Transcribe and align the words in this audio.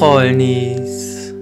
Trollnis. 0.00 1.34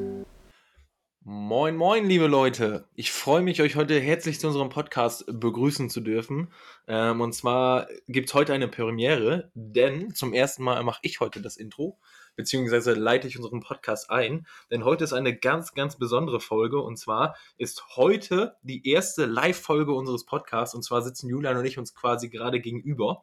Moin, 1.23 1.77
moin, 1.77 2.07
liebe 2.09 2.27
Leute. 2.27 2.89
Ich 2.97 3.13
freue 3.13 3.41
mich, 3.41 3.63
euch 3.63 3.77
heute 3.77 4.01
herzlich 4.01 4.41
zu 4.41 4.49
unserem 4.49 4.69
Podcast 4.69 5.27
begrüßen 5.29 5.89
zu 5.91 6.01
dürfen. 6.01 6.53
Ähm, 6.89 7.21
und 7.21 7.35
zwar 7.35 7.87
gibt 8.09 8.31
es 8.31 8.35
heute 8.35 8.53
eine 8.53 8.67
Premiere, 8.67 9.53
denn 9.55 10.13
zum 10.13 10.33
ersten 10.33 10.65
Mal 10.65 10.83
mache 10.83 10.99
ich 11.03 11.21
heute 11.21 11.41
das 11.41 11.57
Intro, 11.57 12.01
beziehungsweise 12.35 12.95
leite 12.95 13.29
ich 13.29 13.37
unseren 13.39 13.61
Podcast 13.61 14.11
ein. 14.11 14.45
Denn 14.73 14.85
heute 14.85 15.05
ist 15.05 15.13
eine 15.13 15.39
ganz, 15.39 15.75
ganz 15.75 15.97
besondere 15.97 16.41
Folge. 16.41 16.81
Und 16.83 16.99
zwar 16.99 17.37
ist 17.59 17.85
heute 17.95 18.57
die 18.63 18.91
erste 18.91 19.27
Live-Folge 19.27 19.93
unseres 19.93 20.27
Podcasts. 20.27 20.75
Und 20.75 20.83
zwar 20.83 21.03
sitzen 21.03 21.29
Julian 21.29 21.57
und 21.57 21.65
ich 21.65 21.79
uns 21.79 21.95
quasi 21.95 22.29
gerade 22.29 22.59
gegenüber. 22.59 23.23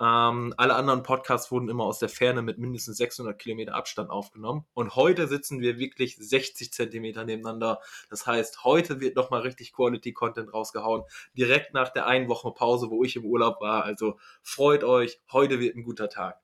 Ähm, 0.00 0.52
alle 0.56 0.74
anderen 0.74 1.04
Podcasts 1.04 1.52
wurden 1.52 1.68
immer 1.68 1.84
aus 1.84 2.00
der 2.00 2.08
Ferne 2.08 2.42
mit 2.42 2.58
mindestens 2.58 2.96
600 2.96 3.38
Kilometer 3.38 3.74
Abstand 3.74 4.10
aufgenommen. 4.10 4.66
Und 4.74 4.96
heute 4.96 5.28
sitzen 5.28 5.60
wir 5.60 5.78
wirklich 5.78 6.16
60 6.16 6.72
Zentimeter 6.72 7.24
nebeneinander. 7.24 7.80
Das 8.10 8.26
heißt, 8.26 8.64
heute 8.64 9.00
wird 9.00 9.14
nochmal 9.14 9.42
richtig 9.42 9.72
Quality 9.72 10.12
Content 10.12 10.52
rausgehauen. 10.52 11.04
Direkt 11.38 11.74
nach 11.74 11.90
der 11.90 12.06
einen 12.06 12.28
Woche 12.28 12.52
Pause, 12.52 12.90
wo 12.90 13.04
ich 13.04 13.14
im 13.16 13.24
Urlaub 13.24 13.60
war. 13.60 13.84
Also 13.84 14.18
freut 14.42 14.82
euch, 14.82 15.20
heute 15.32 15.60
wird 15.60 15.76
ein 15.76 15.84
guter 15.84 16.08
Tag. 16.08 16.40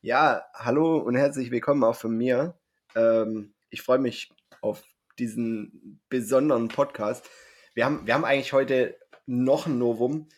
Ja, 0.00 0.44
hallo 0.54 0.96
und 0.98 1.16
herzlich 1.16 1.50
willkommen 1.50 1.84
auch 1.84 1.96
von 1.96 2.16
mir. 2.16 2.54
Ähm, 2.94 3.52
ich 3.68 3.82
freue 3.82 3.98
mich 3.98 4.32
auf 4.60 4.82
diesen 5.18 6.00
besonderen 6.08 6.68
Podcast. 6.68 7.28
Wir 7.74 7.84
haben, 7.84 8.06
wir 8.06 8.14
haben 8.14 8.24
eigentlich 8.24 8.52
heute 8.52 8.96
noch 9.26 9.66
ein 9.66 9.78
Novum. 9.78 10.28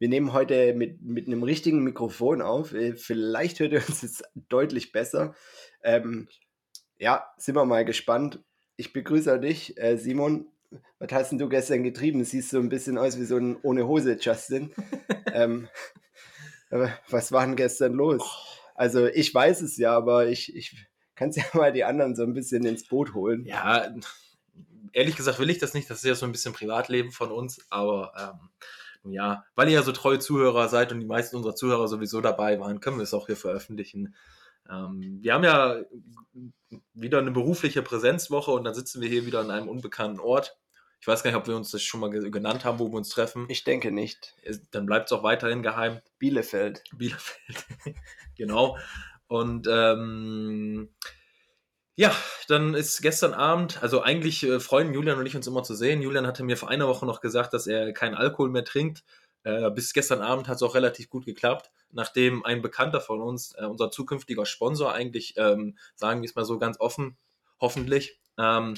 Wir 0.00 0.08
nehmen 0.08 0.32
heute 0.32 0.72
mit, 0.72 1.02
mit 1.02 1.26
einem 1.26 1.42
richtigen 1.42 1.84
Mikrofon 1.84 2.40
auf. 2.40 2.72
Äh, 2.72 2.96
vielleicht 2.96 3.60
hört 3.60 3.72
ihr 3.72 3.82
uns 3.86 4.00
jetzt 4.00 4.24
deutlich 4.48 4.92
besser. 4.92 5.34
Ähm, 5.82 6.26
ja, 6.98 7.26
sind 7.36 7.54
wir 7.54 7.66
mal 7.66 7.84
gespannt. 7.84 8.42
Ich 8.76 8.94
begrüße 8.94 9.38
dich, 9.38 9.78
äh, 9.78 9.98
Simon. 9.98 10.46
Was 10.98 11.12
hast 11.12 11.30
denn 11.32 11.38
du 11.38 11.50
gestern 11.50 11.82
getrieben? 11.82 12.24
Siehst 12.24 12.48
so 12.48 12.58
ein 12.58 12.70
bisschen 12.70 12.96
aus 12.96 13.18
wie 13.18 13.26
so 13.26 13.36
ein 13.36 13.58
ohne 13.60 13.86
Hose 13.86 14.16
Justin. 14.18 14.72
ähm, 15.34 15.68
was 16.70 17.30
war 17.30 17.44
denn 17.44 17.56
gestern 17.56 17.92
los? 17.92 18.22
Also 18.74 19.06
ich 19.06 19.34
weiß 19.34 19.60
es 19.60 19.76
ja, 19.76 19.94
aber 19.94 20.28
ich, 20.28 20.56
ich 20.56 20.86
kann 21.14 21.28
es 21.28 21.36
ja 21.36 21.44
mal 21.52 21.74
die 21.74 21.84
anderen 21.84 22.16
so 22.16 22.22
ein 22.22 22.32
bisschen 22.32 22.64
ins 22.64 22.88
Boot 22.88 23.12
holen. 23.12 23.44
Ja, 23.44 23.94
ehrlich 24.94 25.16
gesagt 25.16 25.38
will 25.40 25.50
ich 25.50 25.58
das 25.58 25.74
nicht. 25.74 25.90
Das 25.90 25.98
ist 25.98 26.04
ja 26.04 26.14
so 26.14 26.24
ein 26.24 26.32
bisschen 26.32 26.54
Privatleben 26.54 27.12
von 27.12 27.30
uns, 27.30 27.66
aber 27.68 28.14
ähm, 28.18 28.48
ja, 29.04 29.44
weil 29.54 29.68
ihr 29.68 29.74
ja 29.74 29.82
so 29.82 29.92
treue 29.92 30.18
Zuhörer 30.18 30.68
seid 30.68 30.92
und 30.92 31.00
die 31.00 31.06
meisten 31.06 31.36
unserer 31.36 31.54
Zuhörer 31.54 31.88
sowieso 31.88 32.20
dabei 32.20 32.60
waren, 32.60 32.80
können 32.80 32.98
wir 32.98 33.04
es 33.04 33.14
auch 33.14 33.26
hier 33.26 33.36
veröffentlichen. 33.36 34.14
Ähm, 34.68 35.18
wir 35.22 35.34
haben 35.34 35.44
ja 35.44 35.80
wieder 36.94 37.18
eine 37.18 37.30
berufliche 37.30 37.82
Präsenzwoche 37.82 38.50
und 38.50 38.64
dann 38.64 38.74
sitzen 38.74 39.00
wir 39.00 39.08
hier 39.08 39.26
wieder 39.26 39.40
an 39.40 39.50
einem 39.50 39.68
unbekannten 39.68 40.20
Ort. 40.20 40.56
Ich 41.00 41.06
weiß 41.06 41.22
gar 41.22 41.30
nicht, 41.30 41.40
ob 41.40 41.46
wir 41.46 41.56
uns 41.56 41.70
das 41.70 41.82
schon 41.82 42.00
mal 42.00 42.10
genannt 42.10 42.66
haben, 42.66 42.78
wo 42.78 42.88
wir 42.88 42.98
uns 42.98 43.08
treffen. 43.08 43.46
Ich 43.48 43.64
denke 43.64 43.90
nicht. 43.90 44.36
Dann 44.70 44.84
bleibt 44.84 45.06
es 45.10 45.12
auch 45.12 45.22
weiterhin 45.22 45.62
geheim. 45.62 46.00
Bielefeld. 46.18 46.84
Bielefeld. 46.94 47.66
genau. 48.36 48.76
Und 49.26 49.66
ähm, 49.70 50.90
ja, 52.00 52.16
dann 52.48 52.72
ist 52.72 53.02
gestern 53.02 53.34
Abend, 53.34 53.82
also 53.82 54.00
eigentlich 54.00 54.42
äh, 54.42 54.58
freuen 54.58 54.94
Julian 54.94 55.18
und 55.18 55.26
ich 55.26 55.36
uns 55.36 55.46
immer 55.46 55.62
zu 55.62 55.74
sehen. 55.74 56.00
Julian 56.00 56.26
hatte 56.26 56.42
mir 56.42 56.56
vor 56.56 56.70
einer 56.70 56.88
Woche 56.88 57.04
noch 57.04 57.20
gesagt, 57.20 57.52
dass 57.52 57.66
er 57.66 57.92
keinen 57.92 58.14
Alkohol 58.14 58.48
mehr 58.48 58.64
trinkt. 58.64 59.04
Äh, 59.42 59.70
bis 59.70 59.92
gestern 59.92 60.22
Abend 60.22 60.48
hat 60.48 60.56
es 60.56 60.62
auch 60.62 60.74
relativ 60.74 61.10
gut 61.10 61.26
geklappt, 61.26 61.70
nachdem 61.92 62.42
ein 62.42 62.62
Bekannter 62.62 63.02
von 63.02 63.20
uns, 63.20 63.54
äh, 63.58 63.66
unser 63.66 63.90
zukünftiger 63.90 64.46
Sponsor 64.46 64.94
eigentlich, 64.94 65.34
ähm, 65.36 65.76
sagen 65.94 66.22
wir 66.22 66.26
es 66.26 66.34
mal 66.34 66.46
so 66.46 66.58
ganz 66.58 66.80
offen, 66.80 67.18
hoffentlich, 67.60 68.18
ähm, 68.38 68.76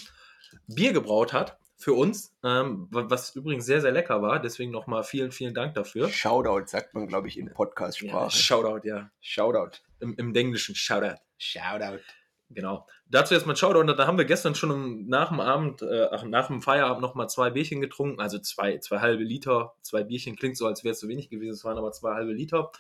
Bier 0.67 0.93
gebraut 0.93 1.33
hat 1.33 1.59
für 1.77 1.93
uns, 1.93 2.35
ähm, 2.43 2.89
was 2.91 3.37
übrigens 3.37 3.67
sehr, 3.67 3.81
sehr 3.81 3.93
lecker 3.93 4.21
war. 4.21 4.41
Deswegen 4.41 4.73
nochmal 4.73 5.05
vielen, 5.05 5.31
vielen 5.31 5.55
Dank 5.55 5.75
dafür. 5.75 6.09
Shoutout 6.09 6.67
sagt 6.67 6.93
man, 6.95 7.07
glaube 7.07 7.29
ich, 7.29 7.39
in 7.39 7.53
Podcast-Sprache. 7.53 8.25
Ja, 8.25 8.31
Shoutout, 8.31 8.81
ja. 8.83 9.13
Shoutout. 9.21 9.79
Im, 10.01 10.17
Im 10.17 10.35
Englischen 10.35 10.75
Shoutout. 10.75 11.21
Shoutout. 11.39 12.03
Genau. 12.55 12.87
Dazu 13.09 13.35
erstmal 13.35 13.57
Shoutout. 13.57 13.93
Da 13.95 14.07
haben 14.07 14.19
wir 14.19 14.25
gestern 14.25 14.55
schon 14.55 15.07
nach 15.07 15.29
dem 15.29 15.41
Abend, 15.41 15.83
äh, 15.83 16.09
nach 16.27 16.49
dem 16.49 16.63
Feierabend 16.63 17.01
nochmal 17.01 17.29
zwei 17.29 17.51
Bierchen 17.51 17.81
getrunken. 17.81 18.21
Also 18.21 18.39
zwei, 18.39 18.79
zwei 18.79 19.01
halbe 19.01 19.23
Liter. 19.23 19.75
Zwei 19.83 20.03
Bierchen 20.05 20.37
klingt 20.37 20.57
so, 20.57 20.67
als 20.67 20.85
wäre 20.85 20.93
es 20.93 21.01
zu 21.01 21.09
wenig 21.09 21.31
gewesen. 21.31 21.55
Es 21.55 21.65
waren 21.65 21.79
aber 21.79 21.93
zwei 21.93 22.15
halbe 22.15 22.33
Liter. 22.33 22.71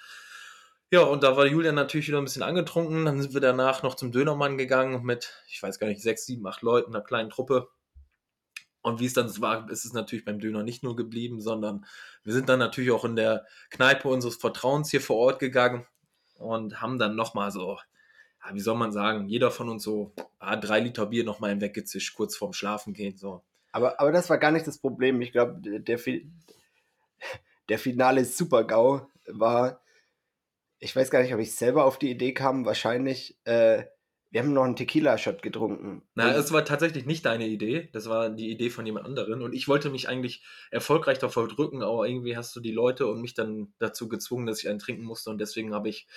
Ja, 0.90 1.00
und 1.00 1.22
da 1.22 1.36
war 1.38 1.46
Julian 1.46 1.74
natürlich 1.74 2.08
wieder 2.08 2.18
ein 2.18 2.24
bisschen 2.24 2.42
angetrunken. 2.42 3.06
Dann 3.06 3.22
sind 3.22 3.32
wir 3.32 3.40
danach 3.40 3.82
noch 3.82 3.94
zum 3.94 4.12
Dönermann 4.12 4.58
gegangen 4.58 5.02
mit, 5.04 5.32
ich 5.48 5.62
weiß 5.62 5.78
gar 5.78 5.86
nicht, 5.86 6.02
sechs, 6.02 6.26
sieben, 6.26 6.46
acht 6.46 6.60
Leuten, 6.60 6.94
einer 6.94 7.02
kleinen 7.02 7.30
Truppe. 7.30 7.68
Und 8.82 9.00
wie 9.00 9.06
es 9.06 9.14
dann 9.14 9.40
war, 9.40 9.70
ist 9.70 9.84
es 9.84 9.92
natürlich 9.92 10.24
beim 10.24 10.40
Döner 10.40 10.64
nicht 10.64 10.82
nur 10.82 10.96
geblieben, 10.96 11.40
sondern 11.40 11.86
wir 12.24 12.32
sind 12.32 12.48
dann 12.48 12.58
natürlich 12.58 12.90
auch 12.90 13.04
in 13.04 13.16
der 13.16 13.46
Kneipe 13.70 14.08
unseres 14.08 14.36
Vertrauens 14.36 14.90
hier 14.90 15.00
vor 15.00 15.16
Ort 15.16 15.38
gegangen 15.38 15.86
und 16.34 16.82
haben 16.82 16.98
dann 16.98 17.14
nochmal 17.14 17.52
so 17.52 17.78
wie 18.52 18.60
soll 18.60 18.76
man 18.76 18.92
sagen, 18.92 19.28
jeder 19.28 19.50
von 19.50 19.68
uns 19.68 19.82
so 19.82 20.12
ah, 20.38 20.56
drei 20.56 20.80
Liter 20.80 21.06
Bier 21.06 21.24
nochmal 21.24 21.50
hinweggezischt, 21.50 22.14
kurz 22.14 22.36
vorm 22.36 22.52
Schlafen 22.52 22.92
gehen. 22.92 23.16
So. 23.16 23.42
Aber, 23.72 24.00
aber 24.00 24.12
das 24.12 24.28
war 24.30 24.38
gar 24.38 24.50
nicht 24.50 24.66
das 24.66 24.78
Problem. 24.78 25.20
Ich 25.22 25.32
glaube, 25.32 25.60
der, 25.60 25.98
der 27.68 27.78
finale 27.78 28.24
Super-GAU 28.24 29.06
war, 29.26 29.80
ich 30.78 30.94
weiß 30.94 31.10
gar 31.10 31.22
nicht, 31.22 31.32
ob 31.32 31.40
ich 31.40 31.54
selber 31.54 31.84
auf 31.84 31.98
die 31.98 32.10
Idee 32.10 32.34
kam, 32.34 32.64
wahrscheinlich, 32.64 33.38
äh, 33.44 33.84
wir 34.30 34.40
haben 34.40 34.52
noch 34.54 34.64
einen 34.64 34.76
Tequila-Shot 34.76 35.42
getrunken. 35.42 36.02
Na, 36.14 36.34
es 36.34 36.52
war 36.52 36.64
tatsächlich 36.64 37.04
nicht 37.04 37.24
deine 37.26 37.46
Idee, 37.46 37.90
das 37.92 38.08
war 38.08 38.30
die 38.30 38.50
Idee 38.50 38.70
von 38.70 38.86
jemand 38.86 39.06
anderen. 39.06 39.42
Und 39.42 39.52
ich 39.52 39.68
wollte 39.68 39.90
mich 39.90 40.08
eigentlich 40.08 40.42
erfolgreich 40.70 41.18
davor 41.18 41.48
drücken, 41.48 41.82
aber 41.82 42.08
irgendwie 42.08 42.36
hast 42.36 42.56
du 42.56 42.60
die 42.60 42.72
Leute 42.72 43.06
und 43.06 43.20
mich 43.20 43.34
dann 43.34 43.74
dazu 43.78 44.08
gezwungen, 44.08 44.46
dass 44.46 44.60
ich 44.60 44.68
einen 44.68 44.78
trinken 44.78 45.04
musste. 45.04 45.30
Und 45.30 45.38
deswegen 45.38 45.74
habe 45.74 45.90
ich 45.90 46.08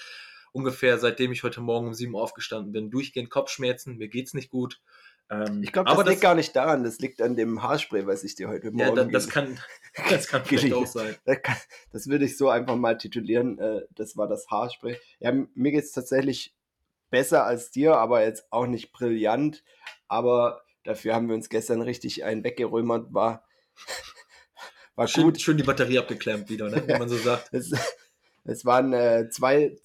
ungefähr 0.56 0.98
seitdem 0.98 1.34
ich 1.34 1.44
heute 1.44 1.60
Morgen 1.60 1.88
um 1.88 1.94
7 1.94 2.14
Uhr 2.14 2.22
aufgestanden 2.24 2.72
bin, 2.72 2.90
durchgehend 2.90 3.30
Kopfschmerzen, 3.30 3.98
mir 3.98 4.08
geht's 4.08 4.34
nicht 4.34 4.50
gut. 4.50 4.82
Ähm, 5.30 5.62
ich 5.62 5.74
glaube, 5.74 5.90
das 5.90 5.98
liegt 5.98 6.18
das, 6.18 6.22
gar 6.22 6.36
nicht 6.36 6.56
daran, 6.56 6.84
das 6.86 7.00
liegt 7.00 7.22
an 7.22 7.36
dem 7.36 7.62
Haarspray, 7.62 8.08
was 8.08 8.24
ich 8.24 8.36
dir 8.36 8.48
heute 8.48 8.72
Morgen. 8.72 8.96
Ja, 8.98 9.04
da, 9.04 9.04
das 9.04 9.28
kann, 9.28 9.60
das 10.10 10.28
kann 10.28 10.46
vielleicht 10.46 10.74
auch 10.74 10.86
sein. 10.86 11.14
Das, 11.26 11.42
kann, 11.42 11.58
das 11.92 12.08
würde 12.08 12.24
ich 12.24 12.38
so 12.38 12.50
einfach 12.50 12.78
mal 12.78 12.98
titulieren. 12.98 13.60
Äh, 13.60 13.82
das 13.92 14.16
war 14.16 14.30
das 14.30 14.48
Haarspray. 14.50 14.98
Ja, 15.20 15.34
mir 15.34 15.72
geht's 15.72 15.92
tatsächlich 15.92 16.56
besser 17.10 17.46
als 17.46 17.72
dir, 17.72 17.98
aber 17.98 18.24
jetzt 18.24 18.46
auch 18.50 18.66
nicht 18.66 18.94
brillant. 18.94 19.62
Aber 20.08 20.62
dafür 20.86 21.16
haben 21.16 21.28
wir 21.28 21.36
uns 21.36 21.50
gestern 21.50 21.82
richtig 21.82 22.24
einen 22.24 22.46
weggerömert. 22.46 23.14
War, 23.14 23.44
war 24.96 25.10
schön, 25.10 25.24
gut. 25.24 25.42
Schön 25.42 25.58
die 25.58 25.64
Batterie 25.64 26.00
abgeklemmt 26.00 26.50
wieder, 26.50 26.70
ne? 26.70 26.88
wie 26.88 26.98
man 26.98 27.10
so 27.10 27.18
sagt. 27.18 27.50
es, 27.52 27.74
es 28.46 28.64
waren 28.64 28.94
äh, 28.94 29.28
zwei, 29.30 29.76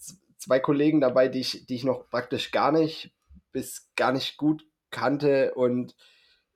zwei 0.41 0.59
Kollegen 0.59 1.01
dabei, 1.01 1.29
die 1.29 1.41
ich, 1.41 1.67
die 1.67 1.77
ich 1.77 1.85
noch 1.85 2.11
praktisch 2.11 2.51
gar 2.51 2.73
nicht 2.73 3.13
bis 3.53 3.91
gar 3.95 4.13
nicht 4.13 4.37
gut 4.37 4.65
kannte. 4.91 5.55
Und 5.55 5.95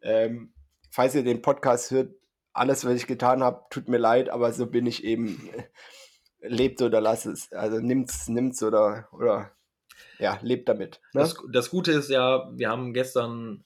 ähm, 0.03 0.53
falls 0.91 1.15
ihr 1.15 1.23
den 1.23 1.43
Podcast 1.43 1.93
hört, 1.93 2.13
alles, 2.53 2.85
was 2.85 2.95
ich 2.95 3.07
getan 3.07 3.43
habe, 3.43 3.65
tut 3.71 3.89
mir 3.89 3.99
leid, 3.99 4.29
aber 4.29 4.53
so 4.53 4.67
bin 4.67 4.87
ich 4.87 5.05
eben. 5.05 5.51
lebt 6.47 6.83
oder 6.83 7.01
lass 7.01 7.27
es. 7.27 7.53
Also 7.53 7.81
nimmt's, 7.81 8.29
nimmt's 8.29 8.63
oder, 8.63 9.09
oder 9.13 9.51
ja, 10.19 10.39
lebt 10.43 10.69
damit. 10.69 11.01
Ne? 11.13 11.23
Das, 11.23 11.37
das 11.53 11.71
Gute 11.71 11.93
ist 11.93 12.11
ja, 12.11 12.51
wir 12.55 12.69
haben 12.69 12.93
gestern 12.93 13.65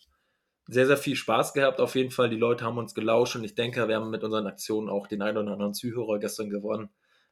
sehr, 0.66 0.86
sehr 0.86 0.96
viel 0.96 1.16
Spaß 1.16 1.54
gehabt. 1.54 1.80
Auf 1.80 1.94
jeden 1.94 2.10
Fall, 2.10 2.28
die 2.30 2.36
Leute 2.36 2.64
haben 2.64 2.78
uns 2.78 2.94
gelauscht 2.94 3.36
und 3.36 3.44
ich 3.44 3.54
denke, 3.54 3.88
wir 3.88 3.96
haben 3.96 4.10
mit 4.10 4.24
unseren 4.24 4.46
Aktionen 4.46 4.88
auch 4.88 5.06
den 5.06 5.22
einen 5.22 5.38
oder 5.38 5.52
anderen 5.52 5.74
Zuhörer 5.74 6.18
gestern 6.18 6.50
gewonnen, 6.50 6.90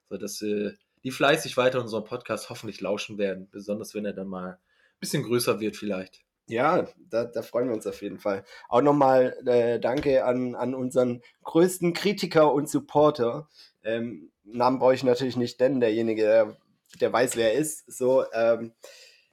sodass 0.08 0.40
äh, 0.42 0.72
die 1.06 1.12
fleißig 1.12 1.56
weiter 1.56 1.80
unseren 1.80 2.02
Podcast 2.02 2.50
hoffentlich 2.50 2.80
lauschen 2.80 3.16
werden, 3.16 3.48
besonders 3.52 3.94
wenn 3.94 4.04
er 4.04 4.12
dann 4.12 4.26
mal 4.26 4.54
ein 4.54 4.58
bisschen 4.98 5.22
größer 5.22 5.60
wird 5.60 5.76
vielleicht. 5.76 6.24
Ja, 6.48 6.88
da, 6.98 7.24
da 7.24 7.42
freuen 7.42 7.68
wir 7.68 7.76
uns 7.76 7.86
auf 7.86 8.02
jeden 8.02 8.18
Fall. 8.18 8.44
Auch 8.68 8.82
nochmal 8.82 9.36
äh, 9.46 9.78
danke 9.78 10.24
an, 10.24 10.56
an 10.56 10.74
unseren 10.74 11.22
größten 11.44 11.92
Kritiker 11.92 12.52
und 12.52 12.68
Supporter. 12.68 13.48
Ähm, 13.84 14.32
Namen 14.42 14.80
brauche 14.80 14.94
ich 14.94 15.04
natürlich 15.04 15.36
nicht 15.36 15.60
nennen, 15.60 15.78
derjenige, 15.78 16.22
der, 16.22 16.56
der 17.00 17.12
weiß, 17.12 17.36
wer 17.36 17.52
er 17.52 17.60
ist. 17.60 17.84
So, 17.86 18.24
ähm, 18.32 18.72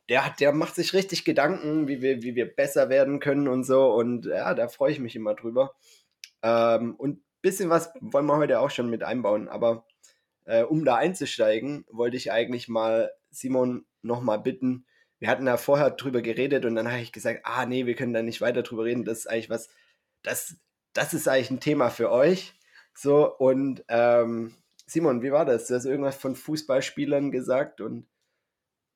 der, 0.10 0.32
der 0.40 0.52
macht 0.52 0.76
sich 0.76 0.94
richtig 0.94 1.26
Gedanken, 1.26 1.88
wie 1.88 2.04
wir, 2.04 2.22
wie 2.22 2.36
wir 2.36 2.54
besser 2.54 2.90
werden 2.90 3.20
können 3.20 3.48
und 3.48 3.64
so. 3.64 3.92
Und 3.92 4.28
ja, 4.28 4.54
da 4.54 4.68
freue 4.68 4.92
ich 4.92 5.00
mich 5.00 5.16
immer 5.16 5.34
drüber. 5.34 5.74
Ähm, 6.44 6.94
und 6.98 7.18
ein 7.18 7.24
bisschen 7.42 7.72
was 7.72 7.92
wollen 8.00 8.28
wir 8.28 8.38
heute 8.38 8.60
auch 8.60 8.70
schon 8.70 8.92
mit 8.92 9.02
einbauen. 9.02 9.50
Aber 9.50 9.88
äh, 10.46 10.64
um 10.64 10.86
da 10.86 10.96
einzusteigen, 10.96 11.86
wollte 11.92 12.18
ich 12.18 12.32
eigentlich 12.32 12.68
mal 12.68 13.12
Simon 13.32 13.86
nochmal 14.02 14.40
bitten. 14.40 14.86
Wir 15.20 15.30
hatten 15.30 15.46
da 15.46 15.58
vorher 15.58 15.92
drüber 15.92 16.22
geredet 16.22 16.66
und 16.66 16.76
dann 16.76 16.92
habe 16.92 17.02
ich 17.02 17.12
gesagt, 17.12 17.42
ah 17.44 17.66
nee, 17.66 17.86
wir 17.86 17.96
können 17.96 18.14
da 18.14 18.22
nicht 18.22 18.42
weiter 18.42 18.64
drüber 18.64 18.84
reden. 18.84 19.06
Das 19.06 19.20
ist 19.20 19.28
eigentlich 19.28 19.50
was, 19.50 19.70
das, 20.22 20.58
das 20.94 21.14
ist 21.14 21.28
eigentlich 21.28 21.52
ein 21.52 21.60
Thema 21.60 21.90
für 21.90 22.12
euch. 22.12 22.54
So, 22.94 23.34
und 23.38 23.84
ähm, 23.88 24.56
Simon, 24.86 25.22
wie 25.22 25.32
war 25.32 25.46
das? 25.46 25.68
Du 25.68 25.76
hast 25.76 25.86
irgendwas 25.86 26.18
von 26.18 26.36
Fußballspielern 26.36 27.32
gesagt 27.32 27.82
und 27.82 28.08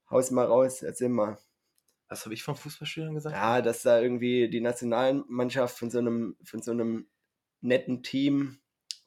haus 0.09 0.31
mal 0.31 0.45
raus, 0.45 0.83
erzähl 0.83 1.09
mal. 1.09 1.37
Was 2.09 2.25
habe 2.25 2.33
ich 2.33 2.43
vom 2.43 2.55
Fußballspielern 2.55 3.15
gesagt? 3.15 3.35
Ja, 3.35 3.61
dass 3.61 3.83
da 3.83 3.99
irgendwie 3.99 4.49
die 4.49 4.61
Nationalmannschaft 4.61 5.77
von 5.77 5.89
so 5.89 5.99
einem, 5.99 6.37
von 6.43 6.61
so 6.61 6.71
einem 6.71 7.07
netten 7.61 8.03
Team, 8.03 8.59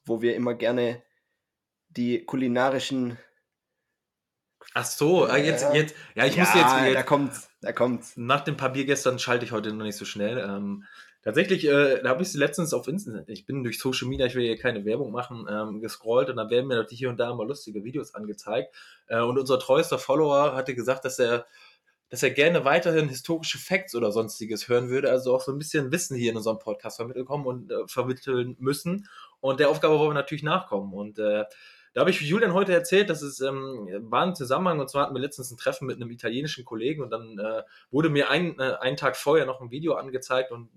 wo 0.04 0.20
wir 0.20 0.34
immer 0.34 0.54
gerne 0.54 1.02
die 1.90 2.24
kulinarischen. 2.24 3.18
Ach 4.74 4.84
so, 4.84 5.26
äh, 5.26 5.44
jetzt, 5.44 5.66
jetzt, 5.74 5.94
ja, 6.14 6.26
ich 6.26 6.36
ja, 6.36 6.44
muss 6.44 6.54
jetzt, 6.54 6.72
da 6.72 6.86
jetzt 6.86 7.06
kommt's, 7.06 7.50
da 7.60 7.72
kommt's. 7.72 8.16
nach 8.16 8.42
dem 8.42 8.56
paar 8.56 8.72
Bier 8.72 8.84
gestern 8.84 9.18
schalte 9.18 9.44
ich 9.44 9.52
heute 9.52 9.72
noch 9.72 9.84
nicht 9.84 9.96
so 9.96 10.04
schnell. 10.04 10.38
Ähm, 10.38 10.84
tatsächlich, 11.22 11.66
äh, 11.66 12.00
da 12.02 12.10
habe 12.10 12.22
ich 12.22 12.30
sie 12.30 12.38
letztens 12.38 12.72
auf 12.72 12.86
Instagram, 12.86 13.24
ich 13.26 13.46
bin 13.46 13.64
durch 13.64 13.80
Social 13.80 14.08
Media, 14.08 14.26
ich 14.26 14.34
will 14.36 14.44
hier 14.44 14.58
keine 14.58 14.84
Werbung 14.84 15.10
machen, 15.10 15.46
ähm, 15.50 15.80
gescrollt 15.80 16.30
und 16.30 16.36
da 16.36 16.48
werden 16.50 16.68
mir 16.68 16.76
natürlich 16.76 17.00
hier 17.00 17.08
und 17.08 17.18
da 17.18 17.34
mal 17.34 17.48
lustige 17.48 17.82
Videos 17.82 18.14
angezeigt. 18.14 18.74
Äh, 19.08 19.20
und 19.20 19.38
unser 19.38 19.58
treuester 19.58 19.98
Follower 19.98 20.54
hatte 20.54 20.74
gesagt, 20.74 21.04
dass 21.04 21.18
er, 21.18 21.46
dass 22.08 22.22
er 22.22 22.30
gerne 22.30 22.64
weiterhin 22.64 23.08
historische 23.08 23.58
Facts 23.58 23.96
oder 23.96 24.12
sonstiges 24.12 24.68
hören 24.68 24.88
würde, 24.88 25.10
also 25.10 25.34
auch 25.34 25.40
so 25.40 25.50
ein 25.50 25.58
bisschen 25.58 25.90
Wissen 25.90 26.16
hier 26.16 26.30
in 26.30 26.36
unserem 26.36 26.60
Podcast 26.60 26.96
vermitteln 26.96 27.24
kommen 27.24 27.46
und 27.46 27.72
äh, 27.72 27.88
vermitteln 27.88 28.56
müssen. 28.60 29.08
Und 29.40 29.58
der 29.58 29.70
Aufgabe 29.70 29.98
wollen 29.98 30.10
wir 30.10 30.14
natürlich 30.14 30.42
nachkommen. 30.42 30.92
Und 30.92 31.18
äh, 31.18 31.44
da 31.92 32.00
habe 32.00 32.10
ich 32.10 32.20
Julian 32.20 32.54
heute 32.54 32.72
erzählt, 32.72 33.10
dass 33.10 33.20
es 33.22 33.40
ähm, 33.40 33.88
war 34.02 34.22
ein 34.24 34.36
Zusammenhang, 34.36 34.78
und 34.78 34.88
zwar 34.88 35.04
hatten 35.04 35.14
wir 35.14 35.20
letztens 35.20 35.50
ein 35.50 35.56
Treffen 35.56 35.86
mit 35.86 35.96
einem 35.96 36.10
italienischen 36.10 36.64
Kollegen 36.64 37.02
und 37.02 37.10
dann 37.10 37.38
äh, 37.38 37.62
wurde 37.90 38.10
mir 38.10 38.30
ein, 38.30 38.58
äh, 38.58 38.74
einen 38.80 38.96
Tag 38.96 39.16
vorher 39.16 39.46
noch 39.46 39.60
ein 39.60 39.72
Video 39.72 39.94
angezeigt. 39.94 40.52
Und 40.52 40.70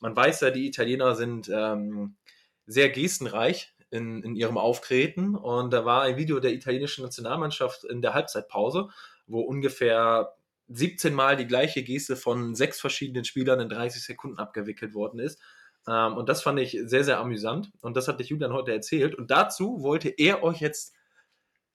man 0.00 0.14
weiß 0.14 0.42
ja, 0.42 0.50
die 0.50 0.66
Italiener 0.66 1.14
sind 1.14 1.48
ähm, 1.48 2.16
sehr 2.66 2.90
gestenreich 2.90 3.74
in, 3.90 4.22
in 4.22 4.36
ihrem 4.36 4.58
Auftreten. 4.58 5.34
Und 5.34 5.72
da 5.72 5.86
war 5.86 6.02
ein 6.02 6.18
Video 6.18 6.38
der 6.38 6.52
italienischen 6.52 7.04
Nationalmannschaft 7.04 7.84
in 7.84 8.02
der 8.02 8.12
Halbzeitpause, 8.12 8.88
wo 9.26 9.40
ungefähr 9.40 10.34
17 10.68 11.14
Mal 11.14 11.36
die 11.36 11.46
gleiche 11.46 11.82
Geste 11.82 12.16
von 12.16 12.54
sechs 12.54 12.80
verschiedenen 12.80 13.24
Spielern 13.24 13.60
in 13.60 13.68
30 13.68 14.02
Sekunden 14.02 14.38
abgewickelt 14.38 14.94
worden 14.94 15.20
ist. 15.20 15.40
Ähm, 15.88 16.16
und 16.16 16.28
das 16.28 16.42
fand 16.42 16.58
ich 16.60 16.78
sehr, 16.84 17.04
sehr 17.04 17.18
amüsant. 17.18 17.72
Und 17.80 17.96
das 17.96 18.08
hatte 18.08 18.22
ich 18.22 18.28
Julian 18.28 18.52
heute 18.52 18.72
erzählt. 18.72 19.14
Und 19.14 19.30
dazu 19.30 19.82
wollte 19.82 20.08
er 20.08 20.42
euch 20.42 20.60
jetzt 20.60 20.94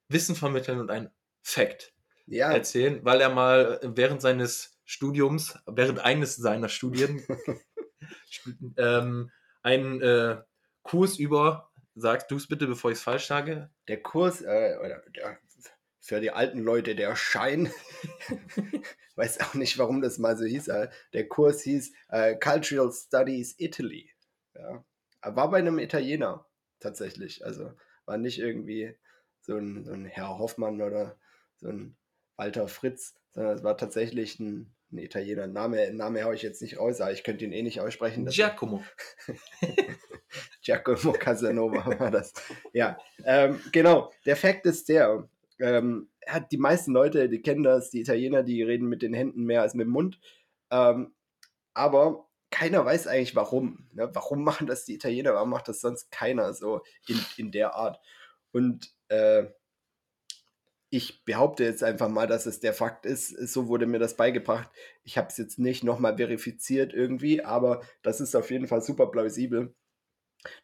Wissen 0.08 0.36
vermitteln 0.36 0.80
und 0.80 0.90
ein 0.90 1.10
Fact 1.42 1.92
Ja, 2.26 2.52
erzählen, 2.52 3.04
weil 3.04 3.20
er 3.20 3.30
mal 3.30 3.80
während 3.82 4.20
seines 4.20 4.78
Studiums, 4.84 5.58
während 5.66 6.00
eines 6.00 6.36
seiner 6.36 6.68
Studien, 6.68 7.22
ähm, 8.76 9.30
einen 9.62 10.02
äh, 10.02 10.42
Kurs 10.82 11.18
über, 11.18 11.70
sagst 11.94 12.30
du 12.30 12.36
es 12.36 12.48
bitte, 12.48 12.66
bevor 12.66 12.90
ich 12.90 12.98
es 12.98 13.02
falsch 13.02 13.26
sage, 13.26 13.70
der 13.88 14.02
Kurs, 14.02 14.42
äh, 14.42 14.76
oder 14.78 15.02
der, 15.14 15.38
für 16.02 16.20
die 16.20 16.32
alten 16.32 16.58
Leute 16.58 16.96
der 16.96 17.14
Schein, 17.14 17.72
weiß 19.14 19.40
auch 19.40 19.54
nicht, 19.54 19.78
warum 19.78 20.02
das 20.02 20.18
mal 20.18 20.36
so 20.36 20.44
hieß, 20.44 20.68
der 21.12 21.28
Kurs 21.28 21.62
hieß 21.62 21.92
äh, 22.08 22.34
Cultural 22.34 22.92
Studies 22.92 23.54
Italy. 23.58 24.10
Ja. 24.54 24.84
War 25.22 25.50
bei 25.50 25.58
einem 25.58 25.78
Italiener 25.78 26.44
tatsächlich. 26.80 27.46
Also 27.46 27.72
war 28.04 28.18
nicht 28.18 28.40
irgendwie 28.40 28.96
so 29.40 29.56
ein, 29.56 29.84
so 29.84 29.92
ein 29.92 30.04
Herr 30.04 30.38
Hoffmann 30.38 30.82
oder 30.82 31.16
so 31.56 31.68
ein 31.68 31.96
Walter 32.36 32.66
Fritz, 32.66 33.14
sondern 33.30 33.56
es 33.56 33.62
war 33.62 33.76
tatsächlich 33.76 34.40
ein, 34.40 34.74
ein 34.90 34.98
Italiener. 34.98 35.46
Name, 35.46 35.92
Name 35.92 36.24
habe 36.24 36.34
ich 36.34 36.42
jetzt 36.42 36.62
nicht 36.62 36.78
raus, 36.78 37.00
aber 37.00 37.12
ich 37.12 37.22
könnte 37.22 37.44
ihn 37.44 37.52
eh 37.52 37.62
nicht 37.62 37.80
aussprechen. 37.80 38.26
Giacomo. 38.26 38.82
Giacomo 40.62 41.12
Casanova 41.12 41.98
war 42.00 42.10
das. 42.10 42.32
Ja, 42.72 42.98
ähm, 43.24 43.60
genau. 43.70 44.12
Der 44.26 44.36
Fakt 44.36 44.66
ist 44.66 44.88
der, 44.88 45.28
ähm, 45.60 46.10
hat 46.26 46.52
die 46.52 46.58
meisten 46.58 46.92
Leute, 46.92 47.28
die 47.28 47.42
kennen 47.42 47.62
das, 47.62 47.90
die 47.90 48.00
Italiener, 48.00 48.42
die 48.42 48.62
reden 48.62 48.88
mit 48.88 49.02
den 49.02 49.14
Händen 49.14 49.44
mehr 49.44 49.62
als 49.62 49.74
mit 49.74 49.86
dem 49.86 49.92
Mund. 49.92 50.20
Ähm, 50.70 51.14
aber 51.74 52.28
keiner 52.50 52.84
weiß 52.84 53.06
eigentlich 53.06 53.34
warum. 53.34 53.88
Ne? 53.92 54.10
Warum 54.12 54.44
machen 54.44 54.66
das 54.66 54.84
die 54.84 54.94
Italiener? 54.94 55.34
Warum 55.34 55.50
macht 55.50 55.68
das 55.68 55.80
sonst 55.80 56.10
keiner 56.10 56.54
so 56.54 56.82
in, 57.08 57.20
in 57.36 57.52
der 57.52 57.74
Art? 57.74 58.00
Und 58.52 58.92
äh, 59.08 59.46
ich 60.90 61.24
behaupte 61.24 61.64
jetzt 61.64 61.82
einfach 61.82 62.10
mal, 62.10 62.26
dass 62.26 62.44
es 62.44 62.60
der 62.60 62.74
Fakt 62.74 63.06
ist. 63.06 63.30
So 63.30 63.66
wurde 63.66 63.86
mir 63.86 63.98
das 63.98 64.16
beigebracht. 64.16 64.68
Ich 65.04 65.16
habe 65.16 65.28
es 65.28 65.38
jetzt 65.38 65.58
nicht 65.58 65.84
nochmal 65.84 66.18
verifiziert 66.18 66.92
irgendwie, 66.92 67.42
aber 67.42 67.80
das 68.02 68.20
ist 68.20 68.34
auf 68.36 68.50
jeden 68.50 68.68
Fall 68.68 68.82
super 68.82 69.10
plausibel. 69.10 69.74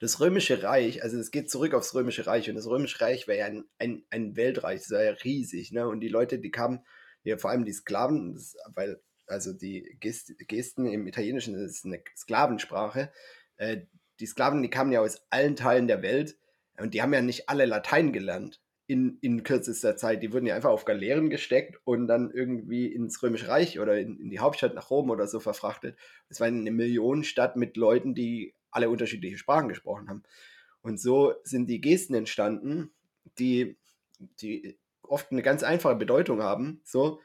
Das 0.00 0.20
Römische 0.20 0.62
Reich, 0.62 1.02
also 1.02 1.18
es 1.18 1.30
geht 1.30 1.50
zurück 1.50 1.74
aufs 1.74 1.94
Römische 1.94 2.26
Reich 2.26 2.48
und 2.48 2.56
das 2.56 2.66
Römische 2.66 3.00
Reich 3.00 3.28
war 3.28 3.34
ja 3.34 3.46
ein, 3.46 3.64
ein, 3.78 4.04
ein 4.10 4.36
Weltreich, 4.36 4.80
das 4.80 4.90
war 4.90 5.04
ja 5.04 5.12
riesig, 5.12 5.72
ne? 5.72 5.86
Und 5.88 6.00
die 6.00 6.08
Leute, 6.08 6.38
die 6.38 6.50
kamen, 6.50 6.84
ja, 7.22 7.36
vor 7.38 7.50
allem 7.50 7.64
die 7.64 7.72
Sklaven, 7.72 8.34
das, 8.34 8.56
weil, 8.74 9.00
also 9.26 9.52
die 9.52 9.96
Gest, 10.00 10.32
Gesten 10.48 10.86
im 10.86 11.06
Italienischen 11.06 11.54
ist 11.54 11.84
eine 11.84 12.02
Sklavensprache, 12.16 13.12
äh, 13.56 13.82
die 14.20 14.26
Sklaven, 14.26 14.62
die 14.62 14.70
kamen 14.70 14.92
ja 14.92 15.00
aus 15.00 15.22
allen 15.30 15.54
Teilen 15.54 15.86
der 15.86 16.02
Welt 16.02 16.36
und 16.78 16.94
die 16.94 17.02
haben 17.02 17.12
ja 17.12 17.22
nicht 17.22 17.48
alle 17.48 17.66
Latein 17.66 18.12
gelernt 18.12 18.60
in, 18.88 19.18
in 19.20 19.44
kürzester 19.44 19.96
Zeit. 19.96 20.22
Die 20.22 20.32
wurden 20.32 20.46
ja 20.46 20.56
einfach 20.56 20.70
auf 20.70 20.84
Galeeren 20.84 21.30
gesteckt 21.30 21.78
und 21.84 22.08
dann 22.08 22.30
irgendwie 22.32 22.86
ins 22.86 23.22
Römische 23.22 23.48
Reich 23.48 23.78
oder 23.78 23.98
in, 23.98 24.18
in 24.18 24.30
die 24.30 24.40
Hauptstadt 24.40 24.74
nach 24.74 24.90
Rom 24.90 25.10
oder 25.10 25.28
so 25.28 25.40
verfrachtet. 25.40 25.96
Es 26.28 26.40
war 26.40 26.48
eine 26.48 26.70
Millionenstadt 26.70 27.56
mit 27.56 27.76
Leuten, 27.76 28.14
die 28.14 28.54
alle 28.70 28.90
unterschiedliche 28.90 29.38
Sprachen 29.38 29.68
gesprochen 29.68 30.08
haben. 30.08 30.22
Und 30.82 31.00
so 31.00 31.34
sind 31.44 31.66
die 31.68 31.80
Gesten 31.80 32.14
entstanden, 32.14 32.90
die, 33.38 33.76
die 34.40 34.78
oft 35.02 35.30
eine 35.32 35.42
ganz 35.42 35.62
einfache 35.62 35.96
Bedeutung 35.96 36.42
haben, 36.42 36.80
so, 36.84 37.20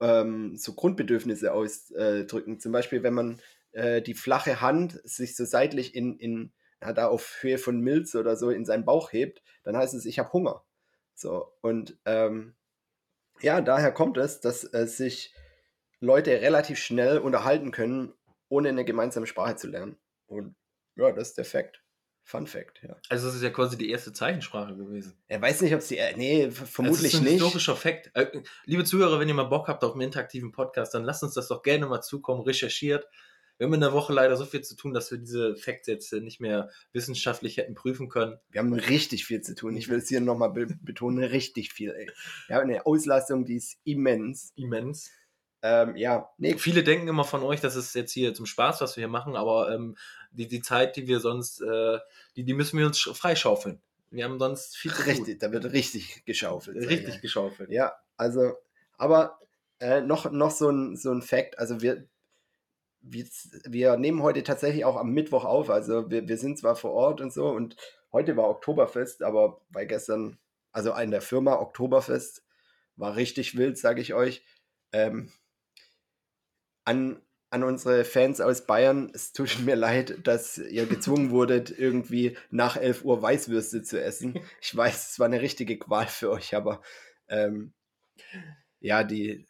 ähm, 0.00 0.56
so 0.56 0.74
Grundbedürfnisse 0.74 1.52
ausdrücken. 1.52 2.60
Zum 2.60 2.72
Beispiel, 2.72 3.02
wenn 3.02 3.14
man 3.14 3.40
äh, 3.72 4.02
die 4.02 4.14
flache 4.14 4.60
Hand 4.60 5.00
sich 5.04 5.36
so 5.36 5.44
seitlich 5.44 5.94
in, 5.94 6.18
in 6.18 6.52
na, 6.80 6.92
da 6.92 7.08
auf 7.08 7.38
Höhe 7.40 7.58
von 7.58 7.80
Milz 7.80 8.14
oder 8.14 8.36
so 8.36 8.50
in 8.50 8.64
seinen 8.64 8.84
Bauch 8.84 9.12
hebt, 9.12 9.42
dann 9.64 9.76
heißt 9.76 9.94
es, 9.94 10.06
ich 10.06 10.18
habe 10.18 10.32
Hunger. 10.32 10.64
So, 11.14 11.52
und 11.60 11.98
ähm, 12.04 12.54
ja, 13.40 13.60
daher 13.60 13.92
kommt 13.92 14.16
es, 14.18 14.40
dass 14.40 14.72
äh, 14.72 14.86
sich 14.86 15.34
Leute 16.00 16.30
relativ 16.40 16.78
schnell 16.78 17.18
unterhalten 17.18 17.72
können, 17.72 18.14
ohne 18.48 18.68
eine 18.68 18.84
gemeinsame 18.84 19.26
Sprache 19.26 19.56
zu 19.56 19.68
lernen. 19.68 19.96
Und 20.26 20.54
ja, 20.98 21.12
das 21.12 21.28
ist 21.28 21.38
der 21.38 21.44
Fakt. 21.46 21.82
Fun 22.24 22.46
Fact, 22.46 22.82
ja. 22.82 22.94
Also 23.08 23.26
das 23.26 23.36
ist 23.36 23.42
ja 23.42 23.48
quasi 23.48 23.78
die 23.78 23.88
erste 23.88 24.12
Zeichensprache 24.12 24.76
gewesen. 24.76 25.14
Er 25.28 25.40
weiß 25.40 25.62
nicht, 25.62 25.72
ob 25.72 25.80
es 25.80 25.88
die. 25.88 25.96
Äh, 25.96 26.14
nee, 26.14 26.42
f- 26.42 26.60
Das 26.60 26.68
vermutlich 26.70 27.14
ist 27.14 27.20
ein 27.20 27.24
nicht. 27.24 27.32
historischer 27.40 27.74
Fakt. 27.74 28.10
Äh, 28.12 28.42
liebe 28.66 28.84
Zuhörer, 28.84 29.18
wenn 29.18 29.28
ihr 29.28 29.34
mal 29.34 29.44
Bock 29.44 29.66
habt 29.68 29.82
auf 29.82 29.92
einen 29.92 30.02
interaktiven 30.02 30.52
Podcast, 30.52 30.92
dann 30.92 31.04
lasst 31.04 31.22
uns 31.22 31.32
das 31.32 31.48
doch 31.48 31.62
gerne 31.62 31.86
mal 31.86 32.02
zukommen, 32.02 32.42
recherchiert. 32.42 33.06
Wir 33.56 33.66
haben 33.66 33.72
in 33.74 33.80
der 33.80 33.94
Woche 33.94 34.12
leider 34.12 34.36
so 34.36 34.44
viel 34.44 34.60
zu 34.60 34.76
tun, 34.76 34.92
dass 34.92 35.10
wir 35.10 35.16
diese 35.18 35.56
Facts 35.56 35.86
jetzt 35.88 36.12
äh, 36.12 36.20
nicht 36.20 36.38
mehr 36.38 36.68
wissenschaftlich 36.92 37.56
hätten 37.56 37.74
prüfen 37.74 38.10
können. 38.10 38.36
Wir 38.50 38.60
haben 38.60 38.74
richtig 38.74 39.24
viel 39.24 39.40
zu 39.40 39.54
tun. 39.54 39.74
Ich 39.76 39.88
will 39.88 39.98
es 39.98 40.08
hier 40.08 40.20
nochmal 40.20 40.50
be 40.50 40.66
betonen, 40.82 41.24
richtig 41.24 41.72
viel, 41.72 41.92
ey. 41.92 42.10
Wir 42.46 42.56
haben 42.56 42.64
eine 42.68 42.84
Auslastung, 42.84 43.46
die 43.46 43.56
ist 43.56 43.78
immens. 43.84 44.52
Immens. 44.54 45.10
Ähm, 45.60 45.96
ja, 45.96 46.30
nee, 46.38 46.56
Viele 46.56 46.84
denken 46.84 47.08
immer 47.08 47.24
von 47.24 47.42
euch, 47.42 47.60
das 47.60 47.74
ist 47.74 47.94
jetzt 47.94 48.12
hier 48.12 48.32
zum 48.32 48.46
Spaß, 48.46 48.80
was 48.80 48.96
wir 48.96 49.02
hier 49.02 49.08
machen, 49.08 49.34
aber 49.34 49.72
ähm, 49.72 49.96
die, 50.30 50.46
die 50.46 50.62
Zeit, 50.62 50.96
die 50.96 51.08
wir 51.08 51.18
sonst, 51.20 51.60
äh, 51.60 51.98
die, 52.36 52.44
die 52.44 52.54
müssen 52.54 52.78
wir 52.78 52.86
uns 52.86 52.98
sch- 52.98 53.14
freischaufeln. 53.14 53.80
Wir 54.10 54.24
haben 54.24 54.38
sonst 54.38 54.76
viel 54.76 54.92
zu 54.92 55.04
richtig, 55.04 55.40
da 55.40 55.50
wird 55.50 55.64
richtig 55.72 56.24
geschaufelt. 56.24 56.76
Richtig 56.76 57.14
mal. 57.14 57.20
geschaufelt. 57.20 57.70
Ja, 57.70 57.92
also, 58.16 58.52
aber 58.96 59.40
äh, 59.80 60.00
noch, 60.00 60.30
noch 60.30 60.52
so 60.52 60.70
ein, 60.70 60.96
so 60.96 61.12
ein 61.12 61.22
Fact, 61.22 61.58
also 61.58 61.82
wir, 61.82 62.06
wir, 63.00 63.26
wir 63.64 63.96
nehmen 63.96 64.22
heute 64.22 64.44
tatsächlich 64.44 64.84
auch 64.84 64.96
am 64.96 65.10
Mittwoch 65.10 65.44
auf, 65.44 65.70
also 65.70 66.08
wir, 66.10 66.28
wir 66.28 66.38
sind 66.38 66.58
zwar 66.58 66.76
vor 66.76 66.92
Ort 66.92 67.20
und 67.20 67.32
so 67.32 67.48
und 67.48 67.76
heute 68.12 68.36
war 68.36 68.48
Oktoberfest, 68.48 69.22
aber 69.22 69.60
bei 69.70 69.84
gestern, 69.84 70.38
also 70.72 70.94
in 70.94 71.10
der 71.10 71.20
Firma 71.20 71.58
Oktoberfest, 71.58 72.44
war 72.96 73.16
richtig 73.16 73.56
wild, 73.56 73.76
sage 73.76 74.00
ich 74.00 74.14
euch. 74.14 74.44
Ähm, 74.92 75.30
an, 76.88 77.20
an 77.50 77.64
unsere 77.64 78.04
Fans 78.04 78.40
aus 78.40 78.66
Bayern, 78.66 79.10
es 79.14 79.32
tut 79.32 79.60
mir 79.60 79.76
leid, 79.76 80.26
dass 80.26 80.56
ihr 80.56 80.86
gezwungen 80.86 81.30
wurdet, 81.30 81.70
irgendwie 81.70 82.36
nach 82.50 82.76
11 82.76 83.04
Uhr 83.04 83.20
Weißwürste 83.20 83.82
zu 83.82 84.02
essen. 84.02 84.40
Ich 84.62 84.74
weiß, 84.74 85.10
es 85.12 85.18
war 85.18 85.26
eine 85.26 85.42
richtige 85.42 85.78
Qual 85.78 86.06
für 86.06 86.30
euch, 86.30 86.54
aber 86.54 86.80
ähm, 87.28 87.74
ja, 88.80 89.04
die, 89.04 89.46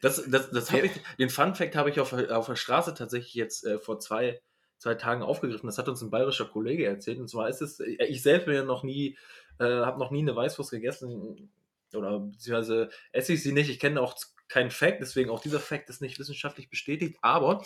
Das, 0.00 0.22
das, 0.28 0.50
das 0.50 0.70
hab 0.70 0.84
ich, 0.84 0.92
den 1.18 1.30
Fun 1.30 1.54
Fact 1.54 1.76
habe 1.76 1.88
ich 1.90 2.00
auf, 2.00 2.12
auf 2.12 2.46
der 2.46 2.56
Straße 2.56 2.94
tatsächlich 2.94 3.34
jetzt 3.34 3.64
äh, 3.64 3.78
vor 3.78 4.00
zwei, 4.00 4.40
zwei 4.78 4.94
Tagen 4.94 5.22
aufgegriffen. 5.22 5.66
Das 5.66 5.78
hat 5.78 5.88
uns 5.88 6.02
ein 6.02 6.10
bayerischer 6.10 6.44
Kollege 6.44 6.86
erzählt. 6.86 7.18
Und 7.18 7.28
zwar 7.28 7.48
ist 7.48 7.62
es, 7.62 7.80
äh, 7.80 8.04
ich 8.04 8.22
selbst 8.22 8.44
bin 8.46 8.54
ja 8.54 8.64
noch 8.64 8.84
nie, 8.84 9.16
äh, 9.58 9.64
habe 9.64 9.98
noch 9.98 10.10
nie 10.10 10.20
eine 10.20 10.36
Weißwurst 10.36 10.70
gegessen 10.70 11.50
oder 11.94 12.20
beziehungsweise 12.20 12.90
esse 13.12 13.32
ich 13.32 13.42
sie 13.42 13.52
nicht. 13.52 13.70
Ich 13.70 13.80
kenne 13.80 14.00
auch 14.00 14.14
keinen 14.48 14.70
Fact, 14.70 15.00
deswegen 15.00 15.30
auch 15.30 15.40
dieser 15.40 15.60
Fact 15.60 15.88
ist 15.88 16.02
nicht 16.02 16.18
wissenschaftlich 16.18 16.68
bestätigt. 16.70 17.18
Aber 17.22 17.64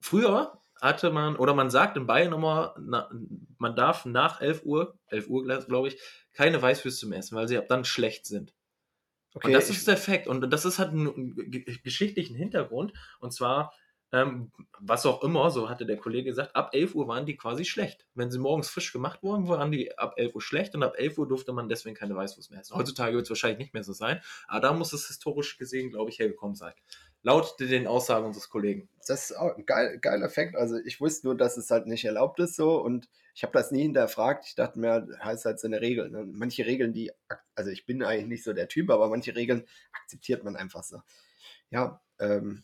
früher 0.00 0.60
hatte 0.80 1.10
man, 1.10 1.36
oder 1.36 1.54
man 1.54 1.70
sagt 1.70 1.96
in 1.96 2.06
Bayern 2.06 2.32
immer, 2.32 2.74
na, 2.78 3.10
man 3.58 3.74
darf 3.74 4.04
nach 4.04 4.40
11 4.40 4.64
Uhr, 4.64 4.98
11 5.08 5.28
Uhr 5.28 5.44
glaube 5.44 5.88
ich, 5.88 6.00
keine 6.32 6.60
Weißwürste 6.62 7.06
mehr 7.06 7.18
essen, 7.18 7.36
weil 7.36 7.48
sie 7.48 7.58
ab 7.58 7.66
dann 7.68 7.84
schlecht 7.84 8.26
sind. 8.26 8.54
Okay, 9.34 9.48
und 9.48 9.52
das 9.52 9.70
ist 9.70 9.86
der 9.86 9.96
Fakt. 9.96 10.26
Und 10.26 10.50
das 10.50 10.64
ist 10.64 10.78
halt 10.78 10.92
ein 10.92 11.34
geschichtlichen 11.84 12.34
Hintergrund. 12.34 12.92
Und 13.20 13.32
zwar, 13.32 13.72
ähm, 14.12 14.52
was 14.80 15.04
auch 15.04 15.22
immer, 15.22 15.50
so 15.50 15.68
hatte 15.68 15.84
der 15.84 15.98
Kollege 15.98 16.30
gesagt, 16.30 16.56
ab 16.56 16.70
11 16.72 16.94
Uhr 16.94 17.08
waren 17.08 17.26
die 17.26 17.36
quasi 17.36 17.64
schlecht. 17.64 18.06
Wenn 18.14 18.30
sie 18.30 18.38
morgens 18.38 18.70
frisch 18.70 18.92
gemacht 18.92 19.22
wurden, 19.22 19.48
waren 19.48 19.70
die 19.70 19.96
ab 19.98 20.14
11 20.16 20.34
Uhr 20.34 20.40
schlecht 20.40 20.74
und 20.74 20.82
ab 20.82 20.94
11 20.96 21.18
Uhr 21.18 21.28
durfte 21.28 21.52
man 21.52 21.68
deswegen 21.68 21.94
keine 21.94 22.16
Weißwurst 22.16 22.50
mehr 22.50 22.60
essen. 22.60 22.76
Heutzutage 22.76 23.14
wird 23.14 23.24
es 23.24 23.30
wahrscheinlich 23.30 23.58
nicht 23.58 23.74
mehr 23.74 23.84
so 23.84 23.92
sein, 23.92 24.20
aber 24.46 24.60
da 24.60 24.72
muss 24.72 24.92
es 24.92 25.08
historisch 25.08 25.58
gesehen, 25.58 25.90
glaube 25.90 26.10
ich, 26.10 26.18
hergekommen 26.18 26.56
sein. 26.56 26.72
Laut 27.22 27.58
den 27.60 27.86
Aussagen 27.86 28.24
unseres 28.24 28.48
Kollegen. 28.48 28.88
Das 29.06 29.30
ist 29.30 29.36
auch 29.36 29.56
ein 29.56 29.66
geil, 29.66 29.98
geiler 30.00 30.24
Effekt. 30.24 30.56
Also 30.56 30.76
ich 30.76 31.00
wusste 31.00 31.26
nur, 31.26 31.36
dass 31.36 31.56
es 31.56 31.70
halt 31.70 31.86
nicht 31.86 32.04
erlaubt 32.04 32.40
ist 32.40 32.56
so 32.56 32.80
und 32.80 33.08
ich 33.34 33.42
habe 33.42 33.52
das 33.52 33.70
nie 33.70 33.82
hinterfragt. 33.82 34.46
Ich 34.46 34.54
dachte 34.54 34.78
mir, 34.78 35.06
heißt 35.22 35.44
halt 35.44 35.60
so 35.60 35.66
eine 35.66 35.80
Regel. 35.80 36.10
Ne? 36.10 36.24
Manche 36.26 36.64
Regeln, 36.64 36.92
die, 36.92 37.12
also 37.54 37.70
ich 37.70 37.86
bin 37.86 38.02
eigentlich 38.02 38.26
nicht 38.26 38.44
so 38.44 38.52
der 38.52 38.68
Typ, 38.68 38.90
aber 38.90 39.08
manche 39.08 39.36
Regeln 39.36 39.66
akzeptiert 39.92 40.44
man 40.44 40.56
einfach 40.56 40.82
so. 40.82 41.02
Ja, 41.70 42.00
ähm, 42.18 42.62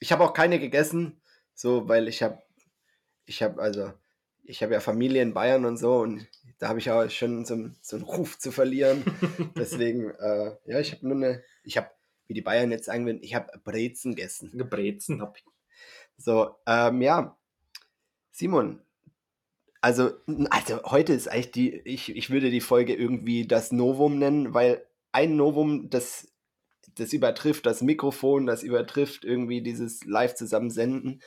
ich 0.00 0.12
habe 0.12 0.24
auch 0.24 0.32
keine 0.32 0.58
gegessen, 0.58 1.20
so, 1.54 1.88
weil 1.88 2.08
ich 2.08 2.22
habe, 2.22 2.42
ich 3.26 3.42
habe 3.42 3.60
also, 3.60 3.92
ich 4.44 4.62
habe 4.62 4.72
ja 4.72 4.80
Familie 4.80 5.22
in 5.22 5.34
Bayern 5.34 5.64
und 5.64 5.76
so 5.76 5.98
und 5.98 6.26
da 6.58 6.68
habe 6.68 6.78
ich 6.78 6.90
auch 6.90 7.08
schon 7.10 7.44
so, 7.44 7.70
so 7.82 7.96
einen 7.96 8.04
Ruf 8.04 8.38
zu 8.38 8.50
verlieren. 8.50 9.04
Deswegen, 9.56 10.10
äh, 10.10 10.56
ja, 10.64 10.80
ich 10.80 10.92
habe 10.92 11.06
nur 11.06 11.16
eine, 11.16 11.42
ich 11.62 11.76
habe 11.76 11.90
wie 12.26 12.34
die 12.34 12.42
Bayern 12.42 12.70
jetzt 12.70 12.84
sagen 12.84 13.06
würden, 13.06 13.22
ich 13.22 13.34
habe 13.34 13.58
Brezen 13.64 14.14
gegessen. 14.14 14.52
Brezen 14.70 15.22
hab 15.22 15.36
ich. 15.36 15.44
So, 16.16 16.56
ähm, 16.66 17.00
ja. 17.02 17.36
Simon, 18.30 18.82
also, 19.80 20.12
also 20.50 20.82
heute 20.84 21.12
ist 21.12 21.28
eigentlich 21.28 21.52
die, 21.52 21.74
ich, 21.84 22.14
ich 22.14 22.30
würde 22.30 22.50
die 22.50 22.60
Folge 22.60 22.94
irgendwie 22.94 23.46
das 23.46 23.72
Novum 23.72 24.18
nennen, 24.18 24.54
weil 24.54 24.86
ein 25.12 25.36
Novum, 25.36 25.90
das, 25.90 26.28
das 26.98 27.12
übertrifft 27.12 27.66
das 27.66 27.82
Mikrofon, 27.82 28.46
das 28.46 28.62
übertrifft 28.62 29.24
irgendwie 29.24 29.62
dieses 29.62 30.04
live 30.04 30.34
zusammensenden. 30.34 31.22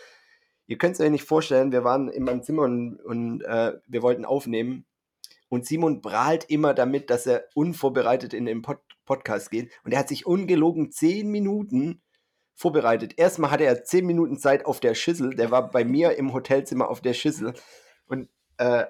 Ihr 0.67 0.77
könnt 0.77 0.95
es 0.95 1.01
euch 1.01 1.09
nicht 1.09 1.25
vorstellen, 1.25 1.71
wir 1.71 1.83
waren 1.83 2.09
in 2.09 2.23
meinem 2.23 2.43
Zimmer 2.43 2.63
und, 2.63 2.97
und 2.99 3.41
äh, 3.41 3.73
wir 3.87 4.01
wollten 4.01 4.25
aufnehmen 4.25 4.85
und 5.51 5.65
Simon 5.65 6.01
prahlt 6.01 6.45
immer 6.45 6.73
damit, 6.73 7.09
dass 7.09 7.27
er 7.27 7.49
unvorbereitet 7.55 8.33
in 8.33 8.45
den 8.45 8.61
Pod 8.61 8.79
Podcast 9.05 9.51
geht. 9.51 9.69
Und 9.83 9.91
er 9.91 9.99
hat 9.99 10.07
sich 10.07 10.25
ungelogen 10.25 10.91
zehn 10.91 11.29
Minuten 11.29 12.01
vorbereitet. 12.53 13.15
Erstmal 13.17 13.51
hatte 13.51 13.65
er 13.65 13.83
zehn 13.83 14.05
Minuten 14.05 14.37
Zeit 14.37 14.65
auf 14.65 14.79
der 14.79 14.95
Schüssel. 14.95 15.35
Der 15.35 15.51
war 15.51 15.69
bei 15.69 15.83
mir 15.83 16.15
im 16.17 16.31
Hotelzimmer 16.31 16.87
auf 16.87 17.01
der 17.01 17.13
Schüssel. 17.13 17.53
Und, 18.05 18.29
äh, 18.57 18.85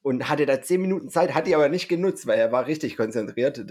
und 0.00 0.30
hatte 0.30 0.46
da 0.46 0.62
zehn 0.62 0.80
Minuten 0.80 1.10
Zeit, 1.10 1.34
hat 1.34 1.46
die 1.46 1.54
aber 1.54 1.68
nicht 1.68 1.88
genutzt, 1.88 2.26
weil 2.26 2.38
er 2.38 2.52
war 2.52 2.66
richtig 2.66 2.96
konzentriert. 2.96 3.66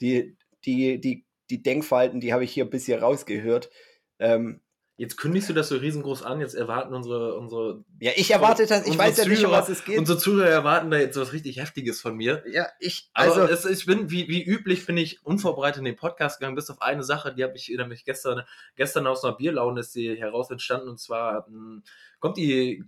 Die, 0.00 0.36
die, 0.64 1.00
die, 1.00 1.24
die 1.50 1.62
Denkfalten, 1.62 2.20
die 2.20 2.32
habe 2.32 2.44
ich 2.44 2.52
hier 2.52 2.64
bis 2.64 2.86
hier 2.86 3.02
rausgehört. 3.02 3.70
Ähm, 4.18 4.60
Jetzt 5.00 5.16
kündigst 5.16 5.48
du 5.48 5.54
das 5.54 5.70
so 5.70 5.78
riesengroß 5.78 6.22
an, 6.24 6.40
jetzt 6.40 6.54
erwarten 6.54 6.92
unsere. 6.92 7.34
unsere 7.34 7.86
ja, 8.00 8.12
ich 8.16 8.30
erwarte 8.32 8.66
das, 8.66 8.86
ich 8.86 8.98
weiß 8.98 9.16
ja 9.16 9.24
nicht, 9.24 9.42
um 9.42 9.50
was 9.50 9.70
es 9.70 9.82
geht. 9.82 9.98
Unsere 9.98 10.18
Zuhörer 10.18 10.50
erwarten 10.50 10.90
da 10.90 10.98
jetzt 10.98 11.18
was 11.18 11.32
richtig 11.32 11.58
Heftiges 11.58 12.02
von 12.02 12.14
mir. 12.14 12.44
Ja, 12.46 12.68
ich. 12.80 13.08
Also, 13.14 13.44
es, 13.44 13.64
ich 13.64 13.86
bin, 13.86 14.10
wie, 14.10 14.28
wie 14.28 14.44
üblich, 14.44 14.84
bin 14.84 14.98
ich 14.98 15.24
unvorbereitet 15.24 15.78
in 15.78 15.86
den 15.86 15.96
Podcast 15.96 16.38
gegangen, 16.38 16.54
bis 16.54 16.68
auf 16.68 16.82
eine 16.82 17.02
Sache, 17.02 17.34
die 17.34 17.42
habe 17.42 17.56
ich 17.56 17.70
nämlich 17.70 18.04
gestern, 18.04 18.42
gestern 18.76 19.06
aus 19.06 19.24
einer 19.24 19.34
Bierlaune 19.34 19.80
ist 19.80 19.94
die 19.94 20.18
heraus 20.18 20.50
entstanden, 20.50 20.90
und 20.90 21.00
zwar 21.00 21.46
hm, 21.46 21.82
kommt 22.18 22.36
die. 22.36 22.84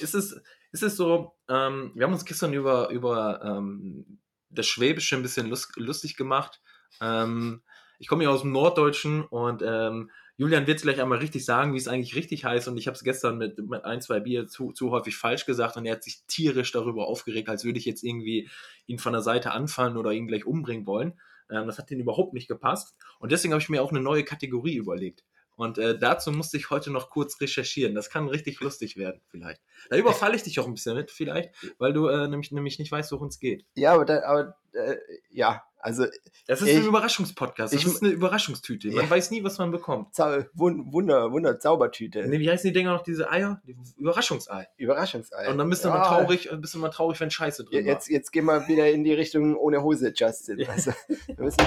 Ist 0.00 0.16
es, 0.16 0.36
ist 0.72 0.82
es 0.82 0.96
so, 0.96 1.36
ähm, 1.48 1.92
wir 1.94 2.06
haben 2.06 2.12
uns 2.12 2.24
gestern 2.24 2.52
über, 2.54 2.88
über 2.88 3.40
ähm, 3.44 4.18
das 4.48 4.66
Schwäbische 4.66 5.14
ein 5.14 5.22
bisschen 5.22 5.46
lust, 5.46 5.76
lustig 5.76 6.16
gemacht. 6.16 6.60
Ähm, 7.00 7.62
ich 8.00 8.08
komme 8.08 8.24
ja 8.24 8.30
aus 8.30 8.40
dem 8.40 8.52
Norddeutschen 8.52 9.22
und 9.22 9.62
ähm, 9.62 10.10
Julian 10.38 10.66
wird 10.66 10.78
es 10.78 10.82
gleich 10.84 11.02
einmal 11.02 11.18
richtig 11.18 11.44
sagen, 11.44 11.74
wie 11.74 11.76
es 11.76 11.86
eigentlich 11.86 12.16
richtig 12.16 12.46
heißt. 12.46 12.66
Und 12.66 12.78
ich 12.78 12.86
habe 12.86 12.94
es 12.94 13.04
gestern 13.04 13.36
mit, 13.36 13.58
mit, 13.58 13.84
ein, 13.84 14.00
zwei 14.00 14.20
Bier 14.20 14.46
zu, 14.46 14.72
zu 14.72 14.90
häufig 14.90 15.18
falsch 15.18 15.44
gesagt 15.44 15.76
und 15.76 15.84
er 15.84 15.96
hat 15.96 16.02
sich 16.02 16.24
tierisch 16.26 16.72
darüber 16.72 17.08
aufgeregt, 17.08 17.50
als 17.50 17.62
würde 17.62 17.78
ich 17.78 17.84
jetzt 17.84 18.02
irgendwie 18.02 18.48
ihn 18.86 18.98
von 18.98 19.12
der 19.12 19.20
Seite 19.20 19.52
anfallen 19.52 19.98
oder 19.98 20.12
ihn 20.12 20.26
gleich 20.26 20.46
umbringen 20.46 20.86
wollen. 20.86 21.20
Ähm, 21.50 21.66
das 21.66 21.76
hat 21.76 21.90
ihm 21.90 22.00
überhaupt 22.00 22.32
nicht 22.32 22.48
gepasst. 22.48 22.96
Und 23.18 23.32
deswegen 23.32 23.52
habe 23.52 23.60
ich 23.60 23.68
mir 23.68 23.82
auch 23.82 23.90
eine 23.90 24.00
neue 24.00 24.24
Kategorie 24.24 24.76
überlegt. 24.76 25.22
Und 25.60 25.76
äh, 25.76 25.98
dazu 25.98 26.32
musste 26.32 26.56
ich 26.56 26.70
heute 26.70 26.90
noch 26.90 27.10
kurz 27.10 27.38
recherchieren. 27.38 27.94
Das 27.94 28.08
kann 28.08 28.26
richtig 28.28 28.60
lustig 28.60 28.96
werden, 28.96 29.20
vielleicht. 29.28 29.60
Da 29.90 29.96
überfalle 29.98 30.34
ich 30.34 30.42
dich 30.42 30.58
auch 30.58 30.66
ein 30.66 30.72
bisschen 30.72 30.96
mit, 30.96 31.10
vielleicht, 31.10 31.50
weil 31.76 31.92
du 31.92 32.06
äh, 32.06 32.28
nämlich, 32.28 32.50
nämlich 32.50 32.78
nicht 32.78 32.90
weißt, 32.90 33.12
worum 33.12 33.28
es 33.28 33.38
geht. 33.38 33.66
Ja, 33.74 33.92
aber, 33.92 34.06
da, 34.06 34.22
aber 34.22 34.56
äh, 34.72 34.96
ja, 35.28 35.62
also. 35.76 36.06
Das 36.46 36.62
ist 36.62 36.68
ich, 36.68 36.78
ein 36.78 36.86
Überraschungspodcast. 36.86 37.74
Das 37.74 37.78
ich, 37.78 37.86
ist 37.86 38.02
eine 38.02 38.10
Überraschungstüte. 38.10 38.88
Man 38.88 39.04
ja. 39.04 39.10
weiß 39.10 39.30
nie, 39.32 39.44
was 39.44 39.58
man 39.58 39.70
bekommt. 39.70 40.14
Zau 40.14 40.42
Wunder, 40.54 41.30
Wunder, 41.30 41.60
Zaubertüte. 41.60 42.26
Nee, 42.26 42.38
wie 42.38 42.50
heißen 42.50 42.66
die 42.66 42.72
Dinger 42.72 42.94
noch, 42.94 43.02
diese 43.02 43.30
Eier? 43.30 43.60
Die 43.66 43.76
Überraschungsei. 43.98 44.66
Überraschungsei. 44.78 45.50
Und 45.50 45.58
dann 45.58 45.68
bist 45.68 45.84
du 45.84 45.88
ja. 45.88 45.98
mal 45.98 46.08
traurig, 46.08 46.48
bist 46.56 46.72
du 46.72 46.78
mal 46.78 46.88
traurig, 46.88 47.20
wenn 47.20 47.30
Scheiße 47.30 47.64
drin 47.64 47.84
ja, 47.84 47.92
jetzt, 47.92 48.08
war. 48.08 48.14
Jetzt 48.14 48.30
gehen 48.30 48.46
wir 48.46 48.66
wieder 48.66 48.90
in 48.90 49.04
die 49.04 49.12
Richtung 49.12 49.56
ohne 49.56 49.82
Hose, 49.82 50.10
Justin. 50.16 50.66
Also, 50.66 50.94
wir 51.26 51.44
müssen, 51.44 51.66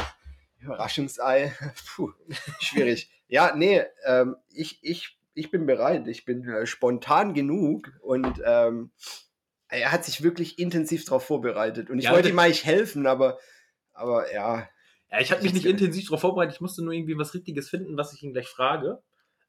Überraschungsei. 0.64 1.54
Puh, 1.96 2.12
schwierig. 2.60 3.10
ja, 3.28 3.56
nee, 3.56 3.84
ähm, 4.06 4.36
ich, 4.50 4.80
ich, 4.82 5.18
ich 5.34 5.52
bin 5.52 5.66
bereit. 5.66 6.08
Ich 6.08 6.26
bin 6.26 6.48
äh, 6.48 6.66
spontan 6.66 7.34
genug 7.34 7.92
und 8.02 8.42
ähm, 8.46 8.92
er 9.70 9.92
hat 9.92 10.06
sich 10.06 10.22
wirklich 10.22 10.60
intensiv 10.60 11.06
darauf 11.06 11.26
vorbereitet. 11.26 11.90
Und 11.90 12.00
ich 12.00 12.06
ja, 12.06 12.12
wollte 12.12 12.30
ihm 12.30 12.40
eigentlich 12.40 12.66
helfen, 12.66 13.08
aber, 13.08 13.40
aber 13.94 14.32
ja. 14.32 14.68
Ja, 15.12 15.20
ich 15.20 15.32
habe 15.32 15.44
mich 15.44 15.54
nicht 15.54 15.66
intensiv 15.66 16.06
darauf 16.06 16.22
vorbereitet. 16.22 16.56
Ich 16.56 16.62
musste 16.62 16.84
nur 16.84 16.94
irgendwie 16.94 17.18
was 17.18 17.34
Richtiges 17.34 17.70
finden, 17.70 17.98
was 17.98 18.14
ich 18.14 18.24
ihn 18.24 18.34
gleich 18.34 18.48
frage. 18.48 19.02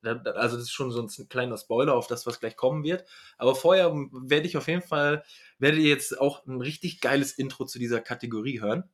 Also 0.02 0.56
das 0.56 0.64
ist 0.64 0.72
schon 0.72 0.90
so 0.90 1.02
ein 1.02 1.28
kleiner 1.28 1.56
Spoiler 1.56 1.94
auf 1.94 2.06
das, 2.06 2.26
was 2.26 2.40
gleich 2.40 2.56
kommen 2.56 2.84
wird. 2.84 3.04
Aber 3.38 3.54
vorher 3.54 3.90
werde 4.12 4.46
ich 4.46 4.56
auf 4.56 4.68
jeden 4.68 4.82
Fall, 4.82 5.24
werde 5.58 5.78
ihr 5.78 5.88
jetzt 5.88 6.20
auch 6.20 6.46
ein 6.46 6.60
richtig 6.60 7.00
geiles 7.00 7.32
Intro 7.32 7.64
zu 7.64 7.78
dieser 7.78 8.00
Kategorie 8.00 8.60
hören. 8.60 8.84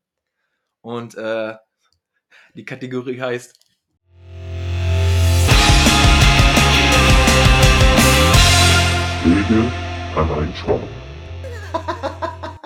Und 0.81 1.17
äh, 1.17 1.55
die 2.55 2.65
Kategorie 2.65 3.21
heißt 3.21 3.59
Wege 9.25 9.71
an 10.17 10.31
ein 10.31 10.55
Schwamm. 10.55 10.83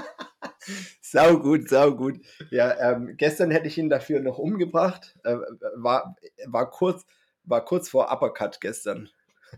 sau 1.00 1.38
gut, 1.38 1.68
sau 1.68 1.96
gut. 1.96 2.20
Ja, 2.50 2.78
ähm, 2.78 3.16
gestern 3.16 3.50
hätte 3.50 3.66
ich 3.66 3.76
ihn 3.76 3.90
dafür 3.90 4.20
noch 4.20 4.38
umgebracht. 4.38 5.16
Äh, 5.24 5.36
war, 5.74 6.16
war, 6.46 6.70
kurz, 6.70 7.04
war 7.42 7.64
kurz 7.64 7.88
vor 7.88 8.12
Uppercut 8.12 8.60
gestern. 8.60 9.10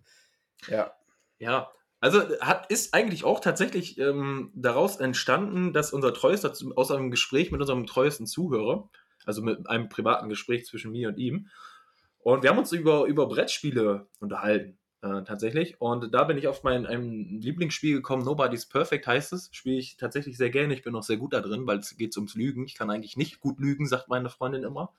ja. 0.68 0.92
Ja, 1.38 1.70
also 2.00 2.20
hat, 2.40 2.70
ist 2.70 2.94
eigentlich 2.94 3.24
auch 3.24 3.40
tatsächlich 3.40 3.98
ähm, 3.98 4.50
daraus 4.54 4.96
entstanden, 4.96 5.72
dass 5.72 5.92
unser 5.92 6.14
treuester, 6.14 6.52
aus 6.76 6.90
einem 6.90 7.10
Gespräch 7.10 7.50
mit 7.50 7.60
unserem 7.60 7.86
treuesten 7.86 8.26
Zuhörer, 8.26 8.88
also 9.26 9.42
mit 9.42 9.68
einem 9.68 9.88
privaten 9.88 10.28
Gespräch 10.28 10.64
zwischen 10.64 10.92
mir 10.92 11.08
und 11.08 11.18
ihm. 11.18 11.48
Und 12.20 12.42
wir 12.42 12.50
haben 12.50 12.58
uns 12.58 12.72
über, 12.72 13.04
über 13.04 13.28
Brettspiele 13.28 14.06
unterhalten, 14.18 14.78
äh, 15.02 15.22
tatsächlich. 15.22 15.80
Und 15.80 16.12
da 16.12 16.24
bin 16.24 16.38
ich 16.38 16.48
auf 16.48 16.62
mein 16.64 16.86
ein 16.86 17.40
Lieblingsspiel 17.40 17.94
gekommen, 17.94 18.24
Nobody's 18.24 18.66
Perfect 18.66 19.06
heißt 19.06 19.32
es. 19.32 19.48
Spiele 19.52 19.78
ich 19.78 19.96
tatsächlich 19.96 20.36
sehr 20.36 20.50
gerne. 20.50 20.74
Ich 20.74 20.82
bin 20.82 20.94
auch 20.96 21.02
sehr 21.02 21.18
gut 21.18 21.34
da 21.34 21.40
drin, 21.40 21.66
weil 21.66 21.78
es 21.78 21.96
geht 21.96 22.16
ums 22.16 22.34
Lügen. 22.34 22.64
Ich 22.64 22.74
kann 22.74 22.90
eigentlich 22.90 23.16
nicht 23.16 23.40
gut 23.40 23.60
lügen, 23.60 23.86
sagt 23.86 24.08
meine 24.08 24.30
Freundin 24.30 24.64
immer. 24.64 24.92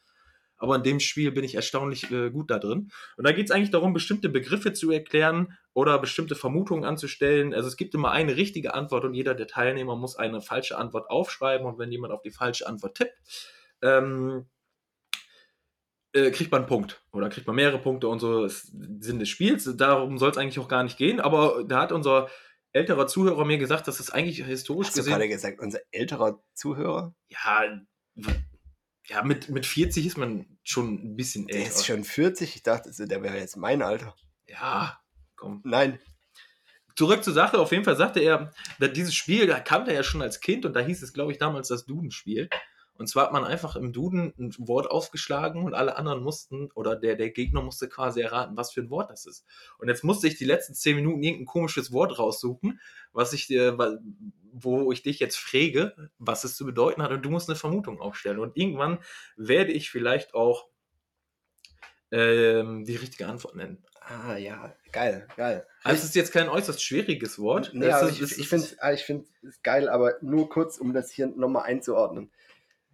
Aber 0.58 0.76
in 0.76 0.84
dem 0.84 1.00
Spiel 1.00 1.32
bin 1.32 1.44
ich 1.44 1.56
erstaunlich 1.56 2.10
äh, 2.12 2.30
gut 2.30 2.50
da 2.50 2.60
drin. 2.60 2.92
Und 3.16 3.28
da 3.28 3.32
geht 3.32 3.46
es 3.46 3.52
eigentlich 3.52 3.72
darum, 3.72 3.94
bestimmte 3.94 4.30
Begriffe 4.30 4.74
zu 4.74 4.90
erklären 4.92 5.58
oder 5.74 6.00
bestimmte 6.00 6.36
Vermutungen 6.36 6.84
anzustellen. 6.84 7.54
Also 7.54 7.68
es 7.68 7.78
gibt 7.78 7.94
immer 7.94 8.12
eine 8.12 8.36
richtige 8.36 8.74
Antwort 8.74 9.06
und 9.06 9.14
jeder 9.14 9.36
der 9.36 9.48
Teilnehmer 9.48 9.96
muss 9.96 10.16
eine 10.16 10.42
falsche 10.42 10.78
Antwort 10.78 11.10
aufschreiben. 11.10 11.68
Und 11.68 11.78
wenn 11.78 11.92
jemand 11.92 12.14
auf 12.14 12.22
die 12.22 12.32
falsche 12.32 12.66
Antwort 12.68 12.96
tippt, 12.96 13.14
ähm, 13.82 14.46
äh, 16.14 16.32
kriegt 16.32 16.52
man 16.52 16.62
einen 16.62 16.70
Punkt 16.70 17.04
oder 17.12 17.30
kriegt 17.30 17.48
man 17.48 17.56
mehrere 17.56 17.80
Punkte 17.80 18.08
und 18.08 18.20
so 18.20 18.46
ist 18.46 18.72
Sinn 19.00 19.20
des 19.20 19.30
Spiels. 19.30 19.70
Darum 19.78 20.18
soll 20.18 20.32
es 20.32 20.38
eigentlich 20.38 20.60
auch 20.60 20.68
gar 20.68 20.84
nicht 20.84 20.98
gehen, 20.98 21.20
aber 21.20 21.64
da 21.66 21.82
hat 21.82 21.92
unser 21.92 22.30
älterer 22.74 23.08
Zuhörer 23.08 23.46
mir 23.46 23.58
gesagt, 23.58 23.88
dass 23.88 24.00
es 24.00 24.10
eigentlich 24.10 24.44
historisch 24.46 24.88
Hast 24.88 24.96
gesehen. 24.96 25.14
Hast 25.14 25.18
du 25.18 25.22
gerade 25.22 25.34
gesagt, 25.34 25.60
unser 25.60 25.80
älterer 25.92 26.42
Zuhörer? 26.54 27.14
Ja, 27.30 27.64
ja 29.06 29.24
mit, 29.24 29.50
mit 29.50 29.66
40 29.66 30.06
ist 30.06 30.18
man 30.18 30.58
schon 30.64 30.94
ein 30.94 31.16
bisschen 31.16 31.48
älter. 31.50 31.60
Der 31.60 31.68
ist 31.68 31.86
schon 31.86 32.04
40? 32.04 32.56
Ich 32.56 32.64
dachte, 32.64 32.92
der 33.08 33.24
wäre 33.24 33.38
jetzt 33.38 33.58
mein 33.58 33.82
Alter. 33.82 34.16
Ja, 34.48 35.00
komm. 35.36 35.62
Nein. 35.66 36.00
Zurück 36.96 37.24
zur 37.24 37.34
Sache, 37.34 37.60
auf 37.60 37.72
jeden 37.72 37.84
Fall 37.84 37.96
sagte 37.96 38.22
er, 38.22 38.52
dieses 38.80 39.14
Spiel, 39.14 39.46
da 39.46 39.60
kannte 39.60 39.92
er 39.92 39.98
ja 39.98 40.04
schon 40.04 40.24
als 40.24 40.40
Kind 40.40 40.66
und 40.66 40.74
da 40.74 40.80
hieß 40.80 41.04
es, 41.04 41.14
glaube 41.14 41.32
ich, 41.32 41.38
damals 41.38 41.68
das 41.68 41.86
Dudenspiel. 41.86 42.50
Und 42.98 43.08
zwar 43.08 43.26
hat 43.26 43.32
man 43.34 43.44
einfach 43.44 43.76
im 43.76 43.94
Duden 43.94 44.34
ein 44.38 44.54
Wort 44.60 44.90
aufgeschlagen 44.90 45.64
und 45.64 45.74
alle 45.74 45.98
anderen 45.98 46.24
mussten, 46.24 46.72
oder 46.74 46.96
der, 46.96 47.16
der 47.16 47.30
Gegner 47.30 47.62
musste 47.62 47.88
quasi 47.88 48.22
erraten, 48.22 48.58
was 48.58 48.72
für 48.72 48.82
ein 48.82 48.90
Wort 48.90 49.12
das 49.12 49.26
ist. 49.26 49.46
Und 49.78 49.88
jetzt 49.88 50.04
musste 50.04 50.28
ich 50.28 50.38
die 50.38 50.46
letzten 50.46 50.74
zehn 50.74 50.96
Minuten 50.96 51.22
irgendein 51.22 51.46
komisches 51.46 51.92
Wort 51.92 52.18
raussuchen, 52.18 52.80
was 53.14 53.34
ich 53.34 53.48
dir, 53.48 53.78
wo 54.52 54.92
ich 54.92 55.04
dich 55.04 55.20
jetzt 55.20 55.38
frage, 55.38 56.10
was 56.18 56.44
es 56.44 56.56
zu 56.56 56.66
bedeuten 56.66 57.02
hat, 57.04 57.12
und 57.12 57.24
du 57.24 57.30
musst 57.30 57.50
eine 57.50 57.56
Vermutung 57.56 58.00
aufstellen. 58.02 58.40
Und 58.40 58.58
irgendwann 58.58 59.00
werde 59.36 59.72
ich 59.72 59.90
vielleicht 59.92 60.34
auch 60.34 60.68
ähm, 62.12 62.86
die 62.86 62.96
richtige 62.96 63.28
Antwort 63.28 63.56
nennen. 63.56 63.84
Ah, 64.02 64.38
ja, 64.38 64.74
geil, 64.94 65.28
geil. 65.36 65.68
Also, 65.84 66.00
es 66.00 66.06
ist 66.06 66.16
jetzt 66.16 66.32
kein 66.32 66.48
äußerst 66.48 66.82
schwieriges 66.82 67.40
Wort. 67.40 67.72
Nee, 67.74 67.90
also 67.90 68.08
ist- 68.24 68.38
ich, 68.38 68.48
finde 68.48 68.66
es 68.66 68.78
ich 69.00 69.04
find 69.06 69.28
es 69.44 69.62
geil, 69.62 69.90
aber 69.90 70.16
nur 70.22 70.50
kurz, 70.50 70.78
um 70.78 70.94
das 70.94 71.12
hier 71.12 71.28
nochmal 71.28 71.64
einzuordnen. 71.64 72.32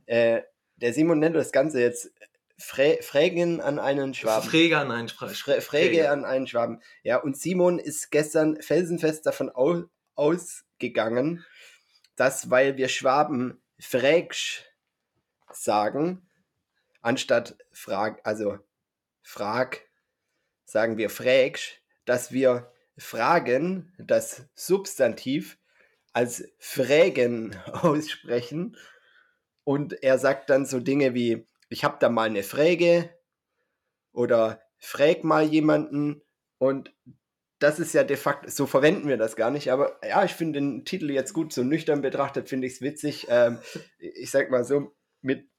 Äh, 0.05 0.41
der 0.77 0.93
Simon 0.93 1.19
nennt 1.19 1.35
das 1.35 1.51
Ganze 1.51 1.81
jetzt 1.81 2.11
Frä 2.57 3.01
Frägen 3.01 3.61
an 3.61 3.79
einen 3.79 4.13
Schwaben. 4.13 4.47
Fräge 4.47 4.77
an 4.77 4.91
einen. 4.91 5.09
Frä 5.09 5.61
Fräge 5.61 6.09
an 6.09 6.23
einen 6.23 6.47
Schwaben. 6.47 6.81
Ja, 7.03 7.17
und 7.17 7.37
Simon 7.37 7.79
ist 7.79 8.11
gestern 8.11 8.61
felsenfest 8.61 9.25
davon 9.25 9.49
au 9.49 9.83
ausgegangen, 10.15 11.43
dass, 12.15 12.49
weil 12.49 12.77
wir 12.77 12.87
Schwaben 12.87 13.61
Frägsch 13.79 14.63
sagen, 15.51 16.27
anstatt 17.01 17.57
Frag, 17.71 18.21
also 18.23 18.59
Frag, 19.23 19.81
sagen 20.65 20.97
wir 20.97 21.09
Frägsch, 21.09 21.81
dass 22.05 22.31
wir 22.31 22.71
Fragen, 22.97 23.93
das 23.97 24.45
Substantiv, 24.53 25.57
als 26.13 26.47
Frägen 26.59 27.55
aussprechen. 27.73 28.77
Und 29.63 30.03
er 30.03 30.17
sagt 30.17 30.49
dann 30.49 30.65
so 30.65 30.79
Dinge 30.79 31.13
wie, 31.13 31.45
ich 31.69 31.83
habe 31.83 31.97
da 31.99 32.09
mal 32.09 32.23
eine 32.29 32.43
Fräge 32.43 33.09
oder 34.11 34.61
frag 34.77 35.23
mal 35.23 35.43
jemanden. 35.43 36.21
Und 36.57 36.93
das 37.59 37.79
ist 37.79 37.93
ja 37.93 38.03
de 38.03 38.17
facto, 38.17 38.49
so 38.49 38.65
verwenden 38.67 39.07
wir 39.07 39.17
das 39.17 39.35
gar 39.35 39.49
nicht. 39.51 39.71
Aber 39.71 39.97
ja, 40.05 40.23
ich 40.25 40.33
finde 40.33 40.59
den 40.59 40.83
Titel 40.85 41.09
jetzt 41.11 41.33
gut, 41.33 41.53
so 41.53 41.63
nüchtern 41.63 42.01
betrachtet 42.01 42.49
finde 42.49 42.67
ich 42.67 42.73
es 42.73 42.81
witzig. 42.81 43.27
Ähm, 43.29 43.59
ich 43.99 44.31
sag 44.31 44.51
mal 44.51 44.65
so, 44.65 44.93
mit, 45.21 45.49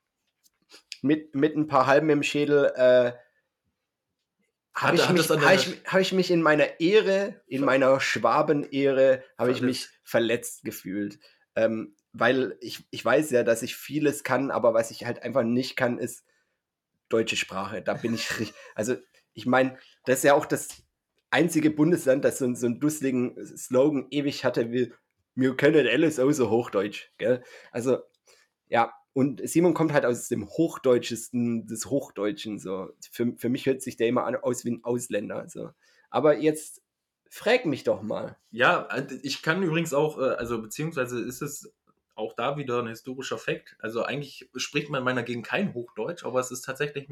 mit, 1.00 1.34
mit 1.34 1.56
ein 1.56 1.66
paar 1.66 1.86
Halben 1.86 2.10
im 2.10 2.22
Schädel 2.22 2.66
äh, 2.76 3.12
habe 4.74 4.96
ich, 4.96 5.08
mich- 5.08 5.28
hab 5.30 5.54
ich, 5.54 5.82
hab 5.86 6.00
ich 6.00 6.12
mich 6.12 6.30
in 6.30 6.42
meiner 6.42 6.80
Ehre, 6.80 7.40
in 7.46 7.64
meiner 7.64 8.00
Schwabenehre, 8.00 9.24
habe 9.38 9.52
ich 9.52 9.62
mich 9.62 9.86
Verletzt. 9.86 10.00
verletzt 10.04 10.64
gefühlt. 10.64 11.18
Ähm, 11.54 11.96
weil 12.14 12.56
ich, 12.60 12.86
ich 12.90 13.04
weiß 13.04 13.30
ja, 13.32 13.42
dass 13.42 13.62
ich 13.62 13.76
vieles 13.76 14.22
kann, 14.22 14.50
aber 14.50 14.72
was 14.72 14.90
ich 14.90 15.04
halt 15.04 15.22
einfach 15.22 15.42
nicht 15.42 15.76
kann, 15.76 15.98
ist 15.98 16.24
deutsche 17.08 17.36
Sprache. 17.36 17.82
Da 17.82 17.94
bin 17.94 18.14
ich 18.14 18.30
richtig. 18.38 18.56
Also, 18.74 18.96
ich 19.34 19.46
meine, 19.46 19.76
das 20.06 20.18
ist 20.18 20.24
ja 20.24 20.34
auch 20.34 20.46
das 20.46 20.68
einzige 21.30 21.70
Bundesland, 21.70 22.24
das 22.24 22.38
so, 22.38 22.44
einen- 22.46 22.56
so 22.56 22.66
einen 22.66 22.80
dusseligen 22.80 23.36
Slogan 23.56 24.06
ewig 24.10 24.44
hatte, 24.44 24.70
wie 24.72 24.92
wir 25.34 25.56
können 25.56 25.86
alles 25.88 26.20
außer 26.20 26.48
Hochdeutsch. 26.48 27.10
Gell? 27.18 27.42
Also, 27.72 27.98
ja, 28.68 28.92
und 29.12 29.46
Simon 29.48 29.74
kommt 29.74 29.92
halt 29.92 30.06
aus 30.06 30.28
dem 30.28 30.48
Hochdeutschesten 30.48 31.66
des 31.66 31.86
Hochdeutschen. 31.86 32.60
So. 32.60 32.90
Für, 33.10 33.34
für 33.36 33.48
mich 33.48 33.66
hört 33.66 33.82
sich 33.82 33.96
der 33.96 34.06
immer 34.06 34.24
an, 34.24 34.36
aus 34.36 34.64
wie 34.64 34.70
ein 34.70 34.84
Ausländer. 34.84 35.48
So. 35.48 35.70
Aber 36.10 36.38
jetzt 36.38 36.82
frag 37.28 37.66
mich 37.66 37.82
doch 37.82 38.02
mal. 38.02 38.36
Ja, 38.52 38.86
äh, 38.92 39.06
ich 39.22 39.42
kann 39.42 39.62
übrigens 39.64 39.92
auch, 39.92 40.18
äh, 40.18 40.34
also 40.36 40.62
beziehungsweise 40.62 41.20
ist 41.20 41.42
es 41.42 41.72
auch 42.14 42.34
da 42.34 42.56
wieder 42.56 42.80
ein 42.80 42.88
historischer 42.88 43.38
Fakt. 43.38 43.76
Also 43.80 44.02
eigentlich 44.02 44.48
spricht 44.56 44.88
man 44.88 45.00
in 45.00 45.04
meiner 45.04 45.22
Gegend 45.22 45.46
kein 45.46 45.74
Hochdeutsch, 45.74 46.24
aber 46.24 46.40
es 46.40 46.50
ist 46.50 46.62
tatsächlich 46.62 47.08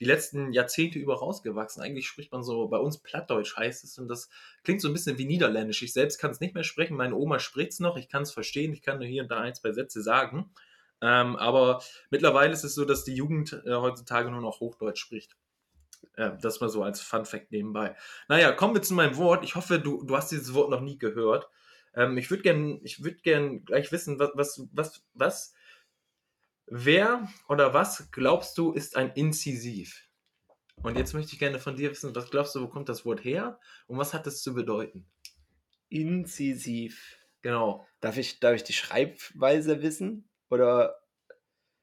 die 0.00 0.04
letzten 0.04 0.52
Jahrzehnte 0.52 0.98
über 0.98 1.18
rausgewachsen. 1.18 1.82
Eigentlich 1.82 2.06
spricht 2.06 2.32
man 2.32 2.42
so, 2.42 2.68
bei 2.68 2.78
uns 2.78 2.98
Plattdeutsch 2.98 3.56
heißt 3.56 3.84
es 3.84 3.98
und 3.98 4.08
das 4.08 4.28
klingt 4.62 4.80
so 4.80 4.88
ein 4.88 4.94
bisschen 4.94 5.18
wie 5.18 5.24
Niederländisch. 5.24 5.82
Ich 5.82 5.92
selbst 5.92 6.18
kann 6.18 6.30
es 6.30 6.40
nicht 6.40 6.54
mehr 6.54 6.64
sprechen, 6.64 6.96
meine 6.96 7.16
Oma 7.16 7.38
spricht 7.38 7.72
es 7.72 7.80
noch, 7.80 7.96
ich 7.96 8.08
kann 8.08 8.22
es 8.22 8.32
verstehen, 8.32 8.72
ich 8.72 8.82
kann 8.82 8.98
nur 8.98 9.06
hier 9.06 9.22
und 9.22 9.30
da 9.30 9.40
ein, 9.40 9.54
zwei 9.54 9.72
Sätze 9.72 10.02
sagen. 10.02 10.50
Ähm, 11.00 11.36
aber 11.36 11.82
mittlerweile 12.10 12.52
ist 12.52 12.64
es 12.64 12.74
so, 12.74 12.84
dass 12.84 13.04
die 13.04 13.14
Jugend 13.14 13.52
äh, 13.64 13.74
heutzutage 13.74 14.30
nur 14.30 14.40
noch 14.40 14.60
Hochdeutsch 14.60 15.00
spricht. 15.00 15.36
Ja, 16.16 16.30
das 16.30 16.60
mal 16.60 16.68
so 16.68 16.82
als 16.82 17.00
Fun 17.00 17.24
Fact 17.24 17.52
nebenbei. 17.52 17.96
Naja, 18.28 18.52
kommen 18.52 18.74
wir 18.74 18.82
zu 18.82 18.94
meinem 18.94 19.16
Wort. 19.16 19.44
Ich 19.44 19.54
hoffe, 19.54 19.78
du, 19.78 20.04
du 20.04 20.16
hast 20.16 20.30
dieses 20.30 20.54
Wort 20.54 20.70
noch 20.70 20.80
nie 20.80 20.98
gehört. 20.98 21.48
Ähm, 21.94 22.18
ich 22.18 22.30
würde 22.30 22.42
gern, 22.42 22.80
ich 22.82 23.02
würde 23.02 23.18
gern 23.18 23.64
gleich 23.64 23.90
wissen, 23.92 24.18
was, 24.18 24.30
was, 24.34 24.68
was, 24.72 25.04
was, 25.14 25.54
wer 26.66 27.28
oder 27.48 27.74
was 27.74 28.10
glaubst 28.10 28.56
du 28.58 28.72
ist 28.72 28.96
ein 28.96 29.10
Inzisiv? 29.12 30.08
Und 30.82 30.96
jetzt 30.96 31.12
möchte 31.12 31.32
ich 31.32 31.38
gerne 31.38 31.58
von 31.58 31.76
dir 31.76 31.90
wissen, 31.90 32.14
was 32.14 32.30
glaubst 32.30 32.54
du, 32.54 32.62
wo 32.62 32.68
kommt 32.68 32.88
das 32.88 33.04
Wort 33.04 33.24
her 33.24 33.58
und 33.86 33.98
was 33.98 34.14
hat 34.14 34.26
es 34.26 34.42
zu 34.42 34.54
bedeuten? 34.54 35.06
Inzisiv. 35.88 37.18
Genau. 37.42 37.86
Darf 38.00 38.16
ich, 38.16 38.40
darf 38.40 38.54
ich 38.54 38.64
die 38.64 38.72
Schreibweise 38.72 39.82
wissen? 39.82 40.28
Oder, 40.50 41.00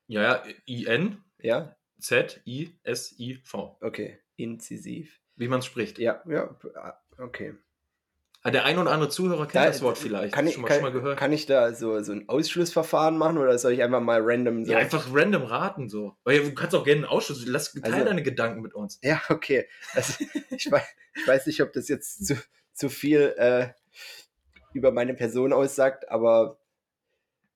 Ja, 0.08 0.22
ja, 0.22 0.44
I-N, 0.68 1.24
ja? 1.40 1.76
Z-I-S-I-V. 2.00 3.78
Okay. 3.82 4.20
Inzisiv. 4.36 5.20
Wie 5.36 5.48
man 5.48 5.60
es 5.60 5.66
spricht. 5.66 5.98
Ja, 6.00 6.24
ja, 6.28 6.58
ah, 6.76 6.94
okay. 7.18 7.56
Ah, 8.48 8.52
Der 8.52 8.64
ein 8.66 8.78
oder 8.78 8.92
andere 8.92 9.10
Zuhörer 9.10 9.48
kennt 9.48 9.56
Da- 9.56 9.66
das 9.66 9.82
Wort 9.82 9.98
vielleicht. 9.98 10.34
Kann 10.34 10.46
ich, 10.46 10.54
schon, 10.54 10.62
mal, 10.62 10.68
kann, 10.68 10.76
schon 10.76 10.84
mal 10.84 10.92
gehört. 10.92 11.18
kann 11.18 11.34
ich 11.34 11.48
da 11.48 11.74
so, 11.74 12.00
so 12.04 12.12
ein 12.12 12.30
Ausschlussverfahren 12.30 13.18
machen 13.18 13.40
oder 13.40 13.58
soll 13.58 13.72
ich 13.74 13.82
einfach 13.82 14.02
mal 14.02 14.22
random 14.22 14.66
so? 14.66 14.72
ja, 14.72 14.78
einfach 14.78 15.08
random 15.12 15.44
raten 15.44 15.90
so. 15.90 16.16
Ja, 16.28 16.38
du 16.38 16.54
kannst 16.54 16.76
auch 16.76 16.84
gerne 16.84 17.00
einen 17.02 17.06
Ausschuss. 17.10 17.44
Lass 17.48 17.74
teil 17.74 17.92
Also- 17.92 18.06
deine 18.06 18.22
Gedanken 18.22 18.62
mit 18.62 18.76
uns. 18.76 19.00
Ja, 19.04 19.20
okay. 19.30 19.68
Also, 19.96 20.24
ich, 20.52 20.72
weiß, 20.72 20.84
ich 21.16 21.28
weiß 21.28 21.48
nicht, 21.48 21.62
ob 21.64 21.74
das 21.74 21.88
jetzt 21.88 22.28
zu, 22.28 22.36
zu 22.74 22.90
viel 22.90 23.34
äh, 23.38 23.70
über 24.74 24.92
meine 24.92 25.16
Person 25.16 25.52
aussagt, 25.52 26.08
aber 26.10 26.60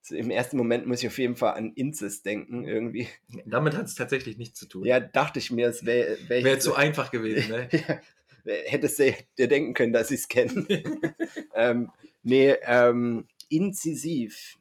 so 0.01 0.15
im 0.15 0.31
ersten 0.31 0.57
Moment 0.57 0.87
muss 0.87 1.01
ich 1.03 1.07
auf 1.07 1.19
jeden 1.19 1.35
Fall 1.35 1.53
an 1.53 1.73
Inzest 1.73 2.25
denken, 2.25 2.63
irgendwie. 2.67 3.07
Damit 3.45 3.75
hat 3.77 3.85
es 3.85 3.93
tatsächlich 3.93 4.37
nichts 4.39 4.57
zu 4.57 4.65
tun. 4.67 4.85
Ja, 4.85 4.99
dachte 4.99 5.37
ich 5.37 5.51
mir, 5.51 5.67
es 5.67 5.85
wäre 5.85 6.17
wär 6.29 6.43
Wäre 6.43 6.57
zu 6.57 6.73
einfach 6.73 7.11
gewesen, 7.11 7.49
ne? 7.51 7.67
ja, 7.71 7.99
hättest 8.45 8.99
du 8.99 9.13
dir 9.37 9.47
denken 9.47 9.73
können, 9.73 9.93
dass 9.93 10.11
ich 10.11 10.21
es 10.21 10.27
kenne. 10.27 10.65
ähm, 11.55 11.91
nee, 12.23 12.51
ähm, 12.63 13.27
inzisiv. 13.49 14.57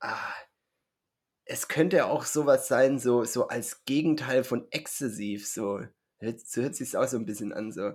Ah, 0.00 0.32
es 1.44 1.68
könnte 1.68 2.06
auch 2.06 2.24
sowas 2.24 2.68
sein, 2.68 2.98
so, 2.98 3.24
so 3.24 3.48
als 3.48 3.84
Gegenteil 3.84 4.44
von 4.44 4.66
exzessiv, 4.70 5.46
so. 5.48 5.80
Hört- 6.18 6.40
So 6.40 6.62
hört 6.62 6.74
sich 6.74 6.96
auch 6.96 7.06
so 7.08 7.16
ein 7.18 7.26
bisschen 7.26 7.52
an, 7.52 7.72
so. 7.72 7.92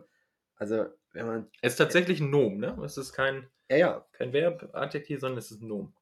Also, 0.56 0.86
wenn 1.13 1.26
man, 1.28 1.52
Es 1.62 1.74
ist 1.74 1.78
tatsächlich 1.78 2.21
ein 2.21 2.30
Nomen, 2.30 2.60
ne? 2.60 2.78
Es 2.86 2.97
ist 2.97 3.13
kein, 3.13 3.50
ja, 3.69 3.78
ja, 3.78 4.08
kein 4.13 4.32
Verb, 4.34 4.69
Adjektiv, 4.74 5.19
sondern 5.19 5.39
es 5.39 5.52
ist 5.52 5.62
ein 5.62 5.67
Nomen. 5.67 5.93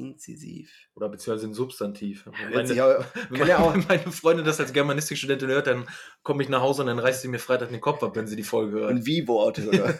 Inzisiv. 0.00 0.88
Oder 0.94 1.08
beziehungsweise 1.08 1.48
ein 1.48 1.54
Substantiv. 1.54 2.26
Hört 2.50 2.66
sich 2.68 2.80
auch, 2.80 3.04
wenn 3.28 3.46
ja 3.46 3.58
auch, 3.58 3.74
meine, 3.74 3.86
meine 3.86 4.12
Freundin 4.12 4.44
das 4.44 4.58
als 4.58 4.72
Germanistikstudentin 4.72 5.48
hört, 5.48 5.66
dann 5.66 5.86
komme 6.22 6.42
ich 6.42 6.48
nach 6.48 6.62
Hause 6.62 6.82
und 6.82 6.88
dann 6.88 6.98
reißt 6.98 7.22
sie 7.22 7.28
mir 7.28 7.38
Freitag 7.38 7.68
den 7.68 7.80
Kopf 7.80 8.02
ab, 8.02 8.16
wenn 8.16 8.26
sie 8.26 8.36
die 8.36 8.42
Folge 8.42 8.78
hört. 8.78 8.90
ein 8.90 9.06
Wie-Wort, 9.06 9.60
oder? 9.60 9.94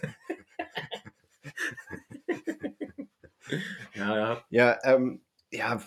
Ja, 3.95 4.17
ja. 4.17 4.45
Ja, 4.51 4.79
ähm, 4.85 5.23
ja, 5.51 5.83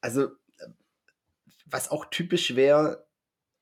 also, 0.00 0.24
äh, 0.24 0.68
was 1.66 1.90
auch 1.90 2.06
typisch 2.06 2.54
wäre, 2.54 3.06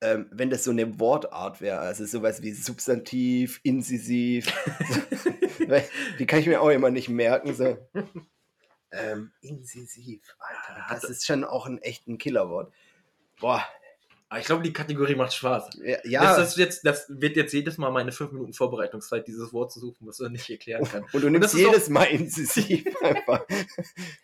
ähm, 0.01 0.29
wenn 0.33 0.51
das 0.51 0.65
so 0.65 0.73
eine 0.73 0.99
Wortart 0.99 1.61
wäre, 1.61 1.79
also 1.79 2.05
sowas 2.05 2.43
wie 2.43 2.53
Substantiv, 2.53 3.61
Inzisiv, 3.63 4.53
die 6.19 6.27
kann 6.27 6.41
ich 6.41 6.47
mir 6.47 6.61
auch 6.61 6.71
immer 6.71 6.91
nicht 6.91 7.09
merken, 7.09 7.55
so. 7.55 7.79
Ähm, 8.93 9.33
Inzisiv, 9.41 10.21
Alter, 10.39 10.87
das 10.91 11.05
ist 11.05 11.27
schon 11.27 11.45
auch 11.45 11.67
ein 11.67 11.79
echt 11.79 12.07
ein 12.09 12.19
Killerwort. 12.19 12.73
Boah, 13.41 13.65
Aber 14.29 14.39
ich 14.41 14.47
glaube, 14.47 14.63
die 14.63 14.73
Kategorie 14.73 15.15
macht 15.15 15.33
Spaß. 15.35 15.71
ja, 15.83 15.99
ja 16.05 16.37
Das, 16.37 16.51
ist 16.51 16.57
jetzt, 16.59 16.87
das 16.87 17.07
wird 17.09 17.37
jetzt 17.37 17.53
jedes 17.53 17.79
Mal 17.79 17.91
meine 17.91 18.13
5 18.13 18.33
Minuten 18.33 18.53
Vorbereitungszeit, 18.53 19.27
dieses 19.27 19.53
Wort 19.53 19.73
zu 19.73 19.81
suchen, 19.81 20.07
was 20.07 20.19
man 20.21 20.33
nicht 20.33 20.49
erklären 20.51 20.85
kann. 20.85 21.03
und 21.05 21.13
du 21.15 21.21
das 21.21 21.31
nimmst 21.31 21.55
auch- 21.55 21.59
jedes 21.59 21.89
Mal 21.89 22.05
Inzisiv 22.05 22.85
einfach. 23.03 23.47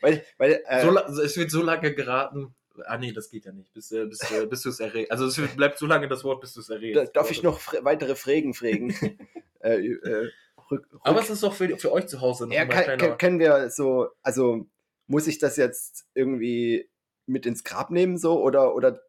weil, 0.01 0.25
weil, 0.37 0.63
äh, 0.67 0.83
So, 0.83 0.99
es 1.23 1.37
wird 1.37 1.51
so 1.51 1.63
lange 1.63 1.95
geraten. 1.95 2.55
Ah, 2.87 2.97
nee, 2.97 3.11
das 3.13 3.29
geht 3.31 3.45
ja 3.45 3.53
nicht. 3.53 3.73
Bis, 3.75 3.91
äh, 3.91 4.05
bis, 4.07 4.21
äh, 4.31 4.47
bis 4.47 4.63
du 4.63 4.69
es 4.69 4.79
errätst. 4.81 5.11
Also, 5.11 5.27
es 5.27 5.55
bleibt 5.57 5.79
so 5.79 5.87
lange 5.87 6.07
das 6.09 6.23
Wort, 6.23 6.41
bis 6.43 6.53
du 6.55 6.61
es 6.61 6.69
da, 6.69 6.75
errätst. 6.75 7.17
darf 7.17 7.31
ich 7.31 7.43
noch 7.43 7.61
weitere 7.83 8.15
Fragen 8.15 8.55
fragen? 8.55 8.95
äh, 9.61 9.79
äh, 9.85 10.31
rück, 10.71 10.87
Aber 11.03 11.21
rück- 11.21 11.25
es 11.25 11.31
ist 11.31 11.43
doch 11.43 11.55
für, 11.55 11.77
für 11.79 11.93
euch 11.93 12.07
zu 12.07 12.21
Hause 12.21 12.47
noch 12.47 12.55
Ja, 12.55 12.67
kann, 12.67 12.85
kleiner- 12.85 13.17
können 13.17 13.39
wir 13.39 13.71
so, 13.71 14.09
also 14.23 14.67
muss 15.07 15.27
ich 15.27 15.39
das 15.39 15.57
jetzt 15.57 16.07
irgendwie 16.15 16.89
mit 17.27 17.47
ins 17.47 17.65
Grab 17.65 17.91
nehmen 17.91 18.17
so 18.19 18.41
oder 18.43 18.75
oder 18.75 19.01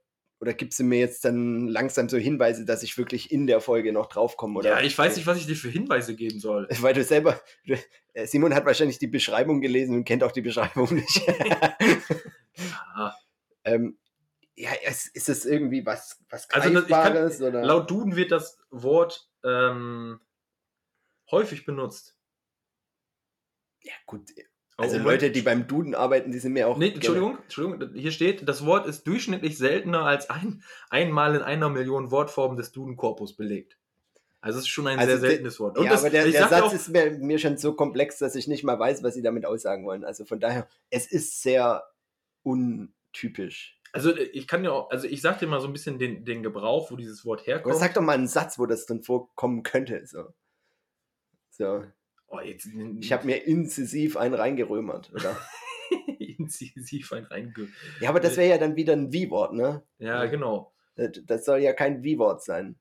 oder 0.41 0.53
gibst 0.53 0.79
du 0.79 0.85
mir 0.85 0.99
jetzt 0.99 1.25
dann 1.25 1.67
langsam 1.67 2.07
so 2.07 2.15
Hinweise, 2.17 2.63
dass 2.63 2.81
ich 2.81 2.97
wirklich 2.97 3.29
in 3.29 3.45
der 3.45 3.59
Folge 3.59 3.91
noch 3.91 4.05
draufkomme 4.07 4.59
oder? 4.59 4.69
Ja, 4.69 4.79
ich 4.81 4.97
weiß 4.97 5.17
nicht, 5.17 5.27
was 5.27 5.37
ich 5.37 5.47
dir 5.47 5.55
für 5.57 5.67
Hinweise 5.67 6.15
geben 6.15 6.39
soll. 6.39 6.65
Weil 6.79 6.93
du 6.93 7.03
selber, 7.03 7.41
äh, 8.13 8.25
Simon 8.25 8.55
hat 8.55 8.65
wahrscheinlich 8.65 8.99
die 8.99 9.07
Beschreibung 9.07 9.59
gelesen 9.59 9.95
und 9.95 10.05
kennt 10.05 10.23
auch 10.23 10.31
die 10.31 10.39
Beschreibung 10.41 10.93
nicht. 10.95 11.21
Ah, 12.95 13.13
Ähm, 13.65 13.97
ja, 14.55 14.69
ist, 14.87 15.13
ist 15.13 15.27
es 15.27 15.45
irgendwie 15.45 15.85
was, 15.85 16.17
was 16.29 16.49
Also 16.49 16.69
das- 16.73 16.83
ich 16.83 16.89
kann- 16.89 17.11
Greifbares? 17.13 17.41
oder? 17.41 17.61
Laut 17.65 17.91
Duden 17.91 18.15
wird 18.15 18.31
das 18.31 18.57
Wort 18.71 19.29
ähm, 19.43 20.21
häufig 21.31 21.65
benutzt. 21.65 22.15
ja, 23.81 23.93
gut. 24.05 24.21
Oh, 24.77 24.83
Also 24.83 24.97
Moment. 24.97 25.21
Leute, 25.21 25.31
die 25.31 25.41
beim 25.41 25.67
Duden 25.67 25.93
arbeiten, 25.95 26.31
die 26.31 26.39
sind 26.39 26.53
mir 26.53 26.67
auch. 26.67 26.77
Nee, 26.77 26.91
Entschuldigung, 26.91 27.37
Entschuldigung, 27.43 27.93
hier 27.95 28.11
steht, 28.11 28.47
das 28.47 28.65
Wort 28.65 28.87
ist 28.87 29.05
durchschnittlich 29.07 29.57
seltener 29.57 30.05
als 30.05 30.29
ein, 30.29 30.63
einmal 30.89 31.35
in 31.35 31.41
einer 31.41 31.69
Million 31.69 32.11
Wortformen 32.11 32.55
des 32.57 32.71
Duden-Korpus 32.71 33.35
belegt. 33.35 33.77
Also 34.41 34.59
es 34.59 34.63
ist 34.65 34.69
schon 34.69 34.87
ein 34.87 34.97
Also 34.97 35.11
sehr 35.17 35.19
seltenes 35.31 35.59
Wort. 35.59 35.77
Und 35.77 35.83
ja, 35.83 35.91
das, 35.91 36.01
aber 36.01 36.11
der, 36.11 36.25
der 36.25 36.47
Satz 36.47 36.61
auch, 36.61 36.73
ist 36.73 36.87
mir, 36.87 37.11
mir 37.11 37.39
schon 37.39 37.57
so 37.57 37.73
komplex, 37.73 38.19
dass 38.19 38.35
ich 38.35 38.47
nicht 38.47 38.63
mal 38.63 38.79
weiß, 38.79 39.03
was 39.03 39.13
sie 39.13 39.21
damit 39.21 39.45
aussagen 39.45 39.85
wollen. 39.85 40.05
Also 40.05 40.23
von 40.23 40.39
daher, 40.39 40.65
es 40.89 41.11
ist 41.11 41.41
sehr 41.41 41.83
untypisch. 42.43 43.77
also 43.91 44.15
ich 44.15 44.47
kann 44.47 44.63
ja 44.63 44.71
auch, 44.71 44.91
also 44.91 45.07
ich 45.07 45.21
sag 45.21 45.39
dir 45.39 45.47
mal 45.47 45.59
so 45.59 45.67
ein 45.67 45.73
bisschen 45.73 45.99
den, 45.99 46.23
den 46.23 46.41
Gebrauch, 46.41 46.89
wo 46.89 46.95
dieses 46.95 47.25
Wort 47.25 47.41
Aber 47.41 47.47
herkommt. 47.47 47.75
sag 47.75 47.93
doch 47.95 48.01
mal 48.01 48.13
einen 48.13 48.27
Satz, 48.29 48.57
wo 48.59 48.65
das 48.65 48.85
drin 48.85 49.03
vorkommen 49.03 49.63
könnte. 49.63 50.05
So. 50.05 50.33
So. 51.59 51.83
oh, 52.29 52.39
jetzt, 52.39 52.69
Ich 53.01 53.11
habe 53.11 53.25
mir 53.25 53.45
inzisiv 53.45 54.15
einen 54.15 54.33
reingerömert, 54.33 55.11
oder? 55.13 55.37
incisiv 56.19 57.11
ein 57.11 57.25
reinge... 57.25 57.67
Ja, 57.99 58.09
aber 58.09 58.21
das 58.21 58.37
wäre 58.37 58.49
ja 58.49 58.57
dann 58.57 58.77
wieder 58.77 58.93
ein 58.93 59.11
Wie-Wort, 59.11 59.53
ne? 59.53 59.83
Ja, 59.97 60.25
genau. 60.25 60.73
Das 60.95 61.11
das 61.25 61.43
soll 61.43 61.59
ja 61.59 61.73
kein 61.73 62.01
Wie-Wort 62.01 62.43
sein. 62.43 62.79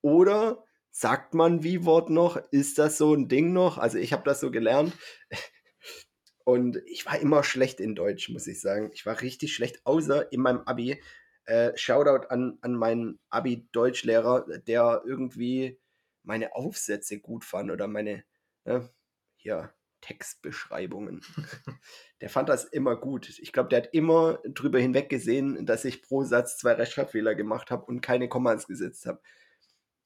Oder 0.00 0.64
sagt 0.90 1.34
man 1.34 1.62
Wie-Wort 1.62 2.10
noch? 2.10 2.36
Ist 2.50 2.78
das 2.78 2.98
so 2.98 3.14
ein 3.14 3.28
Ding 3.28 3.52
noch? 3.52 3.78
Also 3.78 3.98
ich 3.98 4.12
habe 4.12 4.24
das 4.24 4.40
so 4.40 4.50
gelernt. 4.50 4.92
Und 6.44 6.82
ich 6.86 7.06
war 7.06 7.20
immer 7.20 7.44
schlecht 7.44 7.78
in 7.78 7.94
Deutsch, 7.94 8.28
muss 8.28 8.48
ich 8.48 8.60
sagen. 8.60 8.90
Ich 8.92 9.06
war 9.06 9.20
richtig 9.20 9.54
schlecht, 9.54 9.86
außer 9.86 10.32
in 10.32 10.40
meinem 10.40 10.62
Abi. 10.62 11.00
Äh, 11.44 11.70
Shoutout 11.76 12.26
an, 12.28 12.58
an 12.60 12.74
meinen 12.74 13.20
Abi-Deutschlehrer, 13.30 14.46
der 14.66 15.02
irgendwie 15.06 15.80
meine 16.22 16.54
Aufsätze 16.54 17.20
gut 17.20 17.44
fand 17.44 17.70
oder 17.70 17.88
meine, 17.88 18.24
ne, 18.64 18.90
hier, 19.36 19.74
Textbeschreibungen. 20.02 21.22
der 22.20 22.28
fand 22.28 22.50
das 22.50 22.64
immer 22.64 22.96
gut. 22.96 23.28
Ich 23.38 23.52
glaube, 23.52 23.70
der 23.70 23.82
hat 23.82 23.94
immer 23.94 24.40
drüber 24.44 24.78
hinweggesehen, 24.78 25.64
dass 25.64 25.84
ich 25.86 26.02
pro 26.02 26.24
Satz 26.24 26.58
zwei 26.58 26.72
Rechtschreibfehler 26.72 27.34
gemacht 27.34 27.70
habe 27.70 27.86
und 27.86 28.02
keine 28.02 28.28
Kommas 28.28 28.66
gesetzt 28.66 29.06
habe. 29.06 29.20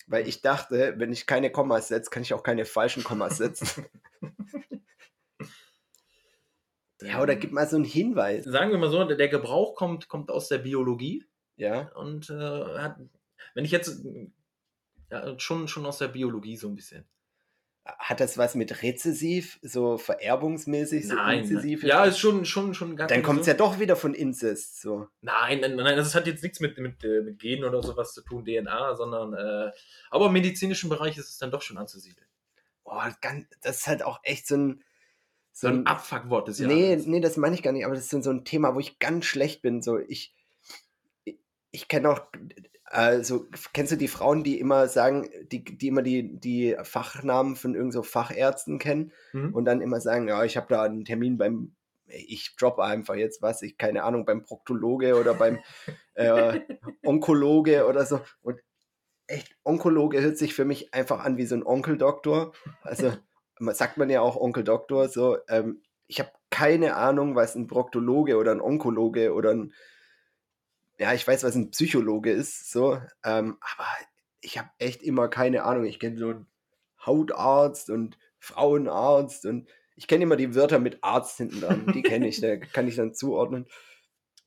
Weil 0.06 0.28
ich 0.28 0.40
dachte, 0.40 0.94
wenn 0.98 1.12
ich 1.12 1.26
keine 1.26 1.50
Kommas 1.50 1.88
setze, 1.88 2.10
kann 2.10 2.22
ich 2.22 2.32
auch 2.32 2.44
keine 2.44 2.64
falschen 2.64 3.02
Kommas 3.02 3.38
setzen. 3.38 3.86
ja, 7.00 7.20
oder 7.20 7.34
gib 7.34 7.50
mal 7.50 7.66
so 7.66 7.76
einen 7.76 7.84
Hinweis. 7.84 8.44
Sagen 8.44 8.70
wir 8.70 8.78
mal 8.78 8.90
so, 8.90 9.04
der 9.04 9.16
der 9.16 9.28
Gebrauch 9.28 9.74
kommt, 9.74 10.08
kommt 10.08 10.30
aus 10.30 10.48
der 10.48 10.58
Biologie. 10.58 11.24
Ja, 11.56 11.90
Und 11.94 12.30
äh, 12.30 12.34
hat, 12.78 12.98
wenn 13.54 13.64
ich 13.64 13.70
jetzt 13.70 14.04
ja, 15.10 15.38
schon, 15.38 15.68
schon 15.68 15.86
aus 15.86 15.98
der 15.98 16.08
Biologie 16.08 16.56
so 16.56 16.68
ein 16.68 16.74
bisschen. 16.74 17.04
hat 17.84 18.18
das 18.18 18.36
was 18.36 18.56
mit 18.56 18.82
rezessiv, 18.82 19.60
so 19.62 19.96
vererbungsmäßig, 19.96 21.06
so 21.06 21.14
Nein, 21.14 21.40
inzessiv? 21.40 21.84
ja, 21.84 22.04
ist 22.04 22.18
schon, 22.18 22.44
schon, 22.44 22.74
schon 22.74 22.96
gar 22.96 23.06
Dann 23.06 23.22
kommt 23.22 23.40
es 23.40 23.46
so- 23.46 23.52
ja 23.52 23.56
doch 23.56 23.78
wieder 23.78 23.94
von 23.94 24.12
Inzest, 24.14 24.80
so. 24.80 25.06
Nein, 25.20 25.60
nein, 25.60 25.76
nein, 25.76 25.96
das 25.96 26.14
hat 26.16 26.26
jetzt 26.26 26.42
nichts 26.42 26.58
mit, 26.58 26.76
mit, 26.78 27.04
äh, 27.04 27.20
mit 27.20 27.38
Genen 27.38 27.62
oder 27.62 27.82
sowas 27.84 28.12
zu 28.12 28.22
tun, 28.22 28.44
DNA, 28.44 28.96
sondern 28.96 29.34
äh, 29.34 29.70
aber 30.10 30.26
im 30.26 30.32
medizinischen 30.32 30.90
Bereich 30.90 31.16
ist 31.16 31.30
es 31.30 31.38
dann 31.38 31.52
doch 31.52 31.62
schon 31.62 31.78
anzusiedeln. 31.78 32.26
Ganz, 33.20 33.46
das 33.62 33.78
ist 33.78 33.86
halt 33.86 34.02
auch 34.02 34.18
echt 34.24 34.46
so 34.48 34.56
ein, 34.56 34.84
So 35.52 35.68
ein 35.68 35.86
Abfuckwort 35.86 36.48
des 36.48 36.58
Nee, 36.58 36.90
Jahres. 36.90 37.06
nee, 37.06 37.20
das 37.20 37.36
meine 37.36 37.54
ich 37.54 37.62
gar 37.62 37.72
nicht, 37.72 37.84
aber 37.84 37.94
das 37.94 38.04
ist 38.04 38.10
so- 38.10 38.20
so 38.20 38.30
ein 38.30 38.44
Thema, 38.44 38.74
wo 38.74 38.80
ich 38.80 38.98
ganz 38.98 39.26
schlecht 39.26 39.62
bin. 39.62 39.80
So, 39.80 39.98
ich, 39.98 40.34
ich 41.70 41.86
kenne 41.88 42.10
auch, 42.10 42.20
also, 42.88 43.46
kennst 43.72 43.92
du 43.92 43.96
die 43.96 44.08
Frauen, 44.08 44.44
die 44.44 44.60
immer 44.60 44.88
sagen, 44.88 45.28
die, 45.50 45.64
die 45.64 45.88
immer 45.88 46.02
die, 46.02 46.38
die 46.38 46.76
Fachnamen 46.82 47.56
von 47.56 47.74
irgend 47.74 47.92
so 47.92 48.02
Fachärzten 48.02 48.78
kennen 48.78 49.12
Mhm. 49.32 49.54
und 49.54 49.64
dann 49.64 49.80
immer 49.80 50.00
sagen, 50.00 50.28
ja, 50.28 50.44
ich 50.44 50.56
habe 50.56 50.68
da 50.68 50.82
einen 50.82 51.04
Termin 51.04 51.36
beim, 51.36 51.74
ich 52.06 52.54
droppe 52.56 52.84
einfach 52.84 53.16
jetzt 53.16 53.42
was, 53.42 53.62
ich 53.62 53.76
keine 53.76 54.04
Ahnung, 54.04 54.24
beim 54.24 54.42
Proktologe 54.44 55.18
oder 55.18 55.34
beim 55.34 55.58
äh, 56.14 56.60
Onkologe 57.04 57.86
oder 57.86 58.06
so. 58.06 58.20
Und 58.42 58.60
echt, 59.26 59.56
Onkologe 59.64 60.20
hört 60.20 60.38
sich 60.38 60.54
für 60.54 60.64
mich 60.64 60.94
einfach 60.94 61.24
an 61.24 61.36
wie 61.36 61.46
so 61.46 61.56
ein 61.56 61.66
Onkeldoktor. 61.66 62.52
Also 62.82 63.12
sagt 63.58 63.96
man 63.96 64.10
ja 64.10 64.20
auch 64.20 64.36
Onkel 64.36 64.64
Doktor. 64.64 65.08
So, 65.08 65.38
ähm, 65.48 65.82
ich 66.06 66.20
habe 66.20 66.30
keine 66.50 66.96
Ahnung, 66.96 67.34
was 67.34 67.54
ein 67.54 67.66
Proktologe 67.66 68.36
oder 68.36 68.52
ein 68.52 68.60
Onkologe 68.60 69.32
oder 69.34 69.50
ein, 69.50 69.72
ja, 70.98 71.12
ich 71.12 71.26
weiß, 71.26 71.44
was 71.44 71.54
ein 71.54 71.70
Psychologe 71.70 72.30
ist. 72.32 72.70
So, 72.72 73.00
ähm, 73.24 73.58
aber 73.60 73.86
ich 74.40 74.58
habe 74.58 74.68
echt 74.78 75.02
immer 75.02 75.28
keine 75.28 75.64
Ahnung. 75.64 75.84
Ich 75.84 75.98
kenne 76.00 76.18
so 76.18 76.28
einen 76.30 76.46
Hautarzt 77.04 77.90
und 77.90 78.18
Frauenarzt 78.38 79.46
und 79.46 79.68
ich 79.96 80.06
kenne 80.08 80.24
immer 80.24 80.36
die 80.36 80.54
Wörter 80.54 80.78
mit 80.78 81.02
Arzt 81.02 81.36
hinten 81.38 81.60
dran. 81.60 81.86
Die 81.92 82.02
kenne 82.02 82.28
ich, 82.28 82.40
da 82.40 82.56
kann 82.72 82.88
ich 82.88 82.96
dann 82.96 83.14
zuordnen. 83.14 83.66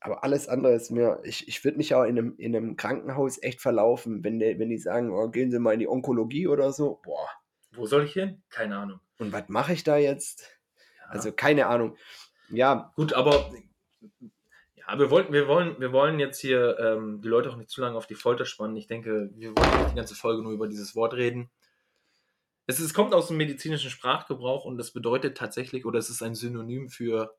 Aber 0.01 0.23
alles 0.23 0.47
andere 0.47 0.73
ist 0.73 0.91
mir, 0.91 1.19
ich, 1.23 1.47
ich 1.49 1.63
würde 1.65 1.77
mich 1.77 1.93
auch 1.93 2.03
in 2.03 2.17
einem, 2.17 2.35
in 2.38 2.55
einem 2.55 2.77
Krankenhaus 2.77 3.41
echt 3.43 3.59
verlaufen, 3.62 4.23
wenn, 4.23 4.39
die- 4.39 4.57
wenn 4.57 4.69
die 4.69 4.77
sagen, 4.77 5.12
oh, 5.12 5.27
gehen 5.29 5.51
Sie 5.51 5.59
mal 5.59 5.73
in 5.73 5.79
die 5.79 5.89
Onkologie 5.89 6.47
oder 6.47 6.71
so. 6.71 7.01
Boah, 7.03 7.27
Wo 7.73 7.85
soll 7.85 8.05
ich 8.05 8.13
hin? 8.13 8.41
Keine 8.49 8.77
Ahnung. 8.77 8.99
und 9.17 9.33
was 9.33 9.49
mache 9.49 9.73
ich 9.73 9.83
da 9.83 9.97
jetzt? 9.97 10.49
Ja. 10.99 11.05
Also 11.09 11.31
keine 11.33 11.67
Ahnung. 11.67 11.97
Ja, 12.49 12.93
Gut, 12.95 13.12
aber 13.13 13.51
ja, 14.91 14.99
wir 14.99 15.10
wollten, 15.10 15.34
wir 15.34 15.47
wollen, 15.47 15.80
wir 15.80 15.91
wollen 15.91 16.19
jetzt 16.19 16.39
hier 16.39 16.78
ähm, 16.80 17.21
die 17.21 17.28
Leute 17.28 17.49
auch 17.49 17.56
nicht 17.58 17.69
zu 17.69 17.82
lange 17.82 17.97
auf 17.97 18.08
die 18.08 18.15
Folter 18.15 18.45
spannen. 18.45 18.75
Ich 18.78 18.88
denke, 18.88 19.30
wir 19.36 19.56
wollen 19.56 19.80
nicht 19.80 19.91
die 19.91 19.95
ganze 19.95 20.15
Folge 20.15 20.41
nur 20.43 20.52
über 20.52 20.67
dieses 20.67 20.95
Wort 20.95 21.13
reden. 21.13 21.49
Es, 22.67 22.80
es 22.80 22.93
kommt 22.93 23.13
aus 23.13 23.28
dem 23.28 23.38
medizinischen 23.38 23.89
Sprachgebrauch 23.89 24.65
und 24.65 24.78
das 24.78 24.91
bedeutet 24.91 25.38
tatsächlich, 25.38 25.86
oder 25.86 25.99
es 25.99 26.10
ist 26.10 26.21
ein 26.21 26.36
Synonym 26.36 26.89
für 26.89 27.36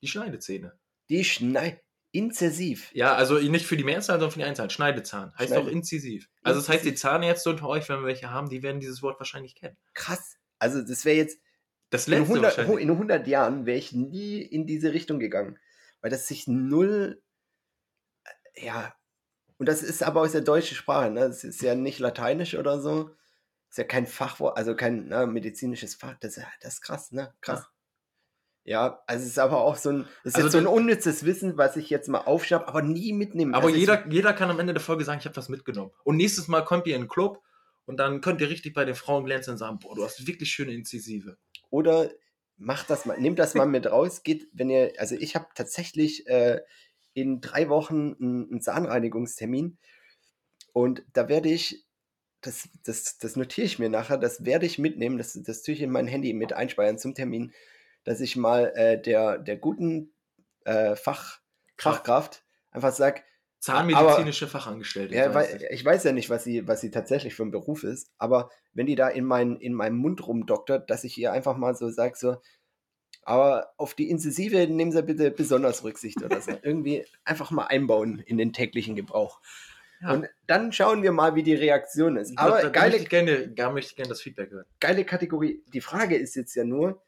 die 0.00 0.08
Schneidezähne. 0.08 0.72
die 1.08 1.24
Schneid... 1.24 1.80
Inzessiv. 2.14 2.90
Ja, 2.92 3.14
also 3.14 3.38
nicht 3.38 3.64
für 3.64 3.78
die 3.78 3.84
Mehrzahl, 3.84 4.16
sondern 4.16 4.32
für 4.32 4.38
die 4.40 4.44
Einzahl. 4.44 4.68
Schneidezahn. 4.68 5.32
Heißt 5.38 5.48
Schneide- 5.48 5.62
auch 5.62 5.66
inzisiv. 5.66 6.28
Also 6.42 6.60
das 6.60 6.68
heißt, 6.68 6.84
die. 6.84 6.94
Zahnärzte 6.94 7.48
unter 7.48 7.66
euch, 7.68 7.88
wenn 7.88 8.00
wir 8.00 8.06
welche 8.06 8.28
haben, 8.30 8.50
die 8.50 8.62
werden 8.62 8.80
dieses 8.80 9.02
Wort 9.02 9.18
wahrscheinlich 9.18 9.54
kennen. 9.54 9.78
Krass. 9.94 10.36
Also 10.58 10.82
das 10.82 11.06
wäre 11.06 11.16
jetzt, 11.16 11.40
Das 11.88 12.06
in 12.08 12.12
letzte 12.12 12.24
100, 12.34 12.58
wahrscheinlich. 12.58 12.82
in 12.82 12.90
100 12.90 13.26
Jahren 13.26 13.64
wäre 13.64 13.78
ich 13.78 13.92
nie 13.92 14.42
in 14.42 14.66
diese 14.66 14.92
Richtung 14.92 15.20
gegangen. 15.20 15.58
Weil 16.02 16.10
das 16.10 16.28
sich 16.28 16.46
null, 16.46 17.22
äh, 18.54 18.66
ja, 18.66 18.94
und 19.58 19.66
das 19.66 19.82
ist 19.82 20.02
aber 20.02 20.20
aus 20.20 20.32
der 20.32 20.40
deutschen 20.42 20.76
Sprache, 20.76 21.10
ne? 21.10 21.20
Das 21.20 21.44
ist 21.44 21.62
ja 21.62 21.74
nicht 21.74 21.98
lateinisch 22.00 22.54
oder 22.56 22.80
so. 22.80 23.10
ist 23.70 23.78
ja 23.78 23.84
kein 23.84 24.06
Fachwort, 24.06 24.58
also 24.58 24.76
kein 24.76 25.06
ne, 25.08 25.26
medizinisches 25.26 25.94
Fach. 25.94 26.14
Das, 26.20 26.36
ist- 26.36 26.46
das 26.60 26.74
ist 26.74 26.80
krass, 26.82 27.10
ne? 27.12 27.32
Krass. 27.40 27.64
Ja, 28.64 29.02
also 29.06 29.22
es 29.24 29.30
ist 29.30 29.38
aber 29.38 29.58
auch 29.62 29.76
so 29.76 29.90
ein, 29.90 30.00
es 30.24 30.26
ist 30.26 30.34
Also 30.36 30.46
jetzt 30.48 30.52
so 30.52 30.58
ein 30.58 30.64
das- 30.64 30.72
unnützes 30.74 31.24
Wissen, 31.24 31.56
was 31.56 31.76
ich 31.76 31.88
jetzt 31.90 32.08
mal 32.08 32.18
aufschnapp, 32.20 32.68
aber 32.68 32.82
nie 32.82 33.12
mitnehmen. 33.12 33.54
Aber 33.54 33.66
Also 33.68 33.76
jeder, 33.78 34.06
jeder 34.08 34.34
kann 34.34 34.50
am 34.50 34.60
Ende 34.60 34.74
der 34.74 34.82
Folge 34.82 35.04
sagen, 35.04 35.18
ich 35.20 35.24
habe 35.24 35.36
was 35.36 35.48
mitgenommen. 35.48 35.90
Und 36.04 36.16
nächstes 36.16 36.48
Mal 36.48 36.62
kommt 36.64 36.86
ihr 36.86 36.94
in 36.96 37.02
den 37.02 37.08
Club 37.08 37.42
und 37.86 37.96
dann 37.96 38.20
könnt 38.20 38.40
ihr 38.40 38.50
richtig 38.50 38.74
bei 38.74 38.84
den 38.84 38.94
Frauen 38.94 39.24
glänzen 39.24 39.52
und 39.52 39.58
sagen, 39.58 39.78
boah, 39.80 39.94
du 39.96 40.04
hast 40.04 40.26
wirklich 40.26 40.50
schöne 40.52 40.72
Inzisive. 40.74 41.38
Oder 41.70 42.10
macht 42.62 42.90
das 42.90 43.04
mal, 43.04 43.18
nehmt 43.18 43.38
das 43.38 43.54
mal 43.54 43.66
mit 43.66 43.90
raus, 43.90 44.22
geht, 44.22 44.48
wenn 44.52 44.70
ihr, 44.70 44.92
also 44.98 45.16
ich 45.16 45.34
habe 45.34 45.46
tatsächlich 45.54 46.26
äh, 46.28 46.60
in 47.12 47.40
drei 47.40 47.68
Wochen 47.68 48.16
einen, 48.20 48.50
einen 48.50 48.60
Zahnreinigungstermin 48.60 49.78
und 50.72 51.04
da 51.12 51.28
werde 51.28 51.48
ich, 51.48 51.84
das, 52.40 52.68
das, 52.84 53.18
das 53.18 53.36
notiere 53.36 53.66
ich 53.66 53.78
mir 53.78 53.88
nachher, 53.88 54.16
das 54.16 54.44
werde 54.44 54.66
ich 54.66 54.78
mitnehmen, 54.78 55.18
das, 55.18 55.38
das 55.42 55.62
tue 55.62 55.74
ich 55.74 55.82
in 55.82 55.90
mein 55.90 56.06
Handy 56.06 56.32
mit 56.32 56.52
einspeichern 56.52 56.98
zum 56.98 57.14
Termin, 57.14 57.52
dass 58.04 58.20
ich 58.20 58.36
mal 58.36 58.72
äh, 58.74 59.00
der, 59.00 59.38
der 59.38 59.56
guten 59.56 60.12
äh, 60.64 60.96
Fach, 60.96 61.40
Fachkraft 61.76 62.44
einfach 62.70 62.92
sage, 62.92 63.22
Zahnmedizinische 63.62 64.48
Fachangestellte. 64.48 65.14
ja, 65.14 65.32
weil, 65.34 65.66
ich 65.70 65.84
weiß 65.84 66.02
ja 66.04 66.12
nicht, 66.12 66.28
was 66.30 66.42
sie, 66.44 66.66
was 66.66 66.80
sie 66.80 66.90
tatsächlich 66.90 67.34
für 67.34 67.44
ein 67.44 67.52
Beruf 67.52 67.84
ist, 67.84 68.10
aber 68.18 68.50
wenn 68.72 68.86
die 68.86 68.96
da 68.96 69.08
in, 69.08 69.24
mein, 69.24 69.56
in 69.56 69.72
meinem 69.72 69.96
Mund 69.98 70.26
rumdoktert, 70.26 70.90
dass 70.90 71.04
ich 71.04 71.16
ihr 71.16 71.32
einfach 71.32 71.56
mal 71.56 71.74
so 71.76 71.88
sage, 71.88 72.16
so, 72.16 72.36
aber 73.22 73.72
auf 73.76 73.94
die 73.94 74.10
Inzisive 74.10 74.66
nehmen 74.66 74.90
Sie 74.90 75.02
bitte 75.04 75.30
besonders 75.30 75.84
Rücksicht 75.84 76.20
oder 76.24 76.40
so. 76.40 76.50
Irgendwie 76.62 77.04
einfach 77.24 77.52
mal 77.52 77.66
einbauen 77.66 78.18
in 78.18 78.36
den 78.36 78.52
täglichen 78.52 78.96
Gebrauch. 78.96 79.40
Ja. 80.00 80.14
Und 80.14 80.28
dann 80.48 80.72
schauen 80.72 81.04
wir 81.04 81.12
mal, 81.12 81.36
wie 81.36 81.44
die 81.44 81.54
Reaktion 81.54 82.16
ist. 82.16 82.34
Da- 82.34 82.42
Aber 82.42 82.56
da, 82.56 82.62
da 82.62 82.68
geile, 82.70 82.86
möchte 82.90 83.02
ich 83.04 83.08
gerne, 83.08 83.48
da 83.48 83.70
möchte 83.70 83.90
ich 83.90 83.96
gerne 83.96 84.08
das 84.08 84.20
Feedback 84.22 84.50
hören. 84.50 84.64
geile 84.80 85.04
Kategorie. 85.04 85.62
Die 85.72 85.80
Frage 85.80 86.16
ist 86.16 86.34
jetzt 86.34 86.56
ja 86.56 86.64
nur, 86.64 87.00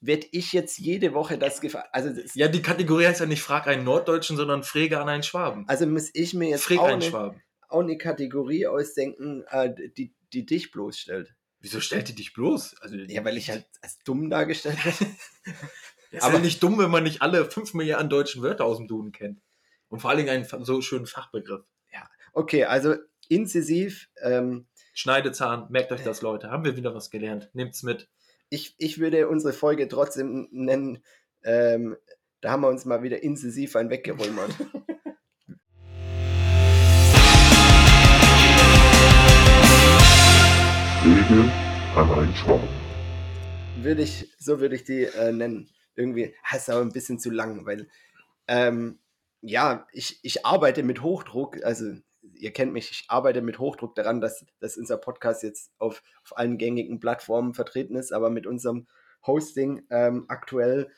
werde 0.00 0.26
ich 0.32 0.52
jetzt 0.52 0.78
jede 0.78 1.14
Woche 1.14 1.38
das 1.38 1.60
gefragt? 1.60 1.88
Also, 1.92 2.10
das, 2.10 2.34
Ja, 2.34 2.48
die 2.48 2.62
Kategorie 2.62 3.06
heißt 3.06 3.20
ja 3.20 3.26
nicht 3.26 3.42
Frag 3.42 3.66
einen 3.66 3.84
Norddeutschen, 3.84 4.36
sondern 4.36 4.62
Fräge 4.62 5.00
an 5.00 5.08
einen 5.08 5.22
Schwaben. 5.22 5.68
also 5.68 5.86
muss 5.86 6.10
ich 6.12 6.34
mir 6.34 6.50
jetzt 6.50 6.70
auch 6.70 6.84
einen 6.84 6.94
eine, 6.94 7.02
Schwaben. 7.02 7.42
auch 7.68 7.80
eine 7.80 7.98
Kategorie 7.98 8.66
ausdenken, 8.66 9.44
äh, 9.50 9.72
die, 9.96 10.14
die 10.32 10.46
dich 10.46 10.70
bloßstellt. 10.70 11.34
Wieso 11.60 11.80
stellt 11.80 12.08
die 12.08 12.14
dich 12.14 12.32
bloß? 12.34 12.76
Also, 12.80 12.96
Ja, 12.96 13.24
weil 13.24 13.36
ich 13.36 13.50
halt 13.50 13.66
als 13.80 13.98
dumm 14.04 14.30
dargestellt 14.30 14.84
werde. 14.84 15.12
Ist 16.12 16.22
ja 16.22 16.38
nicht 16.38 16.62
dumm, 16.62 16.78
wenn 16.78 16.90
man 16.90 17.02
nicht 17.02 17.20
alle 17.20 17.44
5 17.44 17.74
Milliarden 17.74 18.08
deutschen 18.08 18.42
Wörter 18.42 18.64
aus 18.64 18.76
dem 18.78 18.86
Duden 18.86 19.12
kennt. 19.12 19.40
Und 19.88 20.00
vor 20.00 20.10
allen 20.10 20.24
Dingen 20.24 20.30
einen 20.30 20.64
so 20.64 20.80
schönen 20.80 21.06
Fachbegriff. 21.06 21.64
Okay, 22.36 22.64
also 22.64 22.96
inzisiv. 23.30 24.10
Ähm, 24.20 24.66
Schneidezahn, 24.92 25.68
merkt 25.70 25.90
euch 25.90 26.02
das, 26.02 26.20
Leute. 26.20 26.50
Haben 26.50 26.66
wir 26.66 26.76
wieder 26.76 26.94
was 26.94 27.10
gelernt. 27.10 27.48
Nehmt's 27.54 27.82
mit. 27.82 28.10
Ich, 28.48 28.74
ich 28.78 28.98
würde 28.98 29.28
unsere 29.28 29.52
Folge 29.52 29.88
trotzdem 29.88 30.48
nennen, 30.50 31.02
ähm, 31.42 31.96
da 32.40 32.50
haben 32.52 32.62
wir 32.62 32.68
uns 32.68 32.84
mal 32.84 33.02
wieder 33.02 33.22
inzisiv 33.22 33.74
ein 33.76 33.90
weggeräumert. 33.90 34.50
Regeln 41.04 41.50
an 41.96 42.10
einen 42.12 42.34
Schwamm. 42.34 42.68
würde 43.76 44.02
ich, 44.02 44.32
so 44.38 44.60
würde 44.60 44.76
ich 44.76 44.84
die 44.84 45.04
äh, 45.04 45.32
nennen. 45.32 45.68
Irgendwie, 45.96 46.34
ah, 46.44 46.56
ist 46.56 46.70
aber 46.70 46.82
ein 46.82 46.92
bisschen 46.92 47.18
zu 47.18 47.30
lang, 47.30 47.64
weil 47.64 47.88
ähm, 48.48 49.00
ja, 49.40 49.86
ich, 49.92 50.20
ich 50.22 50.44
arbeite 50.44 50.82
mit 50.82 51.02
Hochdruck, 51.02 51.64
also 51.64 51.94
ihr 52.38 52.52
kennt 52.52 52.72
mich, 52.72 52.90
ich 52.90 53.04
arbeite 53.08 53.42
mit 53.42 53.58
Hochdruck 53.58 53.94
daran, 53.94 54.20
dass, 54.20 54.44
dass 54.60 54.76
unser 54.76 54.96
Podcast 54.96 55.42
jetzt 55.42 55.72
auf, 55.78 56.02
auf 56.24 56.36
allen 56.36 56.58
gängigen 56.58 57.00
Plattformen 57.00 57.54
vertreten 57.54 57.96
ist, 57.96 58.12
aber 58.12 58.30
mit 58.30 58.46
unserem 58.46 58.86
Hosting 59.26 59.82
ähm, 59.90 60.24
aktuell 60.28 60.90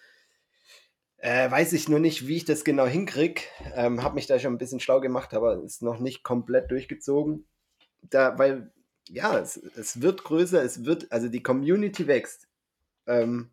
äh, 1.19 1.51
weiß 1.51 1.73
ich 1.73 1.89
nur 1.89 1.99
nicht, 1.99 2.29
wie 2.29 2.37
ich 2.37 2.45
das 2.45 2.65
genau 2.65 2.87
hinkriege. 2.87 3.43
Ähm, 3.75 4.03
habe 4.03 4.15
mich 4.15 4.27
da 4.27 4.39
schon 4.39 4.55
ein 4.55 4.59
bisschen 4.59 4.81
schlau 4.81 5.01
gemacht, 5.01 5.35
aber 5.35 5.63
ist 5.65 5.83
noch 5.83 5.99
nicht 5.99 6.23
komplett 6.23 6.71
durchgezogen. 6.71 7.47
Da, 8.03 8.39
weil, 8.39 8.73
ja, 9.09 9.39
es, 9.39 9.57
es 9.57 10.01
wird 10.01 10.23
größer, 10.23 10.63
es 10.63 10.85
wird, 10.85 11.11
also 11.11 11.29
die 11.29 11.43
Community 11.43 12.07
wächst. 12.07 12.47
Ähm, 13.07 13.51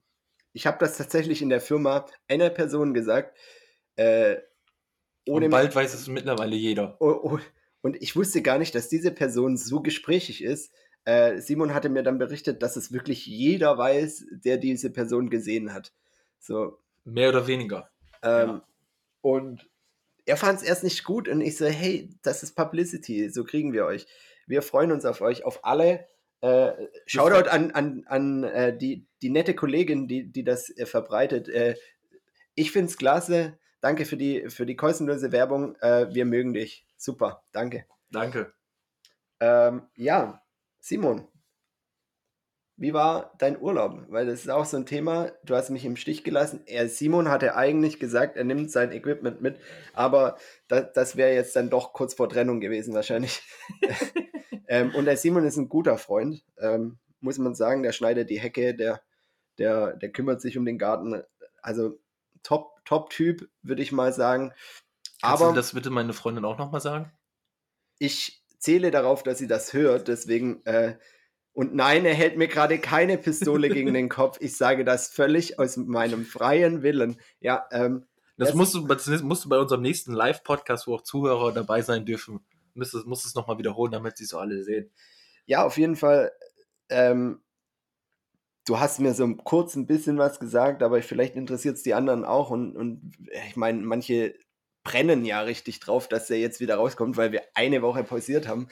ich 0.54 0.68
habe 0.68 0.78
das 0.80 0.98
tatsächlich 0.98 1.42
in 1.42 1.50
der 1.50 1.60
Firma 1.60 2.06
einer 2.28 2.50
Person 2.52 2.94
gesagt. 2.94 3.36
Äh, 3.96 4.38
ohne 5.28 5.46
Und 5.46 5.52
bald 5.52 5.76
weiß 5.76 5.94
es 5.96 6.08
mittlerweile 6.08 6.56
jeder. 6.56 6.98
Oh, 7.00 7.20
oh, 7.24 7.40
und 7.86 8.02
ich 8.02 8.16
wusste 8.16 8.42
gar 8.42 8.58
nicht, 8.58 8.74
dass 8.74 8.90
diese 8.90 9.12
Person 9.12 9.58
so 9.58 9.80
gesprächig 9.80 10.44
ist. 10.44 10.74
Äh, 11.04 11.40
Simon 11.40 11.76
hatte 11.76 11.90
mir 11.90 12.02
dann 12.02 12.18
berichtet, 12.18 12.64
dass 12.64 12.78
es 12.78 12.92
wirklich 12.92 13.28
jeder 13.28 13.78
weiß, 13.78 14.26
der 14.44 14.58
diese 14.58 14.90
Person 14.90 15.30
gesehen 15.30 15.72
hat. 15.72 15.94
So, 16.40 16.80
Mehr 17.04 17.30
oder 17.30 17.46
weniger. 17.46 17.92
ähm, 18.24 18.48
Ja. 18.50 18.68
Und 19.22 19.70
er 20.26 20.36
fand 20.36 20.62
es 20.62 20.68
erst 20.68 20.84
nicht 20.84 21.04
gut 21.04 21.30
und 21.30 21.42
ich 21.42 21.58
so, 21.58 21.68
hey, 21.68 22.10
das 22.24 22.42
ist 22.42 22.56
Publicity, 22.56 23.30
so 23.30 23.44
kriegen 23.44 23.72
wir 23.72 23.86
euch. 23.86 24.08
Wir 24.48 24.64
freuen 24.64 24.92
uns 24.92 25.06
auf 25.06 25.22
euch, 25.22 25.46
auf 25.46 25.64
alle. 25.64 26.08
Äh, 26.42 26.72
Shoutout 27.06 27.50
an, 27.52 27.70
an, 27.70 28.04
an 28.08 28.44
äh, 28.46 28.76
die, 28.76 29.06
die 29.22 29.30
nette 29.30 29.54
Kollegin, 29.54 30.08
die, 30.08 30.32
die 30.32 30.44
das 30.44 30.76
äh, 30.76 30.88
verbreitet. 30.88 31.50
Äh, 31.50 31.76
ich 32.56 32.72
finde 32.72 32.90
es 32.90 32.98
klasse. 32.98 33.60
Danke 33.80 34.06
für 34.06 34.18
die, 34.18 34.50
für 34.50 34.66
die 34.66 34.76
kostenlose 34.76 35.32
Werbung. 35.32 35.76
Äh, 35.82 36.08
wir 36.16 36.26
mögen 36.26 36.56
dich. 36.56 36.84
Super, 36.98 37.44
danke. 37.52 37.86
Danke. 38.10 38.54
Ähm, 39.40 39.88
ja, 39.96 40.42
Simon, 40.80 41.28
wie 42.78 42.94
war 42.94 43.34
dein 43.38 43.60
Urlaub? 43.60 44.06
Weil 44.10 44.26
das 44.26 44.42
ist 44.42 44.50
auch 44.50 44.66
so 44.66 44.76
ein 44.78 44.86
Thema, 44.86 45.32
du 45.44 45.56
hast 45.56 45.70
mich 45.70 45.86
im 45.86 45.96
Stich 45.96 46.24
gelassen. 46.24 46.62
Er, 46.66 46.90
Simon 46.90 47.30
hatte 47.30 47.56
eigentlich 47.56 48.00
gesagt, 48.00 48.36
er 48.36 48.44
nimmt 48.44 48.70
sein 48.70 48.92
Equipment 48.92 49.42
mit, 49.42 49.60
aber 49.94 50.38
das, 50.68 50.92
das 50.94 51.16
wäre 51.16 51.34
jetzt 51.34 51.56
dann 51.56 51.70
doch 51.70 51.94
kurz 51.94 52.14
vor 52.14 52.28
Trennung 52.28 52.60
gewesen 52.60 52.94
wahrscheinlich. 52.94 53.42
ähm, 54.68 54.94
und 54.94 55.06
der 55.06 55.18
Simon 55.18 55.46
ist 55.46 55.58
ein 55.58 55.70
guter 55.70 55.98
Freund, 55.98 56.44
ähm, 56.60 57.00
muss 57.22 57.38
man 57.38 57.56
sagen. 57.56 57.82
Der 57.82 57.94
schneidet 57.94 58.30
die 58.30 58.40
Hecke, 58.40 58.76
der, 58.76 59.02
der, 59.58 59.96
der 59.96 60.12
kümmert 60.12 60.42
sich 60.42 60.58
um 60.58 60.66
den 60.66 60.78
Garten. 60.78 61.24
Also 61.62 61.98
top, 62.44 62.74
top 62.84 63.10
Typ, 63.10 63.50
würde 63.62 63.84
ich 63.84 63.94
mal 63.94 64.12
sagen. 64.12 64.52
Kannst 65.22 65.42
Aber 65.42 65.50
du 65.52 65.56
das 65.56 65.74
bitte 65.74 65.90
meine 65.90 66.14
Freundin 66.14 66.46
auch 66.46 66.58
nochmal 66.58 66.82
sagen? 66.82 67.12
ich 68.00 68.44
zähle 68.60 68.92
darauf, 68.92 69.24
dass 69.24 69.38
sie 69.38 69.48
das 69.48 69.72
hört, 69.74 70.08
deswegen, 70.10 70.66
äh, 70.66 70.98
und 71.54 71.74
nein, 71.76 72.04
er 72.06 72.14
hält 72.14 72.36
mir 72.38 72.48
gerade 72.50 72.80
keine 72.80 73.18
Pistole 73.18 73.70
gegen 73.70 73.94
den 73.94 74.10
Kopf. 74.10 74.38
Ich 74.42 74.58
sage 74.58 74.84
das 74.84 75.08
völlig 75.08 75.58
aus 75.60 75.78
meinem 75.78 76.26
freien 76.26 76.82
Willen. 76.82 77.18
Ja, 77.40 77.66
ähm, 77.72 78.06
Das, 78.38 78.50
Das- 78.50 78.56
musst, 78.58 78.74
du, 78.76 78.86
das 78.86 79.08
musst 79.24 79.46
du 79.46 79.50
bei 79.50 79.58
unserem 79.60 79.82
nächsten 79.82 80.12
Live-Podcast, 80.14 80.88
wo 80.88 80.96
auch 80.96 81.04
Zuhörer 81.04 81.54
dabei 81.54 81.82
sein 81.82 82.06
dürfen, 82.06 82.46
musst 82.74 82.94
du 82.94 83.02
musst 83.06 83.26
es 83.26 83.36
nochmal 83.36 83.58
wiederholen, 83.58 83.94
damit 83.94 84.18
sie 84.18 84.26
es 84.26 84.32
so 84.32 84.40
alle 84.40 84.62
sehen. 84.64 84.92
ja, 85.46 85.64
auf 85.64 85.78
jeden 85.78 85.96
Fall, 85.96 86.34
ähm, 86.90 87.42
du 88.66 88.80
hast 88.80 89.00
mir 89.00 89.14
so 89.14 89.34
kurz 89.38 89.76
ein 89.76 89.88
bisschen 89.88 90.18
was 90.18 90.40
gesagt, 90.40 90.84
aber 90.84 91.02
vielleicht 91.02 91.36
interessiert 91.36 91.78
es 91.78 91.84
die 91.84 91.94
anderen 91.94 92.26
auch. 92.26 92.50
Und, 92.50 92.76
und 92.76 93.14
ich 93.48 93.56
meine, 93.56 93.82
manche 93.82 94.36
brennen 94.86 95.26
ja 95.26 95.42
richtig 95.42 95.82
drauf, 95.82 96.08
dass 96.08 96.28
der 96.28 96.40
jetzt 96.40 96.62
wieder 96.62 96.76
rauskommt, 96.76 97.18
weil 97.18 97.34
wir 97.34 97.42
eine 97.56 97.82
Woche 97.82 98.06
pausiert 98.06 98.48
haben. 98.48 98.70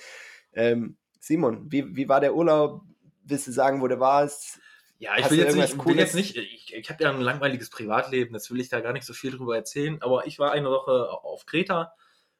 Ähm, 0.53 0.95
Simon, 1.19 1.69
wie, 1.69 1.93
wie 1.97 2.07
war 2.07 2.21
der 2.21 2.35
Urlaub? 2.35 2.83
Willst 3.25 3.47
du 3.47 3.51
sagen, 3.51 3.81
wo 3.81 3.87
du 3.89 3.99
warst? 3.99 4.59
Ja, 4.99 5.17
ich 5.17 5.29
will 5.29 5.39
jetzt, 5.39 5.55
nicht, 5.57 5.85
will 5.85 5.97
jetzt 5.97 6.15
nicht, 6.15 6.37
ich, 6.37 6.73
ich 6.73 6.89
habe 6.89 7.03
ja 7.03 7.09
ein 7.09 7.19
langweiliges 7.19 7.69
Privatleben, 7.69 8.31
das 8.31 8.49
will 8.51 8.61
ich 8.61 8.69
da 8.69 8.79
gar 8.79 8.93
nicht 8.93 9.05
so 9.05 9.13
viel 9.13 9.31
drüber 9.31 9.55
erzählen, 9.55 10.01
aber 10.01 10.27
ich 10.27 10.39
war 10.39 10.53
eine 10.53 10.69
Woche 10.69 11.09
auf 11.09 11.45
Kreta. 11.45 11.93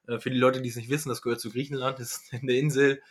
Äh, 0.07 0.19
Für 0.19 0.29
die 0.29 0.37
Leute, 0.37 0.61
die 0.61 0.69
es 0.69 0.77
nicht 0.77 0.89
wissen, 0.89 1.09
das 1.09 1.21
gehört 1.21 1.41
zu 1.41 1.51
Griechenland, 1.51 1.99
das 1.99 2.11
ist 2.11 2.33
eine 2.33 2.53
Insel. 2.53 3.01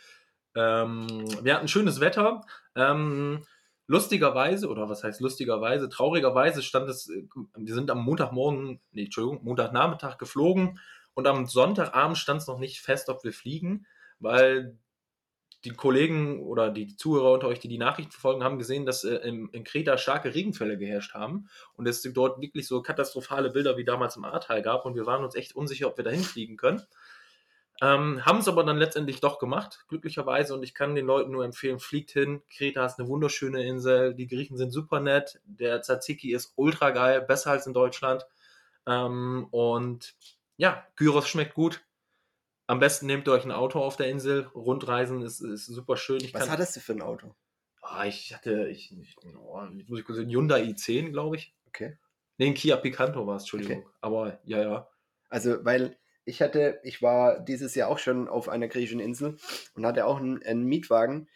Ähm, 0.55 1.25
wir 1.41 1.55
hatten 1.55 1.67
schönes 1.67 1.99
Wetter. 1.99 2.45
Ähm, 2.75 3.45
lustigerweise, 3.87 4.69
oder 4.69 4.89
was 4.89 5.03
heißt 5.03 5.21
lustigerweise, 5.21 5.89
traurigerweise 5.89 6.61
stand 6.61 6.89
es, 6.89 7.09
äh, 7.09 7.23
wir 7.55 7.73
sind 7.73 7.91
am 7.91 8.03
Montagmorgen, 8.03 8.79
nee, 8.91 9.05
Entschuldigung, 9.05 9.43
Montagnachmittag 9.43 10.17
geflogen 10.17 10.79
und 11.13 11.27
am 11.27 11.45
Sonntagabend 11.45 12.17
stand 12.17 12.41
es 12.41 12.47
noch 12.47 12.59
nicht 12.59 12.81
fest, 12.81 13.09
ob 13.09 13.23
wir 13.23 13.33
fliegen, 13.33 13.85
weil 14.19 14.77
die 15.65 15.71
Kollegen 15.71 16.41
oder 16.41 16.69
die 16.69 16.95
Zuhörer 16.97 17.33
unter 17.33 17.47
euch, 17.47 17.59
die 17.59 17.69
die 17.69 17.77
Nachrichten 17.77 18.11
verfolgen, 18.11 18.43
haben 18.43 18.57
gesehen, 18.57 18.85
dass 18.85 19.03
äh, 19.03 19.15
in, 19.17 19.47
in 19.49 19.63
Kreta 19.63 19.97
starke 19.97 20.33
Regenfälle 20.33 20.77
geherrscht 20.77 21.13
haben 21.13 21.47
und 21.75 21.87
es 21.87 22.01
dort 22.01 22.41
wirklich 22.41 22.67
so 22.67 22.81
katastrophale 22.81 23.49
Bilder 23.49 23.77
wie 23.77 23.85
damals 23.85 24.17
im 24.17 24.25
Ahrtal 24.25 24.61
gab 24.61 24.85
und 24.85 24.95
wir 24.95 25.05
waren 25.05 25.23
uns 25.23 25.35
echt 25.35 25.55
unsicher, 25.55 25.87
ob 25.87 25.97
wir 25.97 26.03
dahin 26.03 26.23
fliegen 26.23 26.57
können. 26.57 26.81
Ähm, 27.81 28.25
haben 28.25 28.39
es 28.39 28.47
aber 28.47 28.63
dann 28.63 28.77
letztendlich 28.77 29.19
doch 29.19 29.39
gemacht, 29.39 29.85
glücklicherweise. 29.87 30.53
Und 30.53 30.63
ich 30.63 30.73
kann 30.73 30.95
den 30.95 31.05
Leuten 31.05 31.31
nur 31.31 31.43
empfehlen, 31.43 31.79
fliegt 31.79 32.11
hin. 32.11 32.41
Kreta 32.49 32.85
ist 32.85 32.99
eine 32.99 33.07
wunderschöne 33.07 33.63
Insel. 33.63 34.13
Die 34.13 34.27
Griechen 34.27 34.57
sind 34.57 34.71
super 34.71 34.99
nett. 34.99 35.41
Der 35.45 35.81
Tzatziki 35.81 36.33
ist 36.33 36.53
ultra 36.55 36.91
geil, 36.91 37.21
besser 37.21 37.51
als 37.51 37.67
in 37.67 37.73
Deutschland. 37.73 38.25
Ähm, 38.85 39.47
und 39.51 40.15
ja, 40.57 40.85
Gyros 40.95 41.27
schmeckt 41.27 41.55
gut. 41.55 41.83
Am 42.67 42.79
besten 42.79 43.07
nehmt 43.07 43.27
ihr 43.27 43.33
euch 43.33 43.43
ein 43.43 43.51
Auto 43.51 43.79
auf 43.79 43.97
der 43.97 44.07
Insel. 44.07 44.47
Rundreisen 44.55 45.21
ist, 45.21 45.41
ist 45.41 45.65
super 45.65 45.97
schön. 45.97 46.23
Ich 46.23 46.33
Was 46.33 46.49
hattest 46.49 46.75
du 46.75 46.79
für 46.79 46.93
ein 46.93 47.01
Auto? 47.01 47.35
Ah, 47.81 48.05
ich 48.05 48.33
hatte, 48.33 48.69
ich, 48.69 48.97
ich, 48.97 49.17
oh, 49.35 49.61
jetzt 49.73 49.89
muss 49.89 49.99
ich 49.99 50.05
kurz, 50.05 50.19
ein 50.19 50.29
Hyundai 50.29 50.63
i10, 50.63 51.09
glaube 51.11 51.35
ich. 51.35 51.53
Okay. 51.67 51.97
Nee, 52.37 52.47
ein 52.47 52.53
Kia 52.53 52.77
Picanto 52.77 53.27
war 53.27 53.35
es, 53.35 53.43
Entschuldigung. 53.43 53.79
Okay. 53.79 53.95
Aber 53.99 54.39
ja, 54.45 54.61
ja. 54.61 54.87
Also, 55.29 55.65
weil 55.65 55.97
ich 56.25 56.41
hatte, 56.41 56.79
ich 56.83 57.01
war 57.01 57.39
dieses 57.39 57.75
Jahr 57.75 57.89
auch 57.89 57.99
schon 57.99 58.27
auf 58.27 58.49
einer 58.49 58.67
griechischen 58.67 58.99
Insel 58.99 59.37
und 59.75 59.85
hatte 59.85 60.05
auch 60.05 60.17
einen, 60.17 60.41
einen 60.43 60.65
Mietwagen 60.65 61.27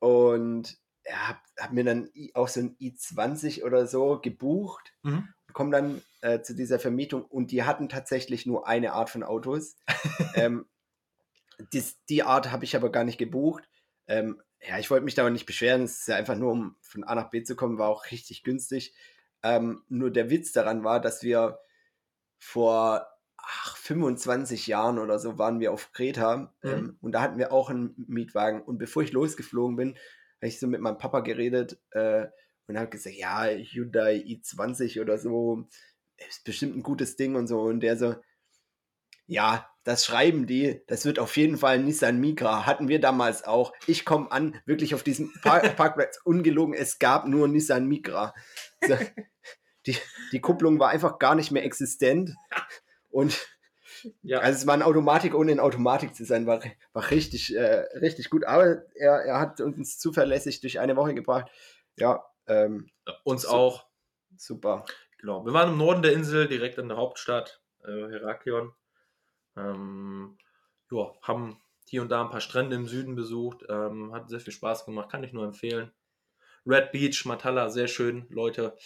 und 0.00 0.78
ja, 1.06 1.28
hab, 1.28 1.42
hab 1.58 1.72
mir 1.72 1.84
dann 1.84 2.10
auch 2.34 2.48
so 2.48 2.60
ein 2.60 2.76
i20 2.78 3.64
oder 3.64 3.86
so 3.86 4.20
gebucht 4.20 4.92
Mhm. 5.02 5.28
und 5.46 5.54
komme 5.54 5.70
dann 5.70 6.02
äh, 6.20 6.40
zu 6.42 6.54
dieser 6.54 6.78
Vermietung 6.78 7.24
und 7.24 7.50
die 7.50 7.62
hatten 7.64 7.88
tatsächlich 7.88 8.46
nur 8.46 8.66
eine 8.68 8.92
Art 8.92 9.10
von 9.10 9.22
Autos. 9.22 9.76
ähm, 10.34 10.66
dies, 11.72 11.96
die 12.08 12.22
Art 12.22 12.52
habe 12.52 12.64
ich 12.64 12.76
aber 12.76 12.90
gar 12.92 13.04
nicht 13.04 13.18
gebucht. 13.18 13.68
Ähm, 14.06 14.40
ja, 14.60 14.78
ich 14.78 14.90
wollte 14.90 15.04
mich 15.04 15.14
da 15.14 15.22
aber 15.22 15.30
nicht 15.30 15.46
beschweren. 15.46 15.82
Es 15.82 16.00
ist 16.00 16.08
ja 16.08 16.16
einfach 16.16 16.36
nur, 16.36 16.52
um 16.52 16.76
von 16.80 17.04
A 17.04 17.14
nach 17.14 17.30
B 17.30 17.42
zu 17.42 17.56
kommen, 17.56 17.78
war 17.78 17.88
auch 17.88 18.10
richtig 18.10 18.42
günstig. 18.42 18.94
Ähm, 19.42 19.82
nur 19.88 20.10
der 20.10 20.30
Witz 20.30 20.52
daran 20.52 20.84
war, 20.84 21.00
dass 21.00 21.22
wir 21.22 21.60
vor 22.38 23.06
ach, 23.48 23.76
25 23.76 24.66
Jahren 24.66 24.98
oder 24.98 25.18
so 25.18 25.38
waren 25.38 25.60
wir 25.60 25.72
auf 25.72 25.92
Kreta 25.92 26.52
Mhm. 26.62 26.70
ähm, 26.70 26.98
und 27.00 27.12
da 27.12 27.22
hatten 27.22 27.38
wir 27.38 27.52
auch 27.52 27.70
einen 27.70 27.94
Mietwagen. 28.08 28.62
Und 28.62 28.78
bevor 28.78 29.02
ich 29.02 29.12
losgeflogen 29.12 29.76
bin, 29.76 29.88
habe 30.36 30.48
ich 30.48 30.60
so 30.60 30.66
mit 30.66 30.80
meinem 30.80 30.98
Papa 30.98 31.20
geredet 31.20 31.80
äh, 31.92 32.26
und 32.66 32.78
habe 32.78 32.90
gesagt, 32.90 33.16
ja, 33.16 33.44
Hyundai 33.46 34.16
i20 34.16 35.00
oder 35.00 35.18
so, 35.18 35.66
ist 36.28 36.44
bestimmt 36.44 36.76
ein 36.76 36.82
gutes 36.82 37.16
Ding 37.16 37.36
und 37.36 37.46
so. 37.46 37.60
Und 37.62 37.80
der 37.80 37.96
so, 37.96 38.16
ja, 39.26 39.68
das 39.84 40.04
schreiben 40.04 40.46
die, 40.46 40.82
das 40.86 41.06
wird 41.06 41.18
auf 41.18 41.36
jeden 41.36 41.56
Fall 41.56 41.76
ein 41.76 41.84
Nissan 41.86 42.20
Micra. 42.20 42.66
Hatten 42.66 42.88
wir 42.88 43.00
damals 43.00 43.44
auch. 43.44 43.72
Ich 43.86 44.04
komme 44.04 44.30
an, 44.30 44.60
wirklich 44.66 44.94
auf 44.94 45.02
diesem 45.02 45.32
Park 45.42 45.62
Parkplatz, 45.76 46.18
ungelogen, 46.24 46.74
es 46.74 46.98
gab 46.98 47.26
nur 47.26 47.48
Nissan 47.48 47.86
Micra. 47.86 48.34
So, 48.86 48.96
die, 49.86 49.96
die 50.32 50.40
Kupplung 50.40 50.78
war 50.78 50.90
einfach 50.90 51.18
gar 51.18 51.34
nicht 51.34 51.50
mehr 51.50 51.64
existent. 51.64 52.34
Und 53.10 53.46
Ja. 54.22 54.38
also 54.40 54.56
es 54.58 54.66
war 54.66 54.74
eine 54.74 54.86
Automatik, 54.86 55.34
ohne 55.34 55.52
in 55.52 55.60
Automatik 55.60 56.14
zu 56.14 56.24
sein, 56.24 56.46
war, 56.46 56.62
war 56.92 57.10
richtig, 57.10 57.54
äh, 57.56 57.86
richtig 57.98 58.30
gut. 58.30 58.44
Aber 58.44 58.82
er, 58.94 59.24
er 59.24 59.40
hat 59.40 59.60
uns 59.60 59.98
zuverlässig 59.98 60.60
durch 60.60 60.78
eine 60.78 60.96
Woche 60.96 61.14
gebracht. 61.14 61.50
Ja, 61.96 62.24
ähm, 62.46 62.90
Uns 63.24 63.42
So. 63.42 63.48
auch. 63.48 63.86
super. 64.36 64.84
Genau. 65.20 65.44
Wir 65.44 65.52
waren 65.52 65.70
im 65.72 65.78
Norden 65.78 66.02
der 66.02 66.12
Insel, 66.12 66.46
direkt 66.46 66.78
an 66.78 66.88
der 66.88 66.96
Hauptstadt, 66.98 67.60
äh, 67.84 67.88
Heraklion. 67.88 68.72
Ähm, 69.56 70.38
ja, 70.90 71.12
haben 71.22 71.60
hier 71.88 72.02
und 72.02 72.10
da 72.10 72.22
ein 72.22 72.30
paar 72.30 72.40
Strände 72.40 72.76
im 72.76 72.86
Süden 72.86 73.16
besucht. 73.16 73.64
Ähm, 73.68 74.12
hat 74.14 74.28
sehr 74.28 74.40
viel 74.40 74.52
Spaß 74.52 74.84
gemacht, 74.84 75.10
kann 75.10 75.24
ich 75.24 75.32
nur 75.32 75.44
empfehlen. 75.44 75.90
Red 76.66 76.92
Beach, 76.92 77.24
Matala, 77.24 77.70
sehr 77.70 77.88
schön, 77.88 78.26
Leute. 78.30 78.76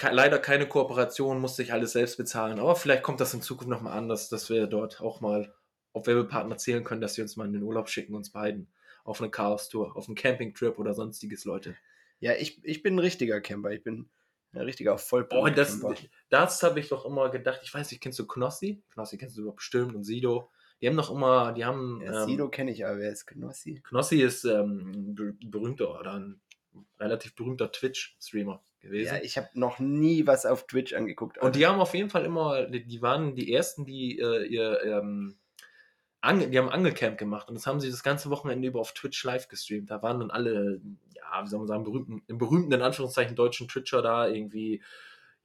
Leider 0.00 0.38
keine 0.38 0.68
Kooperation, 0.68 1.40
musste 1.40 1.62
ich 1.62 1.72
alles 1.72 1.92
selbst 1.92 2.16
bezahlen. 2.16 2.60
Aber 2.60 2.76
vielleicht 2.76 3.02
kommt 3.02 3.20
das 3.20 3.34
in 3.34 3.42
Zukunft 3.42 3.68
nochmal 3.68 3.98
anders, 3.98 4.28
dass 4.28 4.48
wir 4.48 4.66
dort 4.66 5.00
auch 5.00 5.20
mal 5.20 5.52
auf 5.92 6.06
Werbepartner 6.06 6.56
zählen 6.56 6.84
können, 6.84 7.00
dass 7.00 7.14
sie 7.14 7.22
uns 7.22 7.36
mal 7.36 7.46
in 7.46 7.52
den 7.52 7.62
Urlaub 7.62 7.88
schicken, 7.88 8.14
uns 8.14 8.30
beiden. 8.30 8.68
Auf 9.04 9.20
eine 9.20 9.30
Chaos-Tour, 9.30 9.96
auf 9.96 10.06
einen 10.06 10.14
Campingtrip 10.14 10.78
oder 10.78 10.94
sonstiges, 10.94 11.44
Leute. 11.44 11.76
Ja, 12.20 12.34
ich, 12.34 12.62
ich 12.64 12.82
bin 12.82 12.94
ein 12.94 12.98
richtiger 12.98 13.40
Camper. 13.40 13.70
Ich 13.70 13.82
bin 13.82 14.08
ein 14.52 14.60
richtiger 14.60 14.94
Oh, 14.94 14.98
Vollblut-Camper. 14.98 15.54
das, 15.54 15.80
das 16.28 16.62
habe 16.62 16.78
ich 16.80 16.88
doch 16.88 17.04
immer 17.04 17.30
gedacht. 17.30 17.60
Ich 17.62 17.72
weiß 17.72 17.90
nicht, 17.90 18.00
kennst 18.00 18.18
du 18.18 18.26
Knossi? 18.26 18.82
Knossi 18.90 19.18
kennst 19.18 19.36
du 19.36 19.52
bestimmt 19.52 19.94
und 19.94 20.04
Sido. 20.04 20.50
Die 20.80 20.86
haben 20.86 20.96
doch 20.96 21.10
immer, 21.10 21.52
die 21.52 21.64
haben. 21.64 22.00
Ja, 22.04 22.22
ähm, 22.22 22.28
Sido 22.28 22.48
kenne 22.50 22.70
ich, 22.70 22.86
aber 22.86 22.98
wer 22.98 23.10
ist 23.10 23.26
Knossi? 23.26 23.82
Knossi 23.82 24.22
ist 24.22 24.44
ähm, 24.44 25.16
berühmter 25.44 25.98
oder 25.98 26.14
ein 26.14 26.40
relativ 27.00 27.34
berühmter 27.34 27.72
Twitch-Streamer 27.72 28.62
gewesen. 28.80 29.14
Ja, 29.16 29.22
ich 29.22 29.36
habe 29.36 29.48
noch 29.54 29.78
nie 29.78 30.26
was 30.26 30.46
auf 30.46 30.66
Twitch 30.66 30.94
angeguckt. 30.94 31.38
und 31.38 31.56
die 31.56 31.66
haben 31.66 31.80
auf 31.80 31.94
jeden 31.94 32.10
Fall 32.10 32.24
immer, 32.24 32.66
die, 32.66 33.02
waren 33.02 33.34
die 33.34 33.52
ersten, 33.52 33.84
die 33.84 34.18
äh, 34.18 34.44
ihr, 34.46 34.80
ähm, 34.84 35.36
Ange, 36.20 36.48
die 36.48 36.58
haben 36.58 36.68
Angelcamp 36.68 37.16
gemacht 37.16 37.48
und 37.48 37.54
das 37.54 37.66
haben 37.66 37.80
sie 37.80 37.90
das 37.90 38.02
ganze 38.02 38.28
Wochenende 38.30 38.66
über 38.66 38.80
auf 38.80 38.92
Twitch 38.92 39.22
live 39.24 39.46
gestreamt. 39.48 39.90
Da 39.90 40.02
waren 40.02 40.18
dann 40.18 40.30
alle, 40.32 40.80
ja, 41.14 41.44
wie 41.44 41.48
soll 41.48 41.60
man 41.60 41.68
sagen, 41.68 41.84
berühmten, 41.84 42.22
im 42.26 42.38
berühmten, 42.38 42.72
in 42.72 42.82
Anführungszeichen, 42.82 43.36
deutschen 43.36 43.68
Twitcher 43.68 44.02
da 44.02 44.26
irgendwie. 44.26 44.82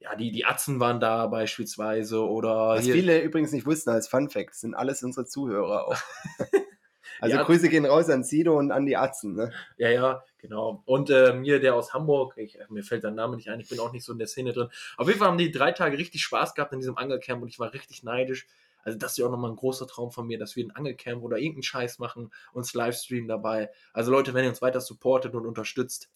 Ja, 0.00 0.16
die, 0.16 0.32
die 0.32 0.44
Atzen 0.44 0.80
waren 0.80 0.98
da 1.00 1.28
beispielsweise 1.28 2.26
oder 2.28 2.70
Was 2.70 2.84
hier- 2.84 2.94
viele 2.94 3.22
übrigens 3.22 3.52
nicht 3.52 3.64
wussten 3.66 3.90
als 3.90 4.08
Fun 4.08 4.28
Fact, 4.28 4.54
sind 4.56 4.74
alles 4.74 5.02
unsere 5.04 5.24
Zuhörer 5.26 5.86
auch. 5.86 5.96
also 7.20 7.36
Ja. 7.36 7.42
Grüße 7.44 7.68
gehen 7.68 7.86
raus 7.86 8.10
an 8.10 8.24
Sido 8.24 8.58
und 8.58 8.70
an 8.72 8.84
die 8.84 8.96
Atzen. 8.96 9.34
Ne? 9.34 9.52
Ja, 9.78 9.88
ja, 9.90 10.24
genau. 10.44 10.82
Und 10.84 11.08
ähm, 11.08 11.42
hier 11.42 11.58
der 11.58 11.74
aus 11.74 11.94
Hamburg, 11.94 12.34
ich, 12.36 12.58
mir 12.68 12.84
fällt 12.84 13.02
der 13.02 13.10
Name 13.10 13.34
nicht 13.36 13.48
ein, 13.48 13.60
ich 13.60 13.68
bin 13.70 13.80
auch 13.80 13.92
nicht 13.92 14.04
so 14.04 14.12
in 14.12 14.18
der 14.18 14.26
Szene 14.26 14.52
drin. 14.52 14.68
Auf 14.98 15.06
jeden 15.06 15.18
Fall 15.18 15.28
haben 15.28 15.38
die 15.38 15.50
drei 15.50 15.72
Tage 15.72 15.96
richtig 15.96 16.22
Spaß 16.22 16.54
gehabt 16.54 16.74
in 16.74 16.80
diesem 16.80 16.98
Angelcamp 16.98 17.42
und 17.42 17.48
ich 17.48 17.58
war 17.58 17.72
richtig 17.72 18.02
neidisch. 18.02 18.46
Also 18.82 18.98
das 18.98 19.12
ist 19.12 19.18
ja 19.18 19.26
auch 19.26 19.30
nochmal 19.30 19.50
ein 19.50 19.56
großer 19.56 19.86
Traum 19.86 20.12
von 20.12 20.26
mir, 20.26 20.38
dass 20.38 20.54
wir 20.54 20.66
ein 20.66 20.70
Angelcamp 20.70 21.22
oder 21.22 21.38
irgendeinen 21.38 21.62
Scheiß 21.62 21.98
machen, 21.98 22.30
uns 22.52 22.74
Livestreamen 22.74 23.26
dabei. 23.26 23.70
Also 23.94 24.10
Leute, 24.10 24.34
wenn 24.34 24.44
ihr 24.44 24.50
uns 24.50 24.60
weiter 24.60 24.82
supportet 24.82 25.34
und 25.34 25.46
unterstützt, 25.46 26.10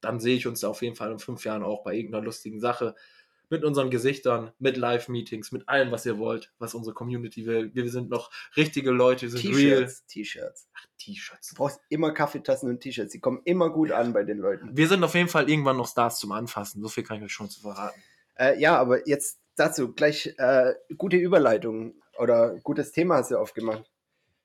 dann 0.00 0.20
sehe 0.20 0.36
ich 0.36 0.46
uns 0.46 0.60
da 0.60 0.68
auf 0.68 0.82
jeden 0.82 0.94
Fall 0.94 1.10
in 1.10 1.18
fünf 1.18 1.44
Jahren 1.44 1.64
auch 1.64 1.82
bei 1.82 1.96
irgendeiner 1.96 2.24
lustigen 2.24 2.60
Sache. 2.60 2.94
Mit 3.52 3.64
unseren 3.64 3.90
Gesichtern, 3.90 4.50
mit 4.58 4.78
Live-Meetings, 4.78 5.52
mit 5.52 5.68
allem, 5.68 5.92
was 5.92 6.06
ihr 6.06 6.16
wollt, 6.16 6.54
was 6.58 6.74
unsere 6.74 6.94
Community 6.94 7.44
will. 7.44 7.70
Wir 7.74 7.90
sind 7.90 8.08
noch 8.08 8.30
richtige 8.56 8.90
Leute, 8.90 9.30
wir 9.30 9.38
sind 9.38 9.54
real. 9.54 9.84
T-Shirts, 9.84 10.06
T-Shirts. 10.06 10.68
Ach, 10.74 10.86
T-Shirts. 10.96 11.48
Du 11.50 11.56
brauchst 11.56 11.78
immer 11.90 12.12
Kaffeetassen 12.12 12.70
und 12.70 12.80
T-Shirts. 12.80 13.12
Die 13.12 13.20
kommen 13.20 13.42
immer 13.44 13.68
gut 13.68 13.92
an 13.92 14.14
bei 14.14 14.24
den 14.24 14.38
Leuten. 14.38 14.74
Wir 14.74 14.88
sind 14.88 15.04
auf 15.04 15.14
jeden 15.14 15.28
Fall 15.28 15.50
irgendwann 15.50 15.76
noch 15.76 15.86
Stars 15.86 16.18
zum 16.18 16.32
Anfassen. 16.32 16.80
So 16.80 16.88
viel 16.88 17.04
kann 17.04 17.18
ich 17.18 17.24
euch 17.24 17.32
schon 17.32 17.50
zu 17.50 17.60
verraten. 17.60 18.02
Äh, 18.38 18.58
ja, 18.58 18.78
aber 18.78 19.06
jetzt 19.06 19.38
dazu 19.56 19.92
gleich 19.92 20.34
äh, 20.38 20.72
gute 20.96 21.18
Überleitung 21.18 21.94
oder 22.16 22.58
gutes 22.60 22.90
Thema 22.92 23.16
hast 23.16 23.32
du 23.32 23.36
aufgemacht. 23.36 23.84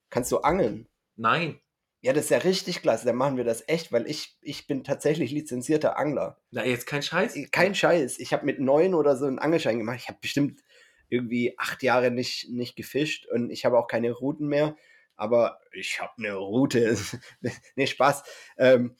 Kannst 0.09 0.33
du 0.33 0.39
angeln? 0.39 0.89
Nein. 1.15 1.61
Ja, 2.01 2.13
das 2.13 2.25
ist 2.25 2.29
ja 2.29 2.37
richtig 2.37 2.81
klasse. 2.81 3.05
Dann 3.05 3.15
machen 3.15 3.37
wir 3.37 3.43
das 3.43 3.63
echt, 3.67 3.91
weil 3.91 4.07
ich, 4.07 4.37
ich 4.41 4.67
bin 4.67 4.83
tatsächlich 4.83 5.31
lizenzierter 5.31 5.97
Angler. 5.97 6.39
Na, 6.51 6.65
jetzt 6.65 6.85
kein 6.85 7.01
Scheiß. 7.01 7.35
Kein 7.51 7.73
Scheiß. 7.73 8.19
Ich 8.19 8.33
habe 8.33 8.45
mit 8.45 8.59
neun 8.59 8.93
oder 8.93 9.15
so 9.15 9.25
einen 9.25 9.39
Angelschein 9.39 9.79
gemacht. 9.79 9.99
Ich 10.01 10.07
habe 10.07 10.19
bestimmt 10.21 10.61
irgendwie 11.09 11.55
acht 11.57 11.81
Jahre 11.83 12.11
nicht, 12.11 12.49
nicht 12.49 12.75
gefischt 12.75 13.25
und 13.27 13.49
ich 13.49 13.65
habe 13.65 13.79
auch 13.79 13.87
keine 13.87 14.11
Routen 14.11 14.47
mehr. 14.47 14.75
Aber 15.15 15.59
ich 15.71 15.99
habe 15.99 16.13
eine 16.17 16.35
Route. 16.35 16.95
nee, 17.75 17.87
Spaß. 17.87 18.23
Ähm, 18.57 18.95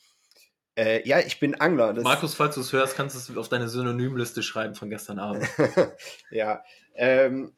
äh, 0.76 1.08
ja, 1.08 1.20
ich 1.20 1.40
bin 1.40 1.56
Angler. 1.56 1.94
Das, 1.94 2.04
Markus, 2.04 2.34
falls 2.34 2.56
du 2.56 2.62
es 2.62 2.74
hörst, 2.74 2.96
kannst 2.96 3.16
du 3.16 3.34
es 3.34 3.38
auf 3.38 3.50
deine 3.50 3.68
Synonymliste 3.68 4.42
schreiben 4.42 4.74
von 4.74 4.90
gestern 4.90 5.20
Abend. 5.20 5.48
ja. 6.32 6.64
Ähm, 6.96 7.56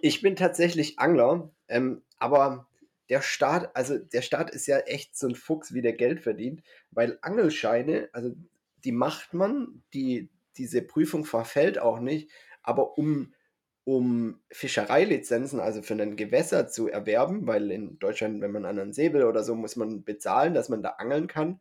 ich 0.00 0.22
bin 0.22 0.36
tatsächlich 0.36 0.98
Angler, 0.98 1.50
ähm, 1.68 2.02
aber 2.18 2.69
der 3.10 3.22
Staat, 3.22 3.76
also 3.76 3.98
der 3.98 4.22
Staat 4.22 4.50
ist 4.50 4.66
ja 4.66 4.78
echt 4.78 5.16
so 5.16 5.26
ein 5.26 5.34
Fuchs, 5.34 5.74
wie 5.74 5.82
der 5.82 5.92
Geld 5.92 6.20
verdient, 6.20 6.62
weil 6.92 7.18
Angelscheine, 7.22 8.08
also 8.12 8.34
die 8.84 8.92
macht 8.92 9.34
man, 9.34 9.82
die, 9.92 10.30
diese 10.56 10.80
Prüfung 10.80 11.24
verfällt 11.24 11.78
auch 11.80 11.98
nicht, 11.98 12.30
aber 12.62 12.96
um, 12.96 13.34
um 13.84 14.40
Fischereilizenzen, 14.52 15.58
also 15.58 15.82
für 15.82 15.94
ein 15.94 16.16
Gewässer 16.16 16.68
zu 16.68 16.88
erwerben, 16.88 17.48
weil 17.48 17.72
in 17.72 17.98
Deutschland, 17.98 18.40
wenn 18.40 18.52
man 18.52 18.64
an 18.64 18.78
einen 18.78 18.92
See 18.92 19.12
will 19.12 19.24
oder 19.24 19.42
so, 19.42 19.56
muss 19.56 19.74
man 19.74 20.04
bezahlen, 20.04 20.54
dass 20.54 20.68
man 20.68 20.82
da 20.82 20.90
angeln 20.90 21.26
kann. 21.26 21.60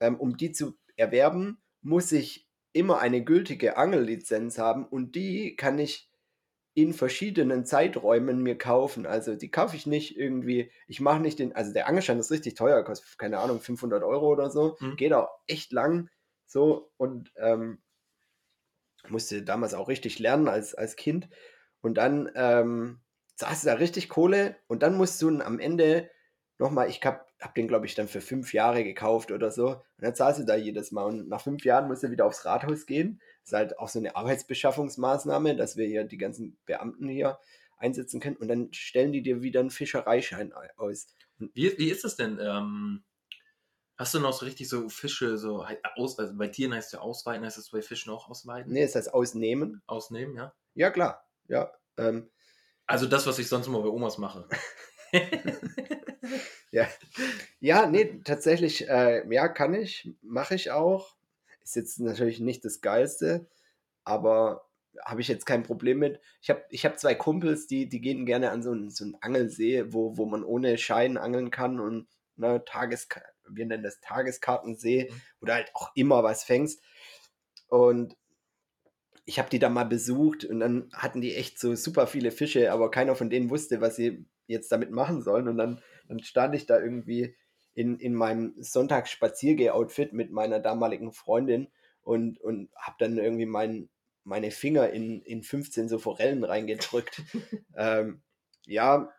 Ähm, 0.00 0.18
um 0.18 0.38
die 0.38 0.52
zu 0.52 0.78
erwerben, 0.96 1.58
muss 1.82 2.12
ich 2.12 2.48
immer 2.72 3.00
eine 3.00 3.22
gültige 3.22 3.76
Angellizenz 3.76 4.58
haben 4.58 4.86
und 4.86 5.14
die 5.14 5.54
kann 5.56 5.78
ich 5.78 6.10
in 6.76 6.92
verschiedenen 6.94 7.64
Zeiträumen 7.66 8.42
mir 8.42 8.58
kaufen. 8.58 9.06
Also 9.06 9.34
die 9.36 9.50
kaufe 9.50 9.76
ich 9.76 9.86
nicht 9.86 10.16
irgendwie, 10.18 10.70
ich 10.88 11.00
mache 11.00 11.20
nicht 11.20 11.38
den, 11.40 11.56
also 11.56 11.72
der 11.72 11.88
Angelschein 11.88 12.18
ist 12.20 12.30
richtig 12.30 12.54
teuer, 12.54 12.84
kostet 12.84 13.18
keine 13.18 13.38
Ahnung, 13.40 13.60
500 13.60 14.04
Euro 14.04 14.28
oder 14.32 14.50
so, 14.50 14.78
Mhm. 14.80 14.96
geht 14.96 15.12
auch 15.14 15.30
echt 15.48 15.72
lang 15.72 16.10
so 16.46 16.92
und 16.98 17.32
ähm, 17.38 17.82
musste 19.08 19.42
damals 19.42 19.74
auch 19.74 19.88
richtig 19.88 20.18
lernen 20.18 20.48
als, 20.48 20.74
als 20.74 20.96
Kind 20.96 21.28
und 21.80 21.94
dann 21.98 22.30
ähm, 22.34 23.00
du 23.64 23.68
da 23.68 23.74
richtig 23.74 24.08
Kohle 24.08 24.56
und 24.66 24.82
dann 24.82 24.96
musst 24.96 25.20
du 25.22 25.28
am 25.40 25.58
Ende 25.60 26.10
nochmal, 26.58 26.88
ich 26.88 27.00
hab, 27.04 27.26
hab 27.40 27.54
den 27.54 27.68
glaube 27.68 27.86
ich 27.86 27.94
dann 27.94 28.08
für 28.08 28.20
fünf 28.20 28.52
Jahre 28.54 28.84
gekauft 28.84 29.30
oder 29.30 29.50
so 29.50 29.68
und 29.68 29.82
dann 29.98 30.14
zahlst 30.14 30.40
du 30.40 30.44
da 30.44 30.56
jedes 30.56 30.92
Mal 30.92 31.04
und 31.04 31.28
nach 31.28 31.40
fünf 31.42 31.64
Jahren 31.64 31.88
musst 31.88 32.02
du 32.02 32.10
wieder 32.10 32.26
aufs 32.26 32.44
Rathaus 32.44 32.86
gehen. 32.86 33.20
Das 33.42 33.52
ist 33.52 33.56
halt 33.56 33.78
auch 33.78 33.88
so 33.88 33.98
eine 33.98 34.16
Arbeitsbeschaffungsmaßnahme, 34.16 35.56
dass 35.56 35.76
wir 35.76 35.86
hier 35.86 36.04
die 36.04 36.18
ganzen 36.18 36.58
Beamten 36.66 37.08
hier 37.08 37.38
einsetzen 37.78 38.20
können 38.20 38.36
und 38.36 38.48
dann 38.48 38.72
stellen 38.72 39.12
die 39.12 39.22
dir 39.22 39.42
wieder 39.42 39.60
einen 39.60 39.70
Fischereischein 39.70 40.52
aus. 40.76 41.08
Wie, 41.38 41.76
wie 41.78 41.90
ist 41.90 42.04
es 42.04 42.16
denn? 42.16 42.38
Ähm, 42.40 43.04
hast 43.96 44.14
du 44.14 44.20
noch 44.20 44.32
so 44.32 44.46
richtig 44.46 44.68
so 44.68 44.88
Fische, 44.88 45.36
so 45.36 45.66
aus, 45.96 46.18
also 46.18 46.34
bei 46.36 46.48
Tieren 46.48 46.72
heißt 46.74 46.88
es 46.88 46.92
ja 46.92 47.00
ausweiten, 47.00 47.44
heißt 47.44 47.58
es 47.58 47.70
bei 47.70 47.82
Fischen 47.82 48.12
auch 48.12 48.28
ausweiten? 48.30 48.72
Nee, 48.72 48.84
ist 48.84 48.94
das 48.96 49.08
Ausnehmen? 49.08 49.82
Ausnehmen, 49.86 50.34
ja. 50.36 50.54
Ja, 50.74 50.90
klar. 50.90 51.26
Ja. 51.48 51.70
Ähm, 51.98 52.30
Also 52.86 53.06
das, 53.06 53.26
was 53.26 53.38
ich 53.38 53.48
sonst 53.48 53.66
immer 53.66 53.82
bei 53.82 53.88
Omas 53.88 54.18
mache. 54.18 54.48
ja. 56.70 56.88
ja, 57.60 57.86
nee, 57.86 58.20
tatsächlich, 58.24 58.88
äh, 58.88 59.22
ja, 59.32 59.48
kann 59.48 59.74
ich, 59.74 60.14
mache 60.22 60.54
ich 60.54 60.70
auch. 60.70 61.16
Ist 61.62 61.76
jetzt 61.76 62.00
natürlich 62.00 62.40
nicht 62.40 62.64
das 62.64 62.80
Geilste, 62.80 63.48
aber 64.04 64.68
habe 65.04 65.20
ich 65.20 65.28
jetzt 65.28 65.46
kein 65.46 65.62
Problem 65.62 65.98
mit. 65.98 66.20
Ich 66.40 66.48
habe 66.50 66.64
ich 66.70 66.84
hab 66.86 66.98
zwei 66.98 67.14
Kumpels, 67.14 67.66
die, 67.66 67.88
die 67.88 68.00
gehen 68.00 68.24
gerne 68.24 68.50
an 68.50 68.62
so 68.62 68.70
einen, 68.70 68.90
so 68.90 69.04
einen 69.04 69.16
Angelsee, 69.20 69.92
wo, 69.92 70.16
wo 70.16 70.26
man 70.26 70.44
ohne 70.44 70.78
Schein 70.78 71.16
angeln 71.16 71.50
kann 71.50 71.80
und 71.80 72.08
ne, 72.36 72.64
Tages, 72.64 73.08
wir 73.48 73.66
nennen 73.66 73.82
das 73.82 74.00
Tageskartensee, 74.00 75.10
Mhm. 75.10 75.20
wo 75.40 75.46
du 75.46 75.52
halt 75.54 75.70
auch 75.74 75.90
immer 75.94 76.22
was 76.22 76.44
fängst. 76.44 76.82
Und 77.68 78.16
ich 79.24 79.38
habe 79.38 79.50
die 79.50 79.58
da 79.58 79.68
mal 79.68 79.84
besucht 79.84 80.44
und 80.44 80.60
dann 80.60 80.88
hatten 80.92 81.20
die 81.20 81.34
echt 81.34 81.58
so 81.58 81.74
super 81.74 82.06
viele 82.06 82.30
Fische, 82.30 82.70
aber 82.72 82.90
keiner 82.90 83.16
von 83.16 83.28
denen 83.28 83.50
wusste, 83.50 83.80
was 83.80 83.96
sie 83.96 84.24
jetzt 84.46 84.70
damit 84.72 84.90
machen 84.90 85.22
sollen. 85.22 85.48
Und 85.48 85.58
dann, 85.58 85.80
dann 86.08 86.20
stand 86.20 86.54
ich 86.54 86.66
da 86.66 86.78
irgendwie 86.78 87.36
in, 87.74 87.98
in 87.98 88.14
meinem 88.14 88.54
Sonntagsspaziergeh-Outfit 88.58 90.12
mit 90.12 90.30
meiner 90.30 90.60
damaligen 90.60 91.12
Freundin 91.12 91.68
und, 92.02 92.40
und 92.40 92.70
habe 92.76 92.96
dann 92.98 93.18
irgendwie 93.18 93.46
mein, 93.46 93.88
meine 94.24 94.50
Finger 94.50 94.90
in, 94.90 95.20
in 95.22 95.42
15 95.42 95.88
so 95.88 95.98
Forellen 95.98 96.44
reingedrückt. 96.44 97.22
ähm, 97.76 98.22
ja, 98.64 99.12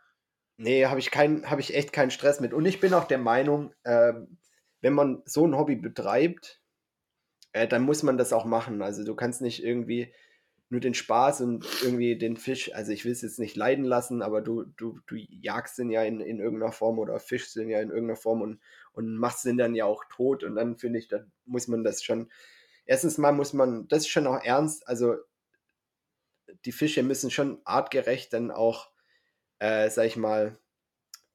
nee, 0.58 0.86
habe 0.86 1.00
ich, 1.00 1.12
kein, 1.12 1.50
hab 1.50 1.60
ich 1.60 1.76
echt 1.76 1.94
keinen 1.94 2.12
Stress 2.12 2.40
mit. 2.40 2.54
Und 2.54 2.66
ich 2.66 2.80
bin 2.80 2.94
auch 2.94 3.06
der 3.06 3.20
Meinung, 3.20 3.74
ähm, 3.86 4.38
wenn 4.82 4.94
man 4.94 5.22
so 5.26 5.46
ein 5.46 5.56
Hobby 5.56 5.76
betreibt, 5.76 6.62
äh, 7.54 7.68
dann 7.68 7.84
muss 7.84 8.04
man 8.04 8.18
das 8.18 8.34
auch 8.34 8.46
machen. 8.46 8.82
Also 8.82 9.04
du 9.04 9.16
kannst 9.16 9.42
nicht 9.42 9.64
irgendwie 9.64 10.14
nur 10.70 10.82
den 10.82 10.94
Spaß 10.94 11.42
und 11.42 11.66
irgendwie 11.82 12.18
den 12.18 12.36
Fisch, 12.36 12.74
also 12.74 12.92
ich 12.92 13.06
will 13.06 13.14
es 13.14 13.22
jetzt 13.22 13.40
nicht 13.40 13.56
leiden 13.56 13.86
lassen, 13.86 14.22
aber 14.22 14.42
du, 14.42 14.64
du, 14.64 15.00
du 15.08 15.16
jagst 15.16 15.78
den 15.78 15.90
ja 15.90 16.04
in, 16.04 16.20
in 16.20 16.40
irgendeiner 16.40 16.74
Form 16.74 17.00
oder 17.00 17.20
fischst 17.20 17.56
den 17.56 17.70
ja 17.70 17.80
in 17.80 17.90
irgendeiner 17.90 18.18
Form 18.18 18.42
und, 18.42 18.60
und 18.92 19.16
machst 19.16 19.46
den 19.46 19.58
dann 19.58 19.76
ja 19.76 19.86
auch 19.86 20.04
tot 20.10 20.44
und 20.44 20.56
dann 20.56 20.78
finde 20.78 21.00
ich, 21.00 21.08
dann 21.08 21.32
muss 21.46 21.68
man 21.68 21.84
das 21.84 22.04
schon, 22.04 22.30
erstens 22.86 23.18
mal 23.18 23.32
muss 23.32 23.54
man, 23.54 23.88
das 23.88 24.00
ist 24.00 24.10
schon 24.10 24.28
auch 24.28 24.44
ernst, 24.44 24.88
also 24.88 25.16
die 26.66 26.72
Fische 26.72 27.04
müssen 27.04 27.32
schon 27.32 27.62
artgerecht 27.64 28.34
dann 28.34 28.52
auch, 28.52 28.92
äh, 29.60 29.90
sag 29.90 30.06
ich 30.06 30.18
mal, 30.18 30.58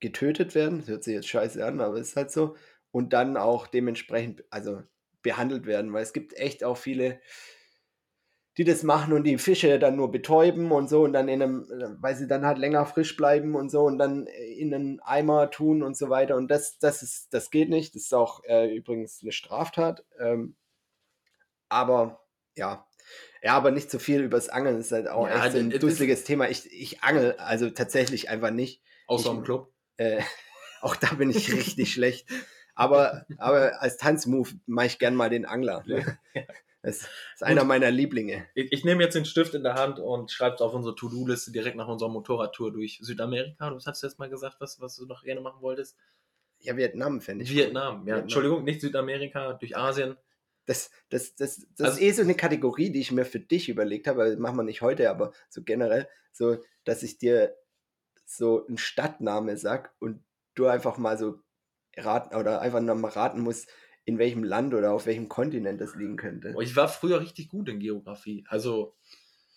getötet 0.00 0.54
werden. 0.54 0.80
Das 0.80 0.88
hört 0.88 1.04
sich 1.04 1.14
jetzt 1.14 1.28
scheiße 1.28 1.64
an, 1.64 1.80
aber 1.80 1.96
es 1.96 2.10
ist 2.10 2.16
halt 2.16 2.30
so. 2.30 2.56
Und 2.90 3.12
dann 3.12 3.36
auch 3.36 3.66
dementsprechend, 3.66 4.44
also 4.50 4.82
behandelt 5.22 5.66
werden, 5.66 5.92
weil 5.92 6.02
es 6.02 6.12
gibt 6.12 6.34
echt 6.34 6.64
auch 6.64 6.76
viele, 6.76 7.20
die 8.58 8.64
das 8.64 8.82
machen 8.82 9.12
und 9.14 9.24
die 9.24 9.38
Fische 9.38 9.78
dann 9.78 9.96
nur 9.96 10.10
betäuben 10.10 10.72
und 10.72 10.88
so 10.88 11.02
und 11.04 11.12
dann 11.14 11.28
in 11.28 11.42
einem, 11.42 11.96
weil 12.00 12.14
sie 12.16 12.26
dann 12.26 12.44
halt 12.44 12.58
länger 12.58 12.84
frisch 12.84 13.16
bleiben 13.16 13.54
und 13.54 13.70
so 13.70 13.84
und 13.84 13.98
dann 13.98 14.26
in 14.26 14.74
einen 14.74 15.00
Eimer 15.00 15.50
tun 15.50 15.82
und 15.82 15.96
so 15.96 16.10
weiter. 16.10 16.36
Und 16.36 16.48
das, 16.50 16.78
das 16.78 17.02
ist, 17.02 17.32
das 17.32 17.50
geht 17.50 17.70
nicht. 17.70 17.94
Das 17.94 18.02
ist 18.02 18.12
auch 18.14 18.44
äh, 18.44 18.74
übrigens 18.74 19.20
eine 19.22 19.32
Straftat. 19.32 20.04
Ähm, 20.20 20.54
aber 21.68 22.20
ja. 22.56 22.86
Ja, 23.42 23.54
aber 23.54 23.70
nicht 23.72 23.90
zu 23.90 23.98
viel 23.98 24.20
übers 24.22 24.48
Angeln 24.48 24.78
ist 24.78 24.92
halt 24.92 25.08
auch 25.08 25.26
Ja, 25.26 25.46
echt 25.46 25.56
ein 25.56 25.70
das- 25.70 25.80
dusseliges 25.80 26.24
Thema. 26.24 26.48
Ich, 26.48 26.70
ich 26.72 27.02
angel 27.02 27.32
also 27.38 27.70
tatsächlich 27.70 28.28
einfach 28.28 28.50
nicht. 28.50 28.82
Außer 29.06 29.30
Ich- 29.30 29.36
im 29.38 29.42
Club. 29.44 29.72
Äh, 29.96 30.20
auch 30.82 30.94
da 30.96 31.14
bin 31.14 31.30
ich 31.30 31.52
richtig 31.54 31.92
schlecht. 31.92 32.28
Aber, 32.74 33.26
aber 33.38 33.80
als 33.82 33.96
Tanzmove 33.96 34.54
mache 34.66 34.86
ich 34.86 34.98
gern 34.98 35.14
mal 35.14 35.30
den 35.30 35.44
Angler. 35.46 35.82
Ne? 35.86 36.18
Das 36.82 37.08
ist 37.34 37.42
einer 37.42 37.62
meiner 37.64 37.90
Lieblinge. 37.92 38.46
Ich, 38.54 38.72
ich 38.72 38.84
nehme 38.84 39.04
jetzt 39.04 39.14
den 39.14 39.24
Stift 39.24 39.54
in 39.54 39.62
der 39.62 39.74
Hand 39.74 40.00
und 40.00 40.32
schreibe 40.32 40.56
es 40.56 40.60
auf 40.60 40.74
unsere 40.74 40.96
To-Do-Liste 40.96 41.52
direkt 41.52 41.76
nach 41.76 41.86
unserer 41.86 42.08
Motorradtour 42.08 42.72
durch 42.72 42.98
Südamerika. 43.02 43.70
Du 43.70 43.76
hast 43.76 44.02
jetzt 44.02 44.18
mal 44.18 44.28
gesagt, 44.28 44.56
was, 44.58 44.80
was 44.80 44.96
du 44.96 45.06
noch 45.06 45.22
gerne 45.22 45.40
machen 45.40 45.62
wolltest. 45.62 45.96
Ja, 46.58 46.76
Vietnam 46.76 47.20
fände 47.20 47.44
ich. 47.44 47.52
Vietnam, 47.54 48.00
ja. 48.00 48.06
Vietnam. 48.06 48.20
Entschuldigung, 48.22 48.64
nicht 48.64 48.80
Südamerika, 48.80 49.52
durch 49.54 49.76
Asien. 49.76 50.16
Das, 50.66 50.90
das, 51.08 51.34
das, 51.36 51.66
das 51.76 51.86
Also- 51.86 51.98
ist 52.00 52.02
eh 52.02 52.12
so 52.12 52.22
eine 52.22 52.34
Kategorie, 52.34 52.90
die 52.90 53.00
ich 53.00 53.12
mir 53.12 53.24
für 53.24 53.40
dich 53.40 53.68
überlegt 53.68 54.08
habe. 54.08 54.30
Das 54.30 54.38
machen 54.38 54.56
wir 54.56 54.62
nicht 54.64 54.82
heute, 54.82 55.08
aber 55.10 55.32
so 55.50 55.62
generell, 55.62 56.08
so, 56.32 56.58
dass 56.84 57.02
ich 57.04 57.18
dir 57.18 57.56
so 58.24 58.66
einen 58.66 58.78
Stadtname 58.78 59.56
sag 59.56 59.94
und 60.00 60.22
du 60.54 60.66
einfach 60.66 60.98
mal 60.98 61.18
so 61.18 61.40
raten 61.96 62.34
oder 62.34 62.60
einfach 62.60 62.80
noch 62.80 62.94
mal 62.96 63.10
raten 63.10 63.40
musst, 63.40 63.68
in 64.04 64.18
welchem 64.18 64.44
Land 64.44 64.74
oder 64.74 64.92
auf 64.92 65.06
welchem 65.06 65.28
Kontinent 65.28 65.80
das 65.80 65.94
liegen 65.94 66.16
könnte. 66.16 66.54
Ich 66.60 66.74
war 66.74 66.88
früher 66.88 67.20
richtig 67.20 67.48
gut 67.48 67.68
in 67.68 67.78
Geografie. 67.78 68.44
Also 68.48 68.96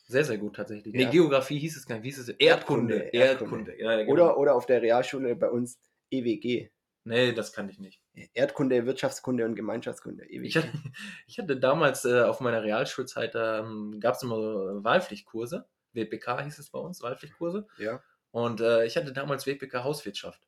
sehr, 0.07 0.23
sehr 0.23 0.37
gut 0.37 0.55
tatsächlich. 0.55 0.93
Ja. 0.93 1.05
Nee, 1.05 1.11
Geografie 1.11 1.57
hieß 1.57 1.77
es 1.77 1.87
gar 1.87 1.95
nicht. 1.95 2.03
Wie 2.03 2.09
hieß 2.09 2.19
es? 2.19 2.29
Erdkunde. 2.29 2.95
Erdkunde, 2.95 3.17
Erdkunde. 3.17 3.71
Erdkunde. 3.71 3.79
Ja, 3.79 3.97
genau. 3.97 4.11
Oder, 4.11 4.37
oder 4.37 4.55
auf 4.55 4.65
der 4.65 4.81
Realschule 4.81 5.35
bei 5.35 5.49
uns 5.49 5.79
EWG. 6.11 6.69
Nee, 7.07 7.33
das 7.33 7.53
kann 7.53 7.69
ich 7.69 7.79
nicht. 7.79 8.01
Erdkunde, 8.33 8.85
Wirtschaftskunde 8.85 9.45
und 9.45 9.55
Gemeinschaftskunde. 9.55 10.25
EWG. 10.29 10.47
Ich 10.47 10.57
hatte, 10.57 10.71
ich 11.27 11.39
hatte 11.39 11.57
damals 11.57 12.05
äh, 12.05 12.21
auf 12.21 12.39
meiner 12.39 12.63
Realschulzeit, 12.63 13.33
ähm, 13.35 13.99
gab 13.99 14.15
es 14.15 14.23
immer 14.23 14.35
so 14.37 14.83
Wahlpflichtkurse. 14.83 15.65
WPK 15.93 16.43
hieß 16.43 16.59
es 16.59 16.69
bei 16.69 16.79
uns, 16.79 17.01
Wahlpflichtkurse. 17.01 17.67
ja. 17.77 18.01
Und 18.31 18.59
äh, 18.59 18.85
ich 18.85 18.97
hatte 18.97 19.13
damals 19.13 19.47
WPK 19.47 19.85
Hauswirtschaft. 19.85 20.41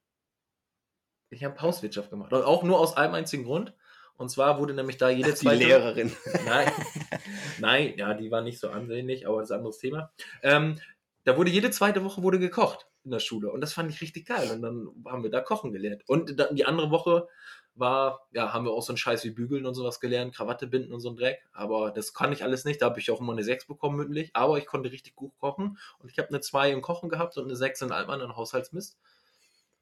Ich 1.29 1.45
habe 1.45 1.61
Hauswirtschaft 1.61 2.09
gemacht. 2.09 2.33
Und 2.33 2.43
auch 2.43 2.63
nur 2.63 2.81
aus 2.81 2.97
einem 2.97 3.13
einzigen 3.13 3.45
Grund. 3.45 3.73
Und 4.17 4.29
zwar 4.29 4.59
wurde 4.59 4.73
nämlich 4.73 4.97
da 4.97 5.09
jede 5.09 5.29
Die 5.29 5.35
zweite. 5.35 5.63
Lehrerin. 5.63 6.11
Nein, 6.45 6.71
nein, 7.59 7.93
ja, 7.97 8.13
die 8.13 8.31
war 8.31 8.41
nicht 8.41 8.59
so 8.59 8.69
ansehnlich, 8.69 9.27
aber 9.27 9.39
das 9.39 9.49
ist 9.49 9.51
ein 9.51 9.59
anderes 9.59 9.77
Thema. 9.77 10.11
Ähm, 10.41 10.79
da 11.23 11.37
wurde 11.37 11.51
jede 11.51 11.71
zweite 11.71 12.03
Woche 12.03 12.23
wurde 12.23 12.39
gekocht 12.39 12.87
in 13.03 13.11
der 13.11 13.19
Schule 13.19 13.51
und 13.51 13.61
das 13.61 13.73
fand 13.73 13.91
ich 13.91 14.01
richtig 14.01 14.25
geil. 14.25 14.49
Und 14.51 14.61
dann 14.61 14.87
haben 15.05 15.23
wir 15.23 15.29
da 15.29 15.41
kochen 15.41 15.71
gelernt. 15.71 16.03
Und 16.07 16.39
dann 16.39 16.55
die 16.55 16.65
andere 16.65 16.89
Woche 16.89 17.27
war, 17.75 18.27
ja, 18.31 18.53
haben 18.53 18.65
wir 18.65 18.71
auch 18.71 18.81
so 18.81 18.91
einen 18.91 18.97
Scheiß 18.97 19.23
wie 19.23 19.31
Bügeln 19.31 19.65
und 19.65 19.75
sowas 19.75 19.99
gelernt, 19.99 20.35
Krawatte 20.35 20.67
binden 20.67 20.93
und 20.93 20.99
so 20.99 21.09
ein 21.09 21.15
Dreck. 21.15 21.45
Aber 21.51 21.91
das 21.91 22.13
kann 22.13 22.33
ich 22.33 22.43
alles 22.43 22.65
nicht. 22.65 22.81
Da 22.81 22.87
habe 22.87 22.99
ich 22.99 23.11
auch 23.11 23.21
immer 23.21 23.33
eine 23.33 23.43
6 23.43 23.67
bekommen 23.67 23.97
mündlich. 23.97 24.31
Aber 24.33 24.57
ich 24.57 24.65
konnte 24.65 24.91
richtig 24.91 25.15
gut 25.15 25.37
kochen 25.37 25.77
und 25.99 26.11
ich 26.11 26.17
habe 26.17 26.29
eine 26.29 26.41
2 26.41 26.71
im 26.71 26.81
Kochen 26.81 27.09
gehabt 27.09 27.37
und 27.37 27.45
eine 27.45 27.55
6 27.55 27.83
in 27.83 27.91
allem 27.91 28.09
anderen 28.09 28.35
Haushaltsmist. 28.35 28.97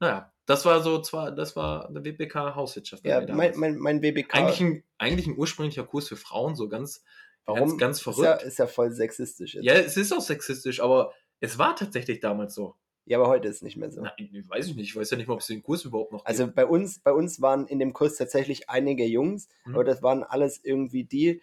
Naja, 0.00 0.32
das 0.46 0.64
war 0.64 0.82
so 0.82 1.00
zwar, 1.00 1.32
das 1.32 1.56
war 1.56 1.88
eine 1.88 2.04
WPK 2.04 2.54
Hauswirtschaft. 2.54 3.04
Ja, 3.04 3.20
mein, 3.34 3.56
mein, 3.56 3.76
mein 3.78 4.00
BBK. 4.00 4.34
eigentlich, 4.34 4.60
ein, 4.60 4.84
eigentlich 4.98 5.26
ein 5.26 5.36
ursprünglicher 5.38 5.84
Kurs 5.84 6.08
für 6.08 6.16
Frauen, 6.16 6.54
so 6.56 6.68
ganz, 6.68 7.02
Warum? 7.46 7.60
ganz, 7.60 7.78
ganz 7.78 7.96
Ist 7.98 8.02
verrückt. 8.02 8.24
ja, 8.24 8.34
ist 8.34 8.58
ja 8.58 8.66
voll 8.66 8.90
sexistisch. 8.92 9.54
Jetzt. 9.54 9.64
Ja, 9.64 9.74
es 9.74 9.96
ist 9.96 10.12
auch 10.12 10.20
sexistisch, 10.20 10.80
aber 10.80 11.12
es 11.40 11.58
war 11.58 11.74
tatsächlich 11.76 12.20
damals 12.20 12.54
so. 12.54 12.74
ja, 13.06 13.18
aber 13.18 13.28
heute 13.28 13.48
ist 13.48 13.56
es 13.56 13.62
nicht 13.62 13.76
mehr 13.76 13.90
so. 13.90 14.02
Nein, 14.02 14.44
weiß 14.48 14.66
ich 14.68 14.76
nicht. 14.76 14.88
Ich 14.90 14.96
weiß 14.96 15.10
ja 15.10 15.16
nicht 15.16 15.26
mal, 15.28 15.34
ob 15.34 15.40
es 15.40 15.46
den 15.46 15.62
Kurs 15.62 15.84
überhaupt 15.84 16.12
noch 16.12 16.24
Also 16.26 16.44
gibt. 16.44 16.56
bei 16.56 16.66
uns, 16.66 16.98
bei 17.00 17.12
uns 17.12 17.40
waren 17.40 17.66
in 17.66 17.78
dem 17.78 17.92
Kurs 17.92 18.16
tatsächlich 18.16 18.68
einige 18.68 19.04
Jungs, 19.04 19.48
Mhm. 19.64 19.74
aber 19.74 19.84
das 19.84 20.02
waren 20.02 20.22
alles 20.24 20.60
irgendwie 20.62 21.04
die, 21.04 21.40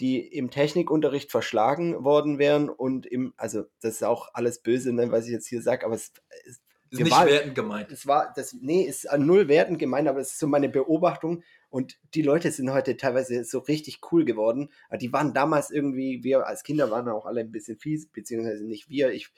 die 0.00 0.20
im 0.20 0.50
Technikunterricht 0.50 1.30
verschlagen 1.30 2.04
worden 2.04 2.38
wären 2.38 2.68
und 2.68 3.06
im, 3.06 3.32
also 3.38 3.64
das 3.80 3.94
ist 3.94 4.04
auch 4.04 4.28
alles 4.34 4.60
böse, 4.60 4.92
ne, 4.92 5.10
was 5.10 5.24
ich 5.24 5.32
jetzt 5.32 5.46
hier 5.48 5.62
sage, 5.62 5.86
aber 5.86 5.94
es, 5.94 6.12
es, 6.44 6.60
ist 6.90 7.00
nicht 7.00 7.10
waren- 7.10 7.28
wertend 7.28 7.54
gemeint. 7.54 7.90
es 7.92 8.06
war, 8.06 8.32
das, 8.34 8.54
nee, 8.60 8.82
ist 8.82 9.08
an 9.08 9.26
null 9.26 9.48
Werten 9.48 9.78
gemeint, 9.78 10.08
aber 10.08 10.20
es 10.20 10.32
ist 10.32 10.38
so 10.38 10.46
meine 10.46 10.68
Beobachtung 10.68 11.42
und 11.68 11.98
die 12.14 12.22
Leute 12.22 12.50
sind 12.50 12.72
heute 12.72 12.96
teilweise 12.96 13.44
so 13.44 13.58
richtig 13.58 14.00
cool 14.12 14.24
geworden. 14.24 14.70
Aber 14.88 14.98
die 14.98 15.12
waren 15.12 15.34
damals 15.34 15.70
irgendwie, 15.70 16.22
wir 16.22 16.46
als 16.46 16.62
Kinder 16.62 16.90
waren 16.90 17.08
auch 17.08 17.26
alle 17.26 17.40
ein 17.40 17.52
bisschen 17.52 17.78
fies, 17.78 18.06
beziehungsweise 18.08 18.64
nicht 18.64 18.88
wir, 18.88 19.10
ich, 19.10 19.28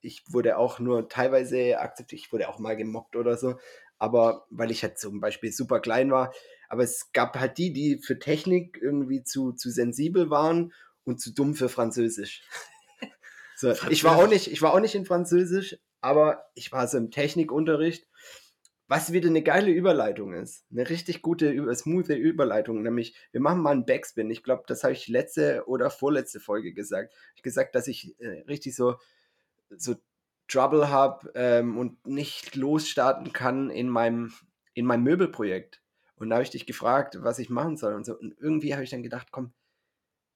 ich 0.00 0.24
wurde 0.28 0.58
auch 0.58 0.80
nur 0.80 1.08
teilweise 1.08 1.78
akzeptiert, 1.78 2.20
ich 2.20 2.32
wurde 2.32 2.48
auch 2.48 2.58
mal 2.58 2.76
gemobbt 2.76 3.16
oder 3.16 3.36
so, 3.36 3.56
aber 3.98 4.46
weil 4.50 4.70
ich 4.70 4.82
halt 4.82 4.98
zum 4.98 5.20
Beispiel 5.20 5.52
super 5.52 5.80
klein 5.80 6.10
war. 6.10 6.32
Aber 6.68 6.82
es 6.82 7.12
gab 7.12 7.38
halt 7.38 7.58
die, 7.58 7.72
die 7.72 7.98
für 7.98 8.18
Technik 8.18 8.78
irgendwie 8.80 9.22
zu, 9.22 9.52
zu 9.52 9.70
sensibel 9.70 10.30
waren 10.30 10.72
und 11.04 11.20
zu 11.20 11.32
dumm 11.32 11.54
für 11.54 11.68
Französisch. 11.68 12.42
so, 13.56 13.72
ich 13.90 14.02
war 14.04 14.16
auch 14.16 14.28
nicht, 14.28 14.50
ich 14.50 14.62
war 14.62 14.74
auch 14.74 14.80
nicht 14.80 14.94
in 14.94 15.04
Französisch, 15.04 15.78
aber 16.02 16.44
ich 16.54 16.70
war 16.72 16.86
so 16.86 16.98
im 16.98 17.10
Technikunterricht, 17.10 18.06
was 18.88 19.12
wieder 19.12 19.30
eine 19.30 19.42
geile 19.42 19.70
Überleitung 19.70 20.34
ist. 20.34 20.66
Eine 20.70 20.90
richtig 20.90 21.22
gute, 21.22 21.74
smooth 21.74 22.10
Überleitung. 22.10 22.82
Nämlich, 22.82 23.16
wir 23.30 23.40
machen 23.40 23.62
mal 23.62 23.70
einen 23.70 23.86
Backspin. 23.86 24.30
Ich 24.30 24.42
glaube, 24.42 24.64
das 24.66 24.84
habe 24.84 24.92
ich 24.92 25.08
letzte 25.08 25.64
oder 25.66 25.88
vorletzte 25.88 26.40
Folge 26.40 26.74
gesagt. 26.74 27.14
Ich 27.34 27.42
gesagt, 27.42 27.74
dass 27.74 27.86
ich 27.86 28.20
äh, 28.20 28.42
richtig 28.48 28.76
so, 28.76 28.96
so 29.70 29.94
Trouble 30.48 30.90
habe 30.90 31.32
ähm, 31.34 31.78
und 31.78 32.06
nicht 32.06 32.54
losstarten 32.54 33.32
kann 33.32 33.70
in 33.70 33.88
meinem, 33.88 34.34
in 34.74 34.84
meinem 34.84 35.04
Möbelprojekt. 35.04 35.80
Und 36.16 36.28
da 36.28 36.36
habe 36.36 36.42
ich 36.44 36.50
dich 36.50 36.66
gefragt, 36.66 37.16
was 37.22 37.38
ich 37.38 37.48
machen 37.48 37.78
soll 37.78 37.94
und 37.94 38.04
so. 38.04 38.18
Und 38.18 38.36
irgendwie 38.38 38.74
habe 38.74 38.84
ich 38.84 38.90
dann 38.90 39.02
gedacht, 39.02 39.28
komm, 39.30 39.54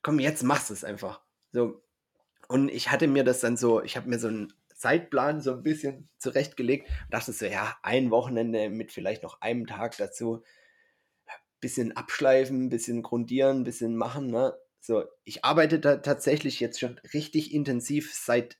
komm, 0.02 0.18
jetzt 0.18 0.42
machst 0.42 0.70
du 0.70 0.74
es 0.74 0.84
einfach. 0.84 1.20
So. 1.52 1.82
Und 2.48 2.70
ich 2.70 2.90
hatte 2.90 3.08
mir 3.08 3.24
das 3.24 3.40
dann 3.40 3.56
so, 3.56 3.82
ich 3.82 3.96
habe 3.96 4.08
mir 4.08 4.18
so 4.18 4.28
einen 4.28 4.52
Zeitplan 4.76 5.40
so 5.40 5.52
ein 5.52 5.62
bisschen 5.62 6.08
zurechtgelegt 6.18 6.88
und 6.88 7.14
dachte 7.14 7.32
so, 7.32 7.46
ja, 7.46 7.76
ein 7.82 8.10
Wochenende 8.10 8.68
mit 8.68 8.92
vielleicht 8.92 9.22
noch 9.22 9.40
einem 9.40 9.66
Tag 9.66 9.96
dazu. 9.96 10.42
Bisschen 11.60 11.96
abschleifen, 11.96 12.68
bisschen 12.68 13.02
grundieren, 13.02 13.64
bisschen 13.64 13.96
machen, 13.96 14.30
ne? 14.30 14.54
So, 14.80 15.04
ich 15.24 15.44
arbeite 15.44 15.80
da 15.80 15.96
tatsächlich 15.96 16.60
jetzt 16.60 16.78
schon 16.78 17.00
richtig 17.12 17.52
intensiv 17.52 18.14
seit 18.14 18.58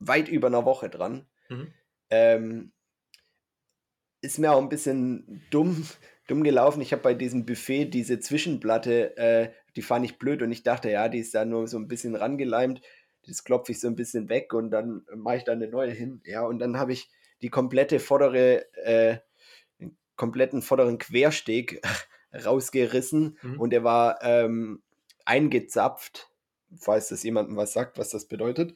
weit 0.00 0.28
über 0.28 0.48
einer 0.48 0.64
Woche 0.64 0.90
dran. 0.90 1.26
Mhm. 1.48 1.72
Ähm, 2.10 2.72
ist 4.20 4.38
mir 4.38 4.52
auch 4.52 4.60
ein 4.60 4.68
bisschen 4.68 5.46
dumm, 5.50 5.86
dumm 6.26 6.42
gelaufen. 6.42 6.82
Ich 6.82 6.92
habe 6.92 7.02
bei 7.02 7.14
diesem 7.14 7.46
Buffet 7.46 7.86
diese 7.86 8.20
Zwischenplatte, 8.20 9.16
äh, 9.16 9.52
die 9.76 9.82
fand 9.82 10.04
ich 10.04 10.18
blöd 10.18 10.42
und 10.42 10.50
ich 10.50 10.62
dachte, 10.62 10.90
ja, 10.90 11.08
die 11.08 11.20
ist 11.20 11.34
da 11.34 11.44
nur 11.44 11.68
so 11.68 11.78
ein 11.78 11.88
bisschen 11.88 12.16
rangeleimt. 12.16 12.82
Das 13.28 13.44
klopfe 13.44 13.72
ich 13.72 13.80
so 13.80 13.88
ein 13.88 13.96
bisschen 13.96 14.28
weg 14.28 14.54
und 14.54 14.70
dann 14.70 15.04
mache 15.14 15.36
ich 15.36 15.44
da 15.44 15.52
eine 15.52 15.68
neue 15.68 15.92
hin. 15.92 16.22
Ja, 16.24 16.42
und 16.42 16.58
dann 16.58 16.78
habe 16.78 16.92
ich 16.92 17.10
die 17.42 17.50
komplette 17.50 18.00
vordere, 18.00 18.72
äh, 18.84 19.18
den 19.80 19.96
kompletten 20.16 20.62
vorderen 20.62 20.98
Quersteg 20.98 21.82
rausgerissen 22.34 23.38
Mhm. 23.42 23.60
und 23.60 23.70
der 23.70 23.84
war 23.84 24.18
ähm, 24.22 24.82
eingezapft, 25.24 26.30
falls 26.78 27.08
das 27.08 27.22
jemandem 27.22 27.56
was 27.56 27.72
sagt, 27.72 27.98
was 27.98 28.10
das 28.10 28.26
bedeutet. 28.26 28.74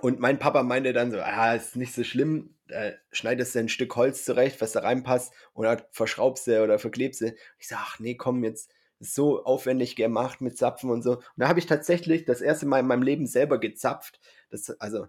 Und 0.00 0.20
mein 0.20 0.38
Papa 0.38 0.62
meinte 0.62 0.92
dann 0.92 1.10
so, 1.10 1.18
ah, 1.20 1.54
ist 1.54 1.74
nicht 1.76 1.92
so 1.92 2.04
schlimm, 2.04 2.54
äh, 2.68 2.92
schneidest 3.10 3.54
du 3.54 3.60
ein 3.60 3.68
Stück 3.68 3.96
Holz 3.96 4.24
zurecht, 4.24 4.60
was 4.60 4.72
da 4.72 4.80
reinpasst, 4.80 5.32
oder 5.54 5.88
verschraubst 5.90 6.46
du 6.46 6.62
oder 6.62 6.78
verklebst 6.78 7.20
du. 7.22 7.34
Ich 7.58 7.68
sage, 7.68 7.82
ach 7.84 7.98
nee, 7.98 8.14
komm, 8.14 8.44
jetzt 8.44 8.70
so 9.00 9.44
aufwendig 9.44 9.96
gemacht 9.96 10.40
mit 10.40 10.58
Zapfen 10.58 10.90
und 10.90 11.02
so. 11.02 11.16
Und 11.16 11.24
da 11.36 11.48
habe 11.48 11.58
ich 11.58 11.66
tatsächlich 11.66 12.24
das 12.24 12.40
erste 12.40 12.66
Mal 12.66 12.80
in 12.80 12.86
meinem 12.86 13.02
Leben 13.02 13.26
selber 13.26 13.58
gezapft. 13.58 14.20
Das, 14.50 14.70
also 14.80 15.06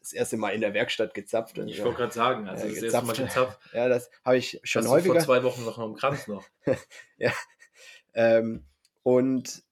das 0.00 0.12
erste 0.12 0.36
Mal 0.36 0.50
in 0.50 0.60
der 0.60 0.74
Werkstatt 0.74 1.12
gezapft. 1.14 1.58
Ich 1.58 1.78
ja. 1.78 1.84
wollte 1.84 1.98
gerade 1.98 2.14
sagen, 2.14 2.48
also 2.48 2.66
Ja, 2.66 2.72
das 2.72 2.82
erste 2.82 3.02
Mal 3.02 3.12
gezapft. 3.12 3.34
gezapft. 3.34 3.60
ja, 3.74 3.88
das 3.88 4.10
habe 4.24 4.36
ich 4.36 4.60
schon 4.62 4.84
Hast 4.84 4.90
häufiger. 4.90 5.14
vor 5.14 5.22
zwei 5.22 5.42
Wochen 5.42 5.64
noch 5.64 5.78
am 5.78 5.94
Kranz 5.94 6.26
noch. 6.28 6.44
Ähm, 8.16 8.64
und 9.02 9.64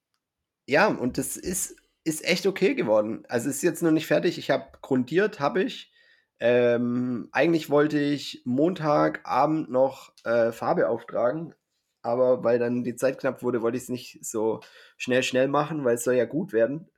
ja, 0.67 0.89
und 0.89 1.17
das 1.17 1.37
ist, 1.37 1.77
ist 2.03 2.25
echt 2.25 2.47
okay 2.47 2.75
geworden. 2.75 3.25
Also 3.29 3.49
es 3.49 3.57
ist 3.57 3.63
jetzt 3.63 3.83
noch 3.83 3.93
nicht 3.93 4.09
fertig. 4.09 4.37
Ich 4.39 4.51
habe 4.51 4.67
grundiert, 4.83 5.39
habe 5.39 5.63
ich. 5.63 5.93
Ähm, 6.41 7.29
eigentlich 7.31 7.71
wollte 7.71 8.01
ich 8.01 8.43
Montagabend 8.45 9.71
noch 9.71 10.13
äh, 10.25 10.51
Farbe 10.51 10.89
auftragen, 10.89 11.55
aber 12.03 12.45
weil 12.45 12.59
dann 12.59 12.85
die 12.85 12.97
Zeit 12.97 13.19
knapp 13.19 13.43
wurde, 13.43 13.63
wollte 13.63 13.77
ich 13.77 13.85
es 13.85 13.89
nicht 13.89 14.25
so 14.25 14.61
schnell, 14.97 15.23
schnell 15.23 15.49
machen, 15.49 15.85
weil 15.85 15.95
es 15.97 16.05
soll 16.05 16.15
ja 16.15 16.25
gut 16.25 16.53
werden. 16.53 16.91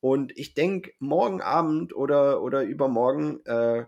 Und 0.00 0.36
ich 0.38 0.54
denke, 0.54 0.92
morgen 1.00 1.40
Abend 1.42 1.94
oder, 1.94 2.42
oder 2.42 2.62
übermorgen, 2.62 3.44
äh, 3.46 3.86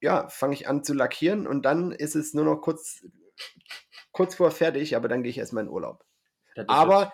ja, 0.00 0.28
fange 0.28 0.54
ich 0.54 0.68
an 0.68 0.84
zu 0.84 0.94
lackieren 0.94 1.46
und 1.46 1.62
dann 1.64 1.92
ist 1.92 2.14
es 2.14 2.32
nur 2.34 2.44
noch 2.44 2.60
kurz, 2.60 3.04
kurz 4.12 4.34
vor 4.34 4.50
fertig, 4.50 4.96
aber 4.96 5.08
dann 5.08 5.22
gehe 5.22 5.30
ich 5.30 5.38
erstmal 5.38 5.64
in 5.64 5.70
Urlaub. 5.70 6.04
Aber- 6.68 7.12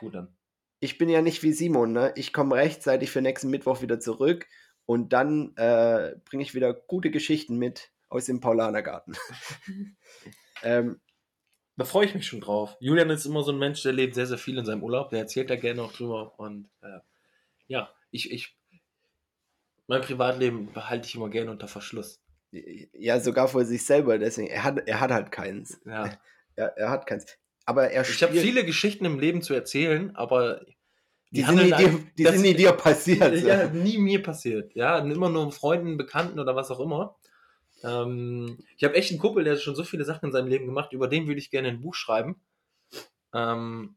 ich 0.81 0.99
bin 0.99 1.09
ja 1.09 1.23
nicht 1.23 1.43
wie 1.43 1.53
Simon, 1.53 1.93
ne? 1.93 2.13
Ich 2.17 2.33
komme 2.35 2.57
rechtzeitig 2.57 3.11
für 3.11 3.23
nächsten 3.23 3.49
Mittwoch 3.51 3.81
wieder 3.83 4.01
zurück 4.01 4.47
und 4.87 5.13
dann 5.15 5.55
äh, 5.57 6.17
bringe 6.27 6.43
ich 6.43 6.55
wieder 6.55 6.75
gute 6.75 7.11
Geschichten 7.11 7.57
mit 7.57 7.91
aus 8.09 8.27
dem 8.27 8.41
Paulanergarten. 8.41 9.17
ähm, 10.63 11.01
Da 11.77 11.85
freue 11.85 12.07
ich 12.07 12.15
mich 12.15 12.27
schon 12.27 12.41
drauf. 12.41 12.77
Julian 12.79 13.11
ist 13.11 13.27
immer 13.27 13.43
so 13.43 13.51
ein 13.51 13.59
Mensch, 13.59 13.83
der 13.83 13.93
lebt 13.93 14.15
sehr, 14.15 14.27
sehr 14.27 14.39
viel 14.39 14.59
in 14.59 14.65
seinem 14.65 14.83
Urlaub. 14.83 15.11
Der 15.11 15.21
erzählt 15.21 15.51
da 15.51 15.57
gerne 15.57 15.83
auch 15.83 15.93
drüber. 15.93 16.39
Und 16.39 16.69
äh, 16.83 17.01
ja, 17.67 17.91
ich, 18.11 18.31
ich, 18.31 18.57
mein 19.89 20.01
Privatleben 20.01 20.73
behalte 20.73 21.09
ich 21.09 21.15
immer 21.15 21.31
gerne 21.31 21.51
unter 21.51 21.67
Verschluss. 21.67 22.21
ja, 22.53 23.19
sogar 23.19 23.49
vor 23.49 23.65
sich 23.65 23.85
selber, 23.85 24.19
deswegen, 24.19 24.49
er 24.49 24.63
hat, 24.63 24.87
er 24.87 25.01
hat 25.01 25.11
halt 25.11 25.33
keins. 25.33 25.81
Ja. 25.85 26.17
Er, 26.57 26.67
er 26.77 26.91
hat 26.91 27.09
keins. 27.09 27.27
Aber 27.67 27.91
er 27.91 28.09
Ich 28.09 28.23
habe 28.23 28.33
viele 28.33 28.65
Geschichten 28.65 29.05
im 29.05 29.19
Leben 29.19 29.43
zu 29.43 29.55
erzählen, 29.55 30.15
aber 30.15 30.65
die, 31.33 31.41
sind, 31.41 31.49
handeln 31.49 31.71
nie 31.71 31.77
dir, 31.77 32.01
die 32.17 32.25
sind 32.27 32.43
nie 32.43 32.55
dir 32.55 32.71
passiert. 32.71 33.43
Ja, 33.43 33.67
nie 33.71 33.99
mir 33.99 34.23
passiert. 34.23 34.73
Ja, 34.77 34.99
immer 34.99 35.31
nur 35.31 35.51
Freunden, 35.51 35.97
Bekannten 35.97 36.39
oder 36.39 36.55
was 36.55 36.71
auch 36.71 36.79
immer. 36.79 37.17
Ähm, 37.85 38.59
ich 38.77 38.85
habe 38.85 38.95
echt 38.95 39.11
einen 39.11 39.21
Kumpel, 39.21 39.45
der 39.45 39.55
hat 39.55 39.61
schon 39.63 39.75
so 39.77 39.85
viele 39.85 40.05
Sachen 40.05 40.27
in 40.27 40.33
seinem 40.33 40.49
Leben 40.49 40.67
gemacht, 40.67 40.93
über 40.93 41.07
den 41.09 41.27
würde 41.27 41.39
ich 41.39 41.51
gerne 41.51 41.69
ein 41.69 41.81
Buch 41.81 41.95
schreiben. 41.95 42.41
Ähm, 43.33 43.97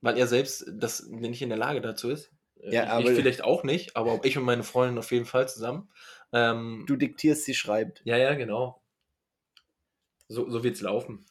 weil 0.00 0.16
er 0.16 0.26
selbst 0.26 0.66
das 0.72 1.06
nicht 1.08 1.42
in 1.42 1.48
der 1.48 1.58
Lage 1.58 1.80
dazu 1.80 2.10
ist. 2.10 2.30
Äh, 2.60 2.74
Ja, 2.74 2.84
ich, 2.84 2.88
aber- 2.90 3.10
ich 3.10 3.16
vielleicht 3.16 3.42
auch 3.42 3.64
nicht, 3.64 3.96
aber 3.96 4.20
ich 4.24 4.38
und 4.38 4.44
meine 4.44 4.62
Freundin 4.62 4.98
auf 4.98 5.10
jeden 5.10 5.26
Fall 5.26 5.48
zusammen. 5.48 5.90
Ähm, 6.32 6.84
Du 6.86 6.96
diktierst, 6.96 7.44
sie 7.44 7.54
schreibt. 7.54 8.02
ja, 8.04 8.16
ja, 8.16 8.34
genau. 8.34 8.82
So, 10.28 10.48
so 10.50 10.62
wird 10.62 10.76
es 10.76 10.82
laufen. 10.82 11.24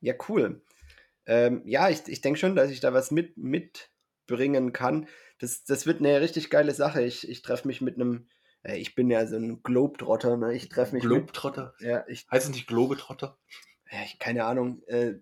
Ja, 0.00 0.14
cool. 0.28 0.62
Ähm, 1.26 1.62
ja, 1.66 1.90
ich, 1.90 2.06
ich 2.06 2.20
denke 2.20 2.38
schon, 2.38 2.54
dass 2.54 2.70
ich 2.70 2.78
da 2.80 2.92
was 2.94 3.10
mit, 3.10 3.36
mitbringen 3.36 4.72
kann. 4.72 5.08
Das, 5.38 5.64
das 5.64 5.84
wird 5.86 5.98
eine 5.98 6.20
richtig 6.20 6.48
geile 6.50 6.72
Sache. 6.72 7.02
Ich, 7.02 7.28
ich 7.28 7.42
treffe 7.42 7.66
mich 7.66 7.80
mit 7.80 7.96
einem, 7.96 8.28
ich 8.74 8.94
bin 8.94 9.10
ja 9.10 9.26
so 9.26 9.36
ein 9.36 9.62
Globetrotter, 9.62 10.36
ne? 10.36 10.54
Ich 10.54 10.68
treffe 10.68 10.94
mich 10.94 11.02
Globetrotter? 11.04 11.74
mit, 11.78 11.88
ja, 11.88 12.04
ich, 12.08 12.26
Heißt 12.30 12.48
es 12.48 12.54
nicht 12.54 12.66
Globetrotter? 12.66 13.36
ja, 13.92 13.98
ich, 14.04 14.18
keine 14.18 14.44
Ahnung, 14.44 14.82
äh, 14.86 15.14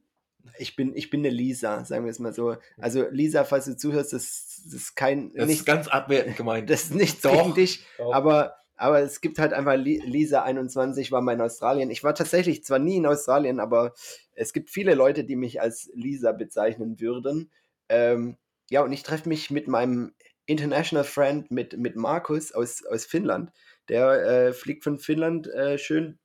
ich 0.59 0.77
bin, 0.77 0.95
ich 0.95 1.11
bin 1.11 1.21
eine 1.21 1.31
Lisa, 1.31 1.85
sagen 1.85 2.05
wir 2.05 2.11
es 2.11 2.19
mal 2.19 2.33
so. 2.35 2.57
Also 2.79 3.07
Lisa, 3.11 3.45
falls 3.45 3.65
du 3.65 3.77
zuhörst, 3.77 4.13
das, 4.13 4.61
das 4.65 4.75
ist 4.75 4.95
kein, 4.95 5.33
Das 5.35 5.49
nicht, 5.49 5.61
ist 5.61 5.65
ganz 5.65 5.89
abwertend 5.89 6.37
gemeint. 6.37 6.69
das 6.71 6.85
ist 6.85 6.95
nichts 6.95 7.23
Doch. 7.23 7.33
gegen 7.43 7.55
dich, 7.55 7.85
Doch. 7.99 8.13
aber, 8.13 8.57
aber 8.77 9.01
es 9.01 9.21
gibt 9.21 9.39
halt 9.39 9.53
einfach, 9.53 9.77
Li- 9.77 10.03
Lisa 10.05 10.43
21 10.43 11.13
war 11.13 11.23
mal 11.23 11.33
in 11.33 11.41
Australien. 11.41 11.91
Ich 11.91 12.05
war 12.05 12.15
tatsächlich 12.15 12.63
zwar 12.65 12.79
nie 12.79 12.97
in 12.97 13.07
Australien, 13.07 13.59
aber 13.59 13.95
es 14.35 14.53
gibt 14.53 14.69
viele 14.71 14.95
Leute, 14.95 15.25
die 15.25 15.37
mich 15.37 15.61
als 15.63 15.91
Lisa 15.95 16.33
bezeichnen 16.33 17.01
würden. 17.01 17.51
Ähm, 17.89 18.37
ja, 18.71 18.83
und 18.83 18.93
ich 18.93 19.03
treffe 19.03 19.29
mich 19.29 19.51
mit 19.51 19.67
meinem 19.69 20.13
International 20.47 21.05
Friend, 21.05 21.51
mit, 21.51 21.77
mit 21.79 21.97
Markus 21.97 22.53
aus, 22.53 22.85
aus 22.85 23.05
Finnland. 23.05 23.51
Der 23.89 24.11
äh, 24.13 24.53
fliegt 24.53 24.85
von 24.85 24.99
Finnland 24.99 25.47
äh, 25.49 25.79
schön 25.79 26.19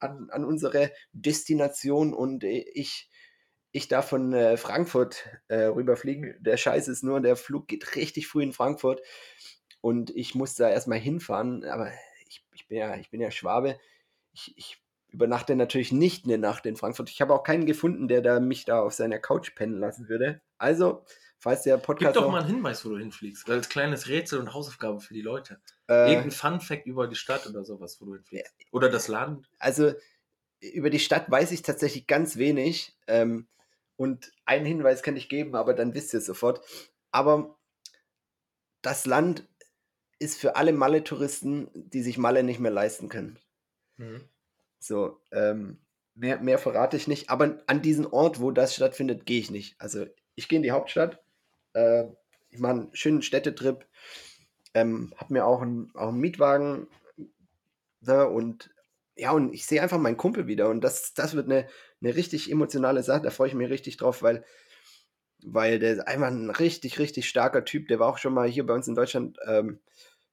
an, 0.00 0.28
an 0.30 0.44
unsere 0.44 0.92
Destination 1.12 2.14
und 2.14 2.44
äh, 2.44 2.64
ich, 2.74 3.10
ich 3.70 3.88
darf 3.88 4.08
von 4.08 4.32
äh, 4.32 4.56
Frankfurt 4.56 5.28
äh, 5.48 5.64
rüberfliegen. 5.64 6.36
Der 6.40 6.56
Scheiß 6.56 6.88
ist 6.88 7.02
nur, 7.02 7.20
der 7.20 7.36
Flug 7.36 7.68
geht 7.68 7.96
richtig 7.96 8.26
früh 8.28 8.42
in 8.42 8.52
Frankfurt 8.52 9.02
und 9.80 10.10
ich 10.10 10.34
muss 10.34 10.54
da 10.54 10.68
erstmal 10.68 10.98
hinfahren, 10.98 11.64
aber 11.64 11.90
ich, 12.26 12.44
ich, 12.54 12.68
bin, 12.68 12.78
ja, 12.78 12.96
ich 12.96 13.10
bin 13.10 13.20
ja 13.20 13.30
Schwabe. 13.30 13.78
Ich, 14.32 14.54
ich 14.56 14.82
übernachte 15.08 15.54
natürlich 15.56 15.92
nicht 15.92 16.24
eine 16.24 16.38
Nacht 16.38 16.64
in 16.66 16.76
Frankfurt. 16.76 17.10
Ich 17.10 17.20
habe 17.20 17.34
auch 17.34 17.42
keinen 17.42 17.66
gefunden, 17.66 18.08
der 18.08 18.22
da 18.22 18.40
mich 18.40 18.64
da 18.64 18.80
auf 18.80 18.94
seiner 18.94 19.18
Couch 19.18 19.54
pennen 19.54 19.78
lassen 19.78 20.08
würde. 20.08 20.40
Also, 20.56 21.04
falls 21.42 21.62
der 21.62 21.76
Gib 21.76 21.86
Podcast 21.86 22.16
doch 22.16 22.22
noch- 22.22 22.30
mal 22.32 22.40
einen 22.42 22.54
Hinweis, 22.54 22.84
wo 22.84 22.90
du 22.90 22.98
hinfliegst. 22.98 23.48
Als 23.50 23.68
kleines 23.68 24.08
Rätsel 24.08 24.38
und 24.38 24.54
Hausaufgabe 24.54 25.00
für 25.00 25.12
die 25.14 25.22
Leute. 25.22 25.60
äh, 25.88 26.08
Irgendein 26.10 26.30
Fun-Fact 26.30 26.86
über 26.86 27.08
die 27.08 27.16
Stadt 27.16 27.46
oder 27.46 27.64
sowas, 27.64 28.00
wo 28.00 28.06
du 28.06 28.14
hinfliegst. 28.14 28.54
Oder 28.70 28.88
das 28.88 29.08
Land. 29.08 29.48
also 29.58 29.92
über 30.60 30.90
die 30.90 31.00
Stadt 31.00 31.28
weiß 31.28 31.50
ich 31.50 31.62
tatsächlich 31.62 32.06
ganz 32.06 32.36
wenig. 32.36 32.96
Ähm, 33.08 33.48
und 33.96 34.32
einen 34.44 34.64
Hinweis 34.64 35.02
kann 35.02 35.16
ich 35.16 35.28
geben, 35.28 35.56
aber 35.56 35.74
dann 35.74 35.92
wisst 35.94 36.14
ihr 36.14 36.18
es 36.18 36.26
sofort. 36.26 36.64
Aber 37.10 37.58
das 38.80 39.04
Land 39.06 39.46
ist 40.20 40.40
für 40.40 40.54
alle 40.54 40.72
Malle-Touristen, 40.72 41.68
die 41.74 42.02
sich 42.02 42.16
Malle 42.18 42.44
nicht 42.44 42.60
mehr 42.60 42.70
leisten 42.70 43.08
können. 43.08 43.38
So, 44.78 45.20
ähm, 45.32 45.78
mehr, 46.14 46.38
mehr 46.40 46.58
verrate 46.58 46.96
ich 46.96 47.06
nicht. 47.08 47.28
Aber 47.30 47.58
an 47.66 47.82
diesen 47.82 48.06
Ort, 48.06 48.40
wo 48.40 48.50
das 48.52 48.74
stattfindet, 48.74 49.26
gehe 49.26 49.40
ich 49.40 49.50
nicht. 49.50 49.74
Also 49.80 50.06
ich 50.36 50.48
gehe 50.48 50.56
in 50.58 50.62
die 50.62 50.70
Hauptstadt. 50.72 51.20
Äh, 51.74 52.04
ich 52.50 52.58
mache 52.58 52.72
einen 52.72 52.94
schönen 52.94 53.22
Städtetrip. 53.22 53.86
Ähm, 54.74 55.12
habe 55.16 55.32
mir 55.32 55.46
auch 55.46 55.62
einen, 55.62 55.90
auch 55.94 56.08
einen 56.08 56.20
Mietwagen. 56.20 56.88
Da 58.00 58.24
und 58.24 58.70
ja, 59.16 59.32
und 59.32 59.52
ich 59.52 59.66
sehe 59.66 59.82
einfach 59.82 59.98
meinen 59.98 60.16
Kumpel 60.16 60.46
wieder. 60.46 60.68
Und 60.68 60.82
das, 60.82 61.14
das 61.14 61.34
wird 61.34 61.46
eine, 61.46 61.68
eine 62.00 62.14
richtig 62.16 62.50
emotionale 62.50 63.02
Sache. 63.02 63.22
Da 63.22 63.30
freue 63.30 63.48
ich 63.48 63.54
mich 63.54 63.70
richtig 63.70 63.96
drauf, 63.98 64.22
weil, 64.22 64.44
weil 65.44 65.78
der 65.78 65.92
ist 65.92 66.00
einfach 66.00 66.28
ein 66.28 66.50
richtig, 66.50 66.98
richtig 66.98 67.28
starker 67.28 67.64
Typ. 67.64 67.88
Der 67.88 67.98
war 67.98 68.08
auch 68.08 68.18
schon 68.18 68.34
mal 68.34 68.48
hier 68.48 68.66
bei 68.66 68.74
uns 68.74 68.88
in 68.88 68.94
Deutschland. 68.94 69.38
Ähm, 69.46 69.80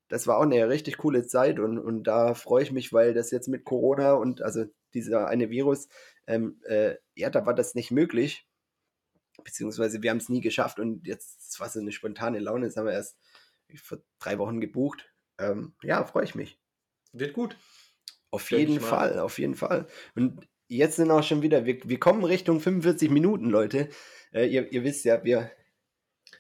das 0.09 0.27
war 0.27 0.37
auch 0.37 0.43
eine 0.43 0.67
richtig 0.69 0.97
coole 0.97 1.25
Zeit 1.25 1.59
und, 1.59 1.77
und 1.77 2.03
da 2.03 2.33
freue 2.33 2.63
ich 2.63 2.71
mich, 2.71 2.91
weil 2.91 3.13
das 3.13 3.31
jetzt 3.31 3.47
mit 3.47 3.63
Corona 3.63 4.13
und 4.13 4.41
also 4.41 4.65
dieser 4.93 5.27
eine 5.27 5.51
Virus, 5.51 5.87
ähm, 6.25 6.59
äh, 6.65 6.95
ja, 7.15 7.29
da 7.29 7.45
war 7.45 7.53
das 7.53 7.75
nicht 7.75 7.91
möglich. 7.91 8.48
Beziehungsweise 9.43 10.01
wir 10.01 10.09
haben 10.09 10.17
es 10.17 10.29
nie 10.29 10.41
geschafft 10.41 10.79
und 10.79 11.05
jetzt 11.07 11.59
war 11.59 11.69
so 11.69 11.79
eine 11.79 11.91
spontane 11.91 12.39
Laune, 12.39 12.65
das 12.65 12.77
haben 12.77 12.85
wir 12.85 12.93
erst 12.93 13.17
vor 13.75 13.99
drei 14.19 14.37
Wochen 14.37 14.59
gebucht. 14.61 15.11
Ähm, 15.37 15.73
ja, 15.83 16.03
freue 16.03 16.23
ich 16.23 16.35
mich. 16.35 16.59
Wird 17.13 17.33
gut. 17.33 17.57
Auf 18.31 18.47
Denk 18.47 18.69
jeden. 18.69 18.79
Fall, 18.79 19.19
auf 19.19 19.39
jeden 19.39 19.55
Fall. 19.55 19.87
Und 20.15 20.47
jetzt 20.67 20.97
sind 20.97 21.11
auch 21.11 21.23
schon 21.23 21.41
wieder, 21.41 21.65
wir, 21.65 21.79
wir 21.83 21.99
kommen 21.99 22.23
Richtung 22.23 22.59
45 22.59 23.09
Minuten, 23.09 23.49
Leute. 23.49 23.89
Äh, 24.31 24.47
ihr, 24.47 24.71
ihr 24.71 24.83
wisst 24.83 25.05
ja, 25.05 25.23
wir, 25.23 25.51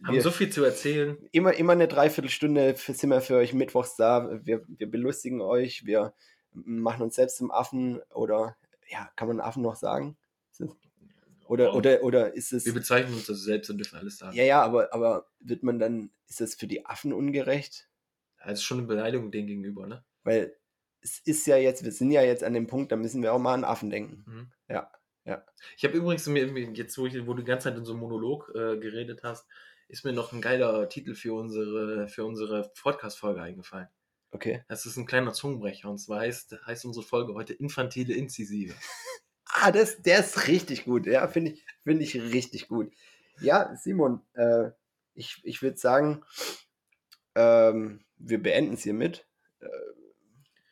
Haben 0.03 0.13
wir 0.13 0.21
so 0.21 0.31
viel 0.31 0.49
zu 0.49 0.63
erzählen. 0.63 1.17
immer, 1.31 1.53
immer 1.53 1.73
eine 1.73 1.87
Dreiviertelstunde 1.87 2.75
für, 2.75 2.93
sind 2.93 3.09
wir 3.09 3.21
für 3.21 3.37
euch 3.37 3.53
mittwochs 3.53 3.95
da. 3.95 4.39
Wir, 4.43 4.63
wir 4.67 4.89
belustigen 4.89 5.41
euch, 5.41 5.85
wir 5.85 6.13
machen 6.51 7.01
uns 7.01 7.15
selbst 7.15 7.37
zum 7.37 7.51
Affen 7.51 8.01
oder, 8.13 8.55
ja, 8.87 9.09
kann 9.15 9.27
man 9.27 9.39
Affen 9.39 9.63
noch 9.63 9.75
sagen? 9.75 10.17
Oder, 11.49 11.65
Ja. 11.65 11.71
oder, 11.73 12.03
oder 12.03 12.33
ist 12.35 12.53
es. 12.53 12.65
Wir 12.65 12.73
bezeichnen 12.75 13.13
uns 13.15 13.27
also 13.27 13.41
selbst 13.41 13.69
und 13.71 13.79
dürfen 13.79 13.97
alles 13.97 14.19
sagen. 14.19 14.35
Ja, 14.37 14.43
ja, 14.43 14.61
aber, 14.61 14.93
aber 14.93 15.27
wird 15.39 15.63
man 15.63 15.79
dann, 15.79 16.11
ist 16.27 16.41
das 16.41 16.53
für 16.53 16.67
die 16.67 16.85
Affen 16.85 17.11
ungerecht? 17.11 17.89
Das 18.43 18.53
ist 18.59 18.63
schon 18.63 18.77
eine 18.77 18.87
Beleidigung 18.87 19.31
denen 19.31 19.47
gegenüber, 19.47 19.87
ne? 19.87 20.05
Weil 20.23 20.55
es 21.01 21.19
ist 21.19 21.47
ja 21.47 21.57
jetzt, 21.57 21.83
wir 21.83 21.91
sind 21.91 22.11
ja 22.11 22.21
jetzt 22.21 22.43
an 22.43 22.53
dem 22.53 22.67
Punkt, 22.67 22.91
da 22.91 22.95
müssen 22.97 23.23
wir 23.23 23.33
auch 23.33 23.39
mal 23.39 23.55
an 23.55 23.63
Affen 23.63 23.89
denken. 23.89 24.23
Mhm. 24.27 24.51
Ja, 24.69 24.91
ja. 25.25 25.43
Ich 25.75 25.83
habe 25.83 25.97
übrigens 25.97 26.27
mir- 26.27 26.45
jetzt, 26.73 26.97
wo, 26.99 27.07
ich, 27.07 27.25
wo 27.25 27.33
du 27.33 27.41
die 27.41 27.47
ganze 27.47 27.69
Zeit 27.69 27.77
in 27.77 27.83
so 27.85 27.93
einem 27.93 28.01
Monolog 28.01 28.49
äh, 28.53 28.77
geredet 28.77 29.23
hast, 29.23 29.47
ist 29.87 30.05
mir 30.05 30.13
noch 30.13 30.31
ein 30.33 30.41
geiler 30.41 30.87
Titel 30.87 31.15
für 31.15 31.33
unsere, 31.33 32.07
für 32.09 32.25
unsere 32.25 32.71
Podcast-Folge 32.79 33.41
eingefallen. 33.41 33.87
Okay. 34.31 34.63
Das 34.67 34.85
ist 34.85 34.97
ein 34.97 35.07
kleiner 35.07 35.33
Zungenbrecher 35.33 35.89
und 35.89 35.97
zwar 35.97 36.19
heißt, 36.19 36.55
heißt 36.67 36.85
unsere 36.85 37.03
Folge 37.03 37.33
heute 37.33 37.53
Infantile 37.53 38.13
Inzisive. 38.13 38.75
Ah, 39.49 39.71
das, 39.71 40.01
der 40.01 40.19
ist 40.19 40.47
richtig 40.47 40.85
gut. 40.85 41.05
Ja, 41.05 41.27
finde 41.27 41.51
ich, 41.51 41.65
finde 41.83 42.03
ich 42.03 42.15
richtig 42.15 42.67
gut. 42.67 42.91
Ja, 43.41 43.75
Simon, 43.75 44.21
äh, 44.33 44.69
ich, 45.15 45.41
ich 45.43 45.61
würde 45.61 45.77
sagen, 45.77 46.23
ähm, 47.35 48.01
wir 48.17 48.41
beenden 48.41 48.73
es 48.73 48.83
hiermit. 48.83 49.25
Äh, 49.59 49.67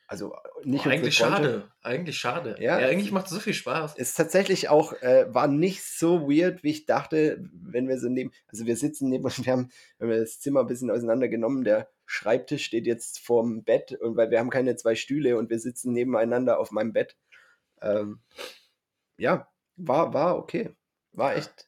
also 0.08 0.34
nicht 0.64 0.86
unsere 0.86 0.96
eigentlich 0.96 1.16
schade. 1.16 1.70
Eigentlich 1.82 2.18
schade. 2.18 2.56
Ja. 2.60 2.80
Ja, 2.80 2.88
eigentlich 2.88 3.12
macht 3.12 3.26
es 3.26 3.34
so 3.34 3.40
viel 3.40 3.54
Spaß. 3.54 3.98
Ist 3.98 4.16
tatsächlich 4.16 4.70
auch, 4.70 4.94
äh, 5.02 5.26
war 5.34 5.48
nicht 5.48 5.84
so 5.84 6.30
weird, 6.30 6.64
wie 6.64 6.72
ich 6.72 6.86
dachte, 6.86 7.44
wenn 7.52 7.90
wir 7.90 8.00
so 8.00 8.08
neben, 8.08 8.32
also 8.48 8.66
wir 8.66 8.78
sitzen 8.78 9.10
neben 9.10 9.26
uns, 9.26 9.38
wir 9.46 9.52
haben, 9.52 9.70
wir 9.98 10.08
haben 10.08 10.20
das 10.20 10.40
Zimmer 10.40 10.62
ein 10.62 10.68
bisschen 10.68 10.92
auseinandergenommen, 10.92 11.64
der 11.64 11.90
Schreibtisch 12.06 12.64
steht 12.64 12.88
jetzt 12.88 13.20
vorm 13.20 13.66
Bett 13.66 13.92
und 13.92 14.16
weil 14.16 14.32
wir 14.32 14.40
haben 14.40 14.50
keine 14.50 14.78
zwei 14.78 14.96
Stühle 14.96 15.38
und 15.38 15.50
wir 15.50 15.60
sitzen 15.60 15.92
nebeneinander 15.92 16.58
auf 16.58 16.72
meinem 16.72 16.94
Bett. 16.94 17.18
Ähm, 17.82 18.22
ja, 19.18 19.47
war, 19.76 20.13
war 20.13 20.38
okay. 20.38 20.76
War 21.13 21.36
echt. 21.36 21.68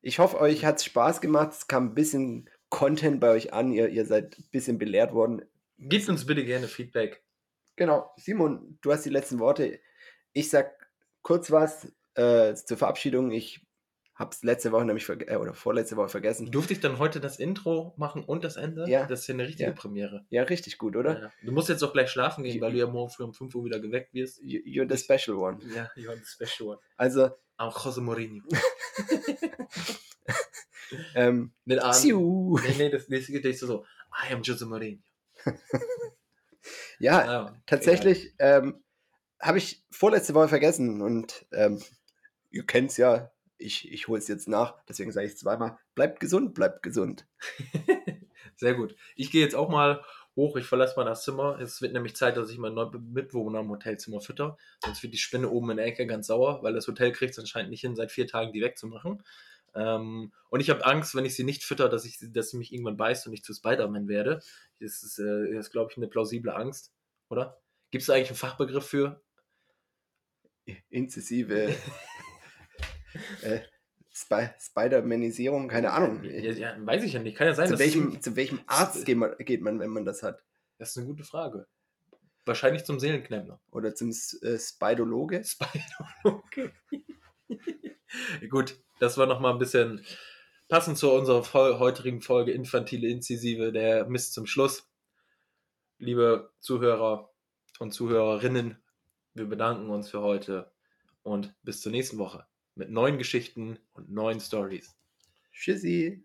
Ich 0.00 0.18
hoffe, 0.18 0.38
euch 0.38 0.64
hat 0.64 0.76
es 0.76 0.84
Spaß 0.84 1.20
gemacht. 1.20 1.52
Es 1.52 1.66
kam 1.66 1.86
ein 1.86 1.94
bisschen 1.94 2.50
Content 2.68 3.20
bei 3.20 3.30
euch 3.30 3.52
an. 3.52 3.72
Ihr, 3.72 3.88
ihr 3.88 4.04
seid 4.04 4.38
ein 4.38 4.48
bisschen 4.50 4.78
belehrt 4.78 5.12
worden. 5.14 5.42
Gebt 5.78 6.08
uns 6.08 6.26
bitte 6.26 6.44
gerne 6.44 6.68
Feedback. 6.68 7.22
Genau, 7.76 8.12
Simon, 8.16 8.78
du 8.82 8.92
hast 8.92 9.04
die 9.04 9.10
letzten 9.10 9.38
Worte. 9.38 9.80
Ich 10.32 10.50
sag 10.50 10.72
kurz 11.22 11.50
was 11.50 11.92
äh, 12.14 12.54
zur 12.54 12.76
Verabschiedung. 12.76 13.32
Ich 13.32 13.66
habe 14.14 14.30
es 14.32 14.42
letzte 14.44 14.70
Woche 14.72 14.84
nämlich 14.84 15.08
äh, 15.08 15.36
oder 15.36 15.54
vorletzte 15.54 15.96
Woche 15.96 16.08
vergessen. 16.08 16.50
Durfte 16.50 16.72
ich 16.72 16.80
dann 16.80 16.98
heute 16.98 17.20
das 17.20 17.38
Intro 17.38 17.94
machen 17.96 18.22
und 18.24 18.44
das 18.44 18.56
Ende? 18.56 18.88
Ja. 18.88 19.06
Das 19.06 19.20
ist 19.22 19.26
ja 19.26 19.34
eine 19.34 19.46
richtige 19.48 19.70
Ja. 19.70 19.74
Premiere. 19.74 20.24
Ja, 20.30 20.44
richtig 20.44 20.78
gut, 20.78 20.94
oder? 20.96 21.20
Ja. 21.20 21.32
Du 21.42 21.52
musst 21.52 21.68
jetzt 21.68 21.82
auch 21.82 21.92
gleich 21.92 22.10
schlafen 22.10 22.44
gehen, 22.44 22.60
weil 22.60 22.72
du 22.72 22.78
ja 22.78 22.86
morgen 22.86 23.10
früh 23.10 23.24
um 23.24 23.34
5 23.34 23.54
Uhr 23.54 23.64
wieder 23.64 23.80
geweckt 23.80 24.14
wirst. 24.14 24.40
You- 24.42 24.60
You're 24.60 24.88
the 24.88 24.96
special 25.02 25.36
one. 25.38 25.58
Ja, 25.74 25.90
you 25.96 26.08
are 26.10 26.18
the 26.18 26.24
special 26.24 26.70
one. 26.70 26.78
Also, 26.96 27.30
Am 27.56 27.70
Jose 27.70 28.00
Mourinho. 28.00 28.42
Ähm, 31.14 31.52
Mit 31.64 31.80
Arm. 31.80 31.96
Nee, 32.04 32.74
nee, 32.78 32.90
das 32.90 33.08
nächste 33.08 33.32
geht 33.32 33.58
so. 33.58 33.84
I 34.28 34.32
am 34.32 34.42
Jose 34.42 34.64
Mourinho. 34.66 35.02
ja, 36.98 37.24
Ja, 37.24 37.56
tatsächlich 37.66 38.34
ähm, 38.38 38.82
habe 39.40 39.58
ich 39.58 39.84
vorletzte 39.90 40.34
Woche 40.34 40.48
vergessen 40.48 41.02
und 41.02 41.46
ähm, 41.52 41.82
ihr 42.50 42.64
kennt 42.64 42.90
es 42.92 42.96
ja, 42.96 43.32
ich, 43.64 43.90
ich 43.90 44.08
hole 44.08 44.18
es 44.18 44.28
jetzt 44.28 44.48
nach, 44.48 44.74
deswegen 44.88 45.10
sage 45.12 45.26
ich 45.26 45.32
es 45.34 45.38
zweimal. 45.38 45.78
Bleibt 45.94 46.20
gesund, 46.20 46.54
bleibt 46.54 46.82
gesund. 46.82 47.26
Sehr 48.56 48.74
gut. 48.74 48.94
Ich 49.16 49.30
gehe 49.30 49.42
jetzt 49.42 49.54
auch 49.56 49.68
mal 49.68 50.04
hoch. 50.36 50.56
Ich 50.56 50.66
verlasse 50.66 50.96
mal 50.96 51.04
das 51.04 51.24
Zimmer. 51.24 51.58
Es 51.60 51.80
wird 51.82 51.92
nämlich 51.92 52.14
Zeit, 52.16 52.36
dass 52.36 52.50
ich 52.50 52.58
meinen 52.58 52.74
neuen 52.74 53.12
Mitbewohner 53.12 53.60
im 53.60 53.70
Hotelzimmer 53.70 54.20
fütter. 54.20 54.56
Sonst 54.84 55.02
wird 55.02 55.14
die 55.14 55.18
Spinne 55.18 55.48
oben 55.50 55.70
in 55.70 55.76
der 55.78 55.86
Ecke 55.86 56.06
ganz 56.06 56.26
sauer, 56.28 56.62
weil 56.62 56.72
das 56.74 56.86
Hotel 56.86 57.12
kriegt 57.12 57.32
es 57.32 57.38
anscheinend 57.38 57.70
nicht 57.70 57.80
hin, 57.80 57.96
seit 57.96 58.12
vier 58.12 58.26
Tagen 58.26 58.52
die 58.52 58.62
wegzumachen. 58.62 59.22
Ähm, 59.74 60.32
und 60.50 60.60
ich 60.60 60.70
habe 60.70 60.84
Angst, 60.86 61.14
wenn 61.16 61.24
ich 61.24 61.34
sie 61.34 61.42
nicht 61.44 61.64
fütter, 61.64 61.88
dass, 61.88 62.04
ich, 62.04 62.18
sie- 62.18 62.32
dass 62.32 62.50
sie 62.50 62.58
mich 62.58 62.72
irgendwann 62.72 62.96
beißt 62.96 63.26
und 63.26 63.32
ich 63.32 63.42
zu 63.42 63.52
Spider-Man 63.52 64.06
werde. 64.08 64.40
Das 64.80 65.02
ist, 65.02 65.18
äh, 65.18 65.52
das 65.54 65.66
ist 65.66 65.72
glaube 65.72 65.90
ich, 65.90 65.96
eine 65.96 66.06
plausible 66.08 66.54
Angst, 66.54 66.92
oder? 67.28 67.60
Gibt 67.90 68.02
es 68.02 68.10
eigentlich 68.10 68.28
einen 68.28 68.36
Fachbegriff 68.36 68.86
für? 68.86 69.20
Inzessive 70.90 71.74
äh, 73.42 73.60
Spi 74.14 74.48
Spider-Manisierung, 74.60 75.66
keine 75.68 75.92
Ahnung. 75.92 76.22
Ja, 76.22 76.52
ja, 76.52 76.76
weiß 76.78 77.02
ich 77.02 77.14
ja 77.14 77.20
nicht. 77.20 77.36
Kann 77.36 77.48
ja 77.48 77.54
sein, 77.54 77.68
Zu 77.68 77.80
welchem, 77.80 78.20
zu 78.20 78.36
welchem 78.36 78.60
Arzt 78.66 79.04
geht 79.04 79.18
man, 79.18 79.36
geht 79.38 79.60
man, 79.60 79.80
wenn 79.80 79.90
man 79.90 80.04
das 80.04 80.22
hat? 80.22 80.44
Das 80.78 80.90
ist 80.90 80.98
eine 80.98 81.06
gute 81.06 81.24
Frage. 81.24 81.66
Wahrscheinlich 82.46 82.84
zum 82.84 83.00
Seelenknemmler. 83.00 83.60
Oder 83.72 83.94
zum 83.94 84.10
äh, 84.10 84.58
Spidologe? 84.58 85.42
Spider-Okay. 85.44 86.70
Gut, 88.48 88.78
das 89.00 89.18
war 89.18 89.26
nochmal 89.26 89.52
ein 89.52 89.58
bisschen 89.58 90.04
passend 90.68 90.96
zu 90.96 91.12
unserer 91.12 91.80
heutigen 91.80 92.20
Folge 92.20 92.52
Infantile 92.52 93.08
Inzisive, 93.08 93.72
der 93.72 94.06
Mist 94.06 94.32
zum 94.32 94.46
Schluss. 94.46 94.88
Liebe 95.98 96.52
Zuhörer 96.60 97.32
und 97.80 97.92
Zuhörerinnen, 97.92 98.80
wir 99.32 99.46
bedanken 99.46 99.90
uns 99.90 100.10
für 100.10 100.20
heute 100.20 100.72
und 101.22 101.52
bis 101.62 101.80
zur 101.80 101.90
nächsten 101.90 102.18
Woche 102.18 102.46
mit 102.76 102.90
neuen 102.90 103.18
Geschichten 103.18 103.78
und 103.94 104.10
neuen 104.10 104.40
Stories. 104.40 104.94
Tschüssi. 105.52 106.22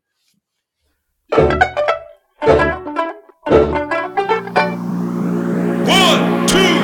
One, 1.32 1.60
two. 6.48 6.80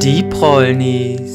Die 0.00 0.22
Prollnis. 0.30 1.25